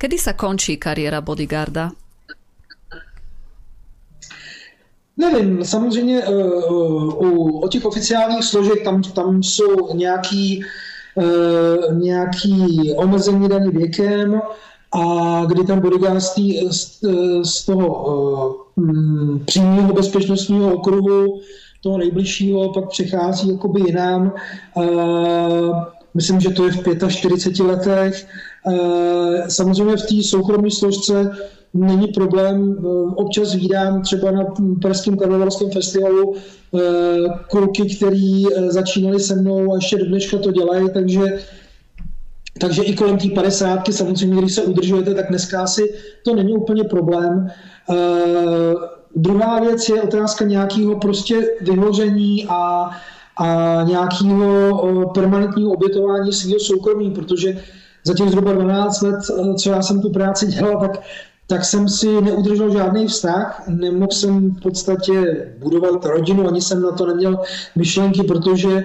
Kedy 0.00 0.16
sa 0.16 0.32
končí 0.32 0.80
kariéra 0.80 1.20
bodyguarda? 1.20 1.92
Nevím, 5.20 5.64
samozřejmě 5.64 6.26
uh, 6.26 7.24
u, 7.24 7.58
o 7.58 7.68
těch 7.68 7.84
oficiálních 7.84 8.44
složek 8.44 8.84
tam, 8.84 9.02
tam 9.02 9.42
jsou 9.42 9.94
nějaký, 9.94 10.64
uh, 11.14 11.98
nějaký 11.98 12.92
omezení 12.96 13.48
daný 13.48 13.70
věkem 13.70 14.40
a 14.92 15.44
kdy 15.46 15.64
tam 15.64 15.80
bodyguardství 15.80 16.68
z, 16.70 17.00
z 17.42 17.66
toho 17.66 18.04
uh, 18.04 19.38
přímého 19.44 19.92
bezpečnostního 19.92 20.74
okruhu 20.74 21.40
toho 21.82 21.98
nejbližšího 21.98 22.72
pak 22.72 22.88
přechází 22.88 23.50
jakoby 23.50 23.80
jinam. 23.80 24.32
Myslím, 26.14 26.40
že 26.40 26.50
to 26.50 26.64
je 26.64 26.70
v 26.72 27.08
45 27.08 27.66
letech. 27.66 28.26
Uh, 28.66 29.48
samozřejmě 29.48 29.96
v 29.96 30.06
té 30.06 30.22
soukromé 30.22 30.70
složce 30.70 31.30
není 31.74 32.06
problém. 32.06 32.76
Eh, 32.78 33.14
občas 33.14 33.54
vídám 33.54 34.02
třeba 34.02 34.30
na 34.30 34.44
Pražském 34.82 35.16
karlovarském 35.16 35.70
festivalu 35.70 36.34
eh, 36.34 36.80
kluky, 37.50 37.96
který 37.96 38.44
eh, 38.46 38.70
začínali 38.70 39.20
se 39.20 39.36
mnou 39.36 39.72
a 39.72 39.74
ještě 39.74 39.98
do 39.98 40.06
dneška 40.06 40.38
to 40.38 40.52
dělají, 40.52 40.86
takže 40.94 41.20
takže 42.60 42.82
i 42.82 42.94
kolem 42.94 43.18
té 43.18 43.28
padesátky, 43.34 43.92
samozřejmě, 43.92 44.40
když 44.40 44.54
se 44.54 44.62
udržujete, 44.62 45.14
tak 45.14 45.28
dneska 45.28 45.62
asi 45.62 45.94
to 46.24 46.34
není 46.34 46.52
úplně 46.52 46.84
problém. 46.84 47.50
Uh, 47.88 47.96
druhá 49.16 49.60
věc 49.60 49.88
je 49.88 50.02
otázka 50.02 50.44
nějakého 50.44 50.98
prostě 50.98 51.48
vyhoření 51.60 52.46
a, 52.48 52.90
a 53.36 53.82
nějakého 53.88 55.10
permanentního 55.14 55.72
obětování 55.72 56.32
svého 56.32 56.60
soukromí, 56.60 57.10
protože 57.10 57.62
za 58.04 58.14
těch 58.14 58.28
zhruba 58.28 58.52
12 58.52 59.02
let, 59.02 59.18
co 59.56 59.70
já 59.70 59.82
jsem 59.82 60.02
tu 60.02 60.10
práci 60.10 60.46
dělal, 60.46 60.80
tak 60.80 61.00
tak 61.50 61.64
jsem 61.64 61.88
si 61.88 62.20
neudržel 62.20 62.72
žádný 62.72 63.06
vztah, 63.06 63.62
nemohl 63.68 64.12
jsem 64.12 64.50
v 64.50 64.60
podstatě 64.60 65.46
budovat 65.58 66.04
rodinu, 66.04 66.48
ani 66.48 66.60
jsem 66.60 66.82
na 66.82 66.92
to 66.92 67.06
neměl 67.06 67.38
myšlenky, 67.76 68.22
protože 68.22 68.84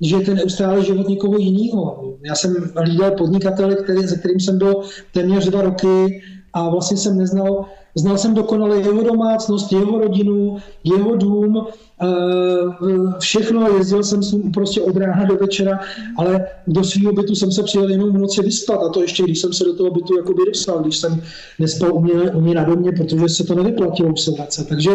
že 0.00 0.18
to 0.18 0.34
neustále 0.34 0.84
život 0.84 1.08
někoho 1.08 1.38
jiného. 1.38 2.14
Já 2.22 2.34
jsem 2.34 2.54
hlídal 2.76 3.10
podnikatele, 3.10 3.74
který, 3.74 4.08
se 4.08 4.18
kterým 4.18 4.40
jsem 4.40 4.58
byl 4.58 4.82
téměř 5.12 5.48
dva 5.48 5.62
roky 5.62 6.22
a 6.52 6.68
vlastně 6.68 6.96
jsem 6.96 7.18
neznal, 7.18 7.64
znal 7.94 8.18
jsem 8.18 8.34
dokonale 8.34 8.76
jeho 8.76 9.02
domácnost, 9.02 9.72
jeho 9.72 9.98
rodinu, 9.98 10.56
jeho 10.84 11.16
dům, 11.16 11.66
Eh, 12.02 13.18
všechno, 13.18 13.76
jezdil 13.76 14.02
jsem 14.02 14.22
s 14.22 14.32
ním 14.32 14.52
prostě 14.52 14.82
od 14.82 14.96
rána 14.96 15.24
do 15.24 15.36
večera, 15.36 15.80
ale 16.18 16.46
do 16.66 16.84
svého 16.84 17.12
bytu 17.12 17.34
jsem 17.34 17.52
se 17.52 17.62
přijel 17.62 17.90
jenom 17.90 18.12
v 18.12 18.18
noci 18.18 18.42
vyspat 18.42 18.80
a 18.82 18.88
to 18.88 19.02
ještě, 19.02 19.22
když 19.22 19.40
jsem 19.40 19.52
se 19.52 19.64
do 19.64 19.76
toho 19.76 19.90
bytu 19.90 20.16
jako 20.16 20.32
dostal, 20.32 20.82
když 20.82 20.96
jsem 20.96 21.22
nespal 21.58 21.94
u 21.94 22.00
mě, 22.00 22.12
u 22.12 22.40
mě 22.40 22.54
na 22.54 22.64
domě, 22.64 22.92
protože 22.92 23.28
se 23.28 23.44
to 23.44 23.54
nevyplatilo 23.54 24.12
už 24.12 24.20
se. 24.20 24.30
Takže, 24.68 24.90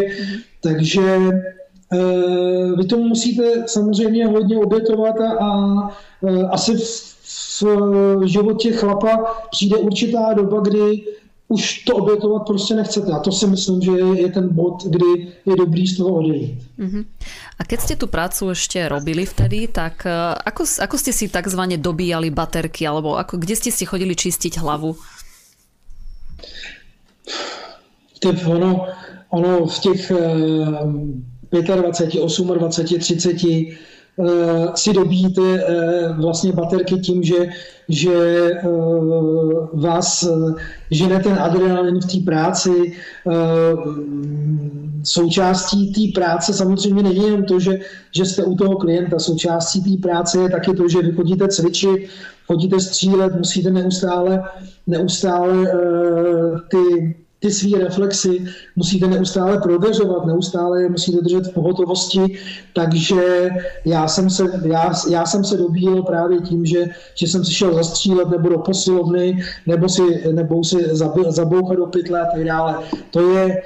takže 0.62 1.02
uh, 1.94 2.78
vy 2.78 2.86
tomu 2.86 3.04
musíte 3.04 3.44
samozřejmě 3.68 4.28
hodně 4.28 4.58
obětovat 4.58 5.16
a, 5.22 5.32
a 5.32 5.58
uh, 6.22 6.50
asi 6.52 6.78
v, 6.78 7.64
v 8.16 8.26
životě 8.26 8.72
chlapa 8.72 9.18
přijde 9.52 9.78
určitá 9.78 10.34
doba, 10.34 10.60
kdy 10.60 11.02
už 11.50 11.84
to 11.84 11.96
obětovat 11.96 12.46
prostě 12.48 12.76
nechcete. 12.76 13.12
A 13.12 13.20
to 13.20 13.32
si 13.32 13.48
myslím, 13.48 13.82
že 13.82 13.92
je 13.92 14.30
ten 14.32 14.50
bod, 14.54 14.86
kdy 14.86 15.34
je 15.46 15.56
dobrý 15.58 15.88
z 15.88 15.98
toho 15.98 16.10
odejít. 16.10 16.62
Uh-huh. 16.80 17.06
A 17.60 17.66
keď 17.66 17.80
ste 17.82 17.96
tú 17.98 18.06
prácu 18.06 18.54
ešte 18.54 18.78
robili 18.86 19.26
vtedy, 19.26 19.66
tak 19.66 20.06
e, 20.06 20.14
ako, 20.46 20.64
ako 20.64 20.96
ste 20.98 21.12
si 21.12 21.26
takzvaně 21.28 21.78
dobíjali 21.82 22.30
baterky, 22.30 22.88
alebo 22.88 23.18
ako, 23.18 23.42
kde 23.42 23.56
ste 23.58 23.72
si 23.74 23.86
chodili 23.86 24.16
čistiť 24.16 24.62
hlavu? 24.62 24.96
Typ, 28.22 28.38
ono, 28.46 28.86
ono 29.30 29.66
v 29.66 29.80
těch 29.80 30.12
25, 31.50 31.76
28, 31.76 33.00
30 33.00 33.34
si 34.76 34.94
dobíjíte 34.94 35.64
vlastně 36.18 36.52
baterky 36.52 36.96
tím, 36.96 37.24
že, 37.24 37.36
že 37.90 38.50
vás 39.74 40.28
žene 40.92 41.20
ten 41.20 41.34
adrenalin 41.34 42.00
v 42.02 42.06
té 42.06 42.26
práci. 42.26 42.94
Součástí 45.04 45.94
té 45.94 46.20
práce 46.20 46.54
samozřejmě 46.54 47.04
není 47.04 47.28
jen 47.28 47.46
to, 47.46 47.60
že, 47.60 47.80
že 48.12 48.26
jste 48.26 48.44
u 48.44 48.56
toho 48.56 48.76
klienta. 48.76 49.20
Součástí 49.20 49.98
té 49.98 50.02
práce 50.08 50.42
je 50.42 50.50
taky 50.50 50.74
to, 50.74 50.88
že 50.88 51.02
vy 51.02 51.12
chodíte 51.12 51.48
cvičit, 51.48 52.10
chodíte 52.48 52.80
střílet, 52.80 53.36
musíte 53.36 53.72
neustále, 53.72 54.44
neustále 54.88 55.72
ty 56.72 57.16
ty 57.40 57.52
své 57.52 57.80
reflexy 57.80 58.46
musíte 58.76 59.08
neustále 59.08 59.58
prověřovat, 59.62 60.26
neustále 60.26 60.82
je 60.82 60.90
musíte 60.90 61.22
držet 61.22 61.48
v 61.48 61.54
pohotovosti, 61.54 62.40
takže 62.74 63.50
já 63.86 64.08
jsem 64.08 64.30
se, 64.30 64.62
já, 64.66 64.94
já 65.10 65.26
jsem 65.26 65.44
se 65.44 65.58
dobíjel 65.58 66.04
právě 66.04 66.42
tím, 66.42 66.66
že, 66.66 66.86
že 67.16 67.28
jsem 67.28 67.46
si 67.46 67.54
šel 67.54 67.74
zastřílet 67.74 68.30
nebo 68.30 68.50
do 68.50 68.58
posilovny, 68.58 69.44
nebo 69.66 69.90
si, 69.90 70.34
nebo 70.34 70.64
si 70.64 70.78
zabouchat 71.30 71.78
do 71.78 71.86
pytle 71.86 72.22
a 72.22 72.26
tak 72.26 72.44
dále. 72.44 72.76
To 73.12 73.32
je, 73.32 73.62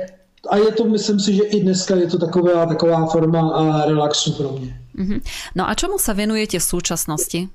a 0.49 0.57
je 0.57 0.71
to, 0.71 0.85
myslím 0.85 1.19
si, 1.19 1.35
že 1.35 1.43
i 1.43 1.63
dneska 1.63 1.95
je 1.95 2.07
to 2.07 2.17
taková, 2.17 2.65
taková 2.65 3.05
forma 3.05 3.83
relaxu 3.85 4.33
pro 4.33 4.51
mě. 4.51 4.79
Mm-hmm. 4.99 5.21
No 5.55 5.69
a 5.69 5.73
čemu 5.73 5.97
se 5.97 6.13
věnujete 6.13 6.59
v 6.59 6.63
současnosti? 6.63 7.49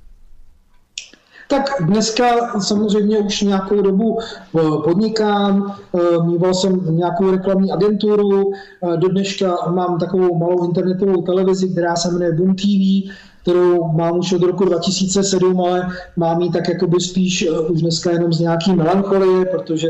Tak 1.48 1.70
dneska 1.80 2.24
samozřejmě 2.60 3.18
už 3.18 3.42
nějakou 3.42 3.82
dobu 3.82 4.18
eh, 4.20 4.60
podnikám, 4.84 5.76
eh, 5.94 6.22
mýval 6.22 6.54
jsem 6.54 6.96
nějakou 6.96 7.30
reklamní 7.30 7.72
agenturu, 7.72 8.52
eh, 8.52 8.96
do 8.96 9.08
dneška 9.08 9.56
mám 9.70 9.98
takovou 9.98 10.34
malou 10.38 10.64
internetovou 10.64 11.22
televizi, 11.22 11.68
která 11.68 11.96
se 11.96 12.12
jmenuje 12.12 12.32
Boom 12.32 12.54
TV, 12.54 13.10
kterou 13.42 13.92
mám 13.92 14.18
už 14.18 14.32
od 14.32 14.42
roku 14.42 14.64
2007, 14.64 15.60
ale 15.60 15.88
mám 16.16 16.40
ji 16.40 16.50
tak 16.50 16.68
jakoby 16.68 17.00
spíš 17.00 17.48
už 17.68 17.80
dneska 17.80 18.10
jenom 18.10 18.32
z 18.32 18.40
nějaký 18.40 18.72
melancholie, 18.72 19.44
protože 19.44 19.88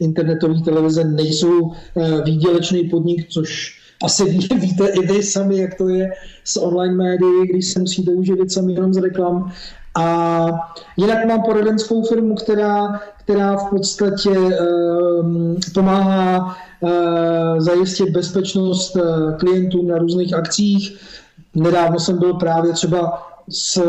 internetové 0.00 0.60
televize 0.64 1.04
nejsou 1.04 1.72
výdělečný 2.24 2.88
podnik, 2.88 3.28
což 3.28 3.78
asi 4.04 4.24
víte 4.54 4.88
i 4.88 5.06
vy 5.06 5.22
sami, 5.22 5.58
jak 5.58 5.74
to 5.74 5.88
je 5.88 6.12
s 6.44 6.60
online 6.60 6.94
médií, 6.94 7.46
když 7.50 7.66
se 7.66 7.80
musíte 7.80 8.10
uživit 8.10 8.52
sami 8.52 8.72
jenom 8.72 8.94
z 8.94 8.96
reklam. 8.96 9.52
A 9.94 10.46
jinak 10.96 11.24
mám 11.24 11.42
poradenskou 11.42 12.02
firmu, 12.02 12.34
která, 12.34 13.00
která 13.24 13.56
v 13.56 13.70
podstatě 13.70 14.30
um, 14.30 15.56
pomáhá 15.74 16.56
uh, 16.80 16.90
zajistit 17.58 18.10
bezpečnost 18.10 18.96
uh, 18.96 19.36
klientům 19.36 19.88
na 19.88 19.98
různých 19.98 20.34
akcích. 20.34 20.98
Nedávno 21.54 21.98
jsem 22.00 22.18
byl 22.18 22.34
právě 22.34 22.72
třeba 22.72 23.31
s, 23.48 23.82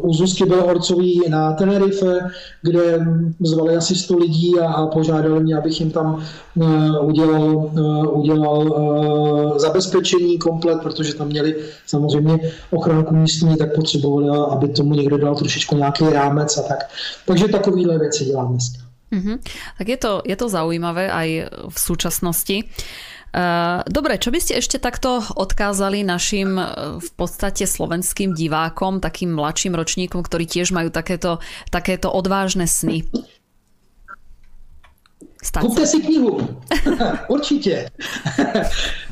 u 0.00 0.14
Zuzky 0.14 0.44
Belhorcový 0.44 1.22
na 1.28 1.52
Tenerife, 1.52 2.30
kde 2.62 3.06
zvali 3.40 3.76
asi 3.76 3.94
100 3.94 4.18
lidí 4.18 4.60
a, 4.60 4.72
a 4.72 4.86
požádali 4.86 5.42
mě, 5.42 5.56
abych 5.56 5.80
jim 5.80 5.90
tam 5.90 6.24
uh, 6.54 7.06
udělal, 7.08 7.56
uh, 7.56 8.18
udělal 8.18 8.58
uh, 8.58 9.58
zabezpečení 9.58 10.38
komplet, 10.38 10.80
protože 10.82 11.14
tam 11.14 11.28
měli 11.28 11.56
samozřejmě 11.86 12.38
ochranku 12.70 13.14
místní, 13.14 13.56
tak 13.56 13.74
potřebovali, 13.74 14.28
aby 14.50 14.68
tomu 14.68 14.94
někdo 14.94 15.18
dal 15.18 15.34
trošičku 15.34 15.76
nějaký 15.76 16.04
rámec 16.10 16.58
a 16.58 16.62
tak. 16.62 16.90
Takže 17.26 17.48
takovéhle 17.48 17.98
věci 17.98 18.24
dělám 18.24 18.48
dneska. 18.48 18.78
Mm-hmm. 19.12 19.38
Tak 19.78 19.88
je 19.88 19.96
to, 19.96 20.22
je 20.24 20.36
to 20.36 20.48
zaujímavé 20.48 21.12
aj 21.12 21.48
v 21.68 21.78
súčasnosti. 21.80 22.64
Eh, 23.28 23.84
dobre, 23.92 24.16
čo 24.16 24.32
by 24.32 24.40
ste 24.40 24.56
ešte 24.56 24.80
takto 24.80 25.20
odkázali 25.20 26.00
našim 26.00 26.56
eh, 26.56 26.66
v 26.96 27.10
podstate 27.12 27.68
slovenským 27.68 28.32
divákom, 28.32 29.04
takým 29.04 29.36
mladším 29.36 29.76
ročníkom, 29.76 30.24
ktorí 30.24 30.48
tiež 30.48 30.72
majú 30.72 30.88
takéto, 30.88 31.36
takéto 31.68 32.08
odvážne 32.08 32.64
sny? 32.64 33.04
Stať 35.44 35.62
Kupte 35.62 35.84
si 35.86 36.00
knihu. 36.00 36.40
Určitě. 37.28 37.92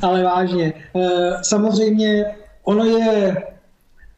Ale 0.01 0.23
vážně. 0.23 0.73
Eh, 0.73 1.37
samozřejmě 1.41 2.25
ono 2.63 2.83
je, 2.83 3.37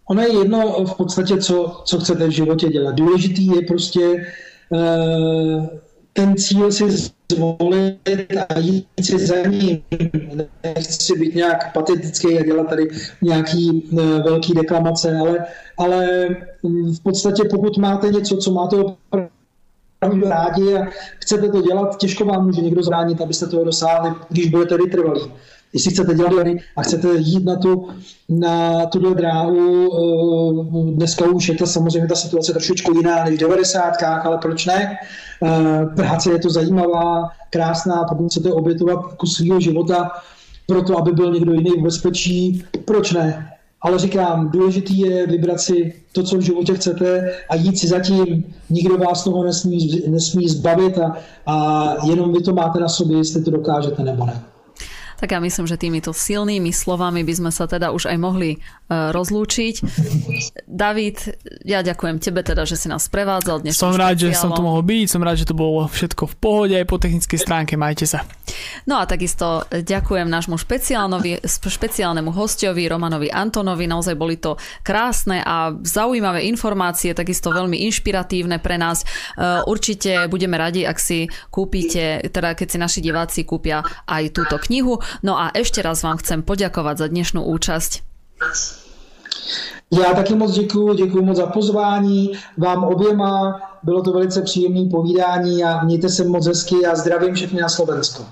ono 0.09 0.21
je 0.21 0.39
jedno 0.39 0.85
v 0.85 0.95
podstatě, 0.95 1.37
co, 1.37 1.83
co 1.85 1.99
chcete 1.99 2.27
v 2.27 2.31
životě 2.31 2.67
dělat. 2.67 2.95
Důležitý 2.95 3.45
je 3.47 3.61
prostě 3.61 4.25
ten 6.13 6.37
cíl 6.37 6.71
si 6.71 6.85
zvolit 7.31 7.99
a 8.49 8.59
jít 8.59 8.87
si 9.01 9.25
za 9.25 9.35
ním. 9.35 9.81
Nechci 10.63 11.19
být 11.19 11.35
nějak 11.35 11.73
patetický 11.73 12.39
a 12.39 12.43
dělat 12.43 12.69
tady 12.69 12.89
nějaký 13.21 13.71
uh, 13.91 13.99
velký 14.01 14.53
deklamace, 14.53 15.17
ale, 15.17 15.45
ale 15.77 16.27
v 16.97 17.03
podstatě 17.03 17.43
pokud 17.49 17.77
máte 17.77 18.07
něco, 18.07 18.37
co 18.37 18.51
máte 18.51 18.75
opravdu 18.75 20.29
rádi 20.29 20.77
a 20.77 20.85
chcete 21.19 21.49
to 21.49 21.61
dělat, 21.61 21.97
těžko 21.97 22.25
vám 22.25 22.45
může 22.45 22.61
někdo 22.61 22.83
zránit, 22.83 23.21
abyste 23.21 23.47
toho 23.47 23.63
dosáhli, 23.63 24.15
když 24.29 24.49
budete 24.49 24.77
vytrvalí. 24.77 25.21
Jestli 25.73 25.91
chcete 25.91 26.13
dělat 26.13 26.47
a 26.77 26.81
chcete 26.81 27.07
jít 27.17 27.45
na 27.45 27.55
tu, 27.55 27.87
na 28.29 28.85
tuhle 28.85 29.15
dráhu, 29.15 29.89
eh, 29.93 30.91
dneska 30.91 31.25
už 31.25 31.49
je 31.49 31.55
to 31.55 31.67
samozřejmě 31.67 32.07
ta 32.07 32.15
situace 32.15 32.53
trošičku 32.53 32.97
jiná 32.97 33.23
než 33.23 33.35
v 33.35 33.39
90. 33.39 34.25
ale 34.25 34.37
proč 34.37 34.65
ne? 34.65 34.97
Eh, 35.43 35.85
práce 35.95 36.31
je 36.31 36.39
to 36.39 36.49
zajímavá, 36.49 37.29
krásná, 37.49 38.03
pokud 38.03 38.27
chcete 38.27 38.53
obětovat 38.53 38.99
kus 39.17 39.35
svého 39.35 39.59
života 39.59 40.11
pro 40.67 40.81
to, 40.81 40.97
aby 40.97 41.11
byl 41.11 41.33
někdo 41.33 41.53
jiný 41.53 41.71
v 41.71 41.83
bezpečí, 41.83 42.63
proč 42.85 43.11
ne? 43.11 43.49
Ale 43.81 43.99
říkám, 43.99 44.49
důležitý 44.49 44.99
je 44.99 45.27
vybrat 45.27 45.59
si 45.59 45.93
to, 46.11 46.23
co 46.23 46.37
v 46.37 46.41
životě 46.41 46.75
chcete 46.75 47.31
a 47.49 47.55
jít 47.55 47.79
si 47.79 47.87
zatím. 47.87 48.45
Nikdo 48.69 48.97
vás 48.97 49.23
toho 49.23 49.43
nesmí, 49.43 50.03
nesmí 50.07 50.47
zbavit 50.47 50.97
a, 50.97 51.15
a 51.45 51.95
jenom 52.05 52.33
vy 52.33 52.41
to 52.41 52.53
máte 52.53 52.79
na 52.79 52.89
sobě, 52.89 53.17
jestli 53.17 53.43
to 53.43 53.51
dokážete 53.51 54.03
nebo 54.03 54.25
ne. 54.25 54.41
Tak 55.19 55.35
ja 55.35 55.39
myslím, 55.43 55.67
že 55.67 55.75
týmito 55.75 56.15
silnými 56.15 56.71
slovami 56.71 57.27
by 57.27 57.33
sme 57.35 57.51
sa 57.51 57.67
teda 57.67 57.91
už 57.91 58.07
aj 58.07 58.17
mohli 58.17 58.55
uh, 58.55 59.11
rozlúčiť. 59.11 59.83
David, 60.63 61.35
ja 61.67 61.83
ďakujem 61.83 62.23
tebe 62.23 62.39
teda, 62.39 62.63
že 62.63 62.79
si 62.79 62.87
nás 62.87 63.11
prevádzal 63.11 63.67
dnes. 63.67 63.75
Som 63.75 63.99
rád, 63.99 64.15
že 64.15 64.31
som 64.31 64.55
tu 64.55 64.63
mohol 64.63 64.79
byť, 64.79 65.05
som 65.11 65.19
rád, 65.19 65.43
že 65.43 65.49
to 65.51 65.55
bolo 65.59 65.83
všetko 65.91 66.23
v 66.23 66.35
pohode 66.39 66.75
aj 66.79 66.87
po 66.87 66.95
technickej 66.95 67.35
stránke, 67.35 67.75
majte 67.75 68.07
sa. 68.07 68.23
No 68.87 68.95
a 68.95 69.03
takisto 69.03 69.67
ďakujem 69.67 70.31
nášmu 70.31 70.55
špeciálnemu 70.55 72.31
hostovi 72.31 72.87
Romanovi 72.87 73.27
Antonovi, 73.27 73.91
naozaj 73.91 74.15
boli 74.15 74.39
to 74.39 74.55
krásne 74.87 75.43
a 75.43 75.75
zaujímavé 75.83 76.47
informácie, 76.47 77.11
takisto 77.11 77.51
veľmi 77.51 77.75
inšpiratívne 77.91 78.63
pre 78.63 78.79
nás. 78.79 79.03
Uh, 79.35 79.67
určite 79.67 80.31
budeme 80.31 80.55
radi, 80.55 80.87
ak 80.87 80.95
si 80.95 81.27
kúpite, 81.51 82.23
teda 82.31 82.55
keď 82.55 82.67
si 82.71 82.77
naši 82.79 82.99
diváci 83.03 83.43
kúpia 83.43 83.83
aj 84.07 84.31
túto 84.31 84.55
knihu. 84.63 84.95
No 85.23 85.39
a 85.39 85.51
ešte 85.53 85.81
raz 85.81 86.03
vám 86.03 86.17
chcem 86.17 86.41
poďakovať 86.41 86.95
za 86.97 87.07
dnešnú 87.07 87.41
účasť. 87.43 87.91
Já 89.91 90.13
taky 90.13 90.35
moc 90.35 90.51
děkuji, 90.51 90.93
děkuji 90.93 91.25
moc 91.25 91.37
za 91.37 91.45
pozvání 91.45 92.31
vám 92.57 92.83
oběma, 92.83 93.61
bylo 93.83 94.01
to 94.01 94.11
velice 94.11 94.41
příjemné 94.41 94.89
povídání 94.89 95.63
a 95.63 95.83
mějte 95.83 96.09
se 96.09 96.23
moc 96.23 96.47
hezky 96.47 96.85
a 96.85 96.95
zdravím 96.95 97.35
všechny 97.35 97.61
na 97.61 97.69
Slovensko. 97.69 98.25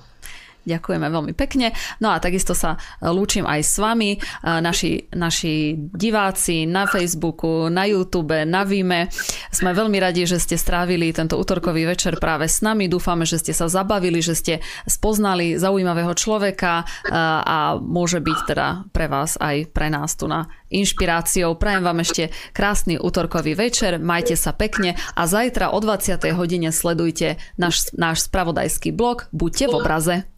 Ďakujeme 0.67 1.07
veľmi 1.07 1.33
pekne. 1.33 1.71
No 2.03 2.11
a 2.11 2.19
takisto 2.19 2.51
sa 2.51 2.75
e, 2.75 3.07
lúčim 3.07 3.47
aj 3.47 3.61
s 3.63 3.79
vami, 3.79 4.15
e, 4.15 4.19
naši, 4.43 5.07
naši 5.15 5.79
diváci 5.79 6.67
na 6.67 6.83
Facebooku, 6.83 7.71
na 7.71 7.87
YouTube, 7.87 8.43
na 8.43 8.67
Vime. 8.67 9.07
Sme 9.47 9.71
veľmi 9.71 9.95
radi, 9.95 10.27
že 10.27 10.43
ste 10.43 10.59
strávili 10.59 11.15
tento 11.15 11.39
útorkový 11.39 11.87
večer 11.87 12.19
práve 12.19 12.51
s 12.51 12.59
nami. 12.59 12.91
Dúfame, 12.91 13.23
že 13.23 13.39
ste 13.39 13.55
sa 13.55 13.71
zabavili, 13.71 14.19
že 14.19 14.35
ste 14.35 14.53
spoznali 14.83 15.55
zaujímavého 15.55 16.11
človeka 16.11 16.83
e, 16.83 17.15
a 17.47 17.79
môže 17.79 18.19
byť 18.19 18.39
teda 18.43 18.67
pre 18.91 19.07
vás 19.07 19.39
aj 19.39 19.71
pre 19.71 19.87
nás 19.87 20.19
tu 20.19 20.27
na 20.27 20.51
inšpiráciou. 20.67 21.55
Prajem 21.55 21.83
vám 21.87 22.03
ešte 22.03 22.35
krásny 22.51 22.99
útorkový 22.99 23.55
večer, 23.55 24.03
majte 24.03 24.35
sa 24.35 24.51
pekne 24.51 24.99
a 25.15 25.23
zajtra 25.23 25.71
o 25.71 25.79
20. 25.79 26.19
hodine 26.35 26.75
sledujte 26.75 27.39
náš, 27.55 27.95
náš 27.95 28.27
spravodajský 28.27 28.91
blog 28.91 29.31
Buďte 29.31 29.65
v 29.71 29.75
obraze. 29.77 30.36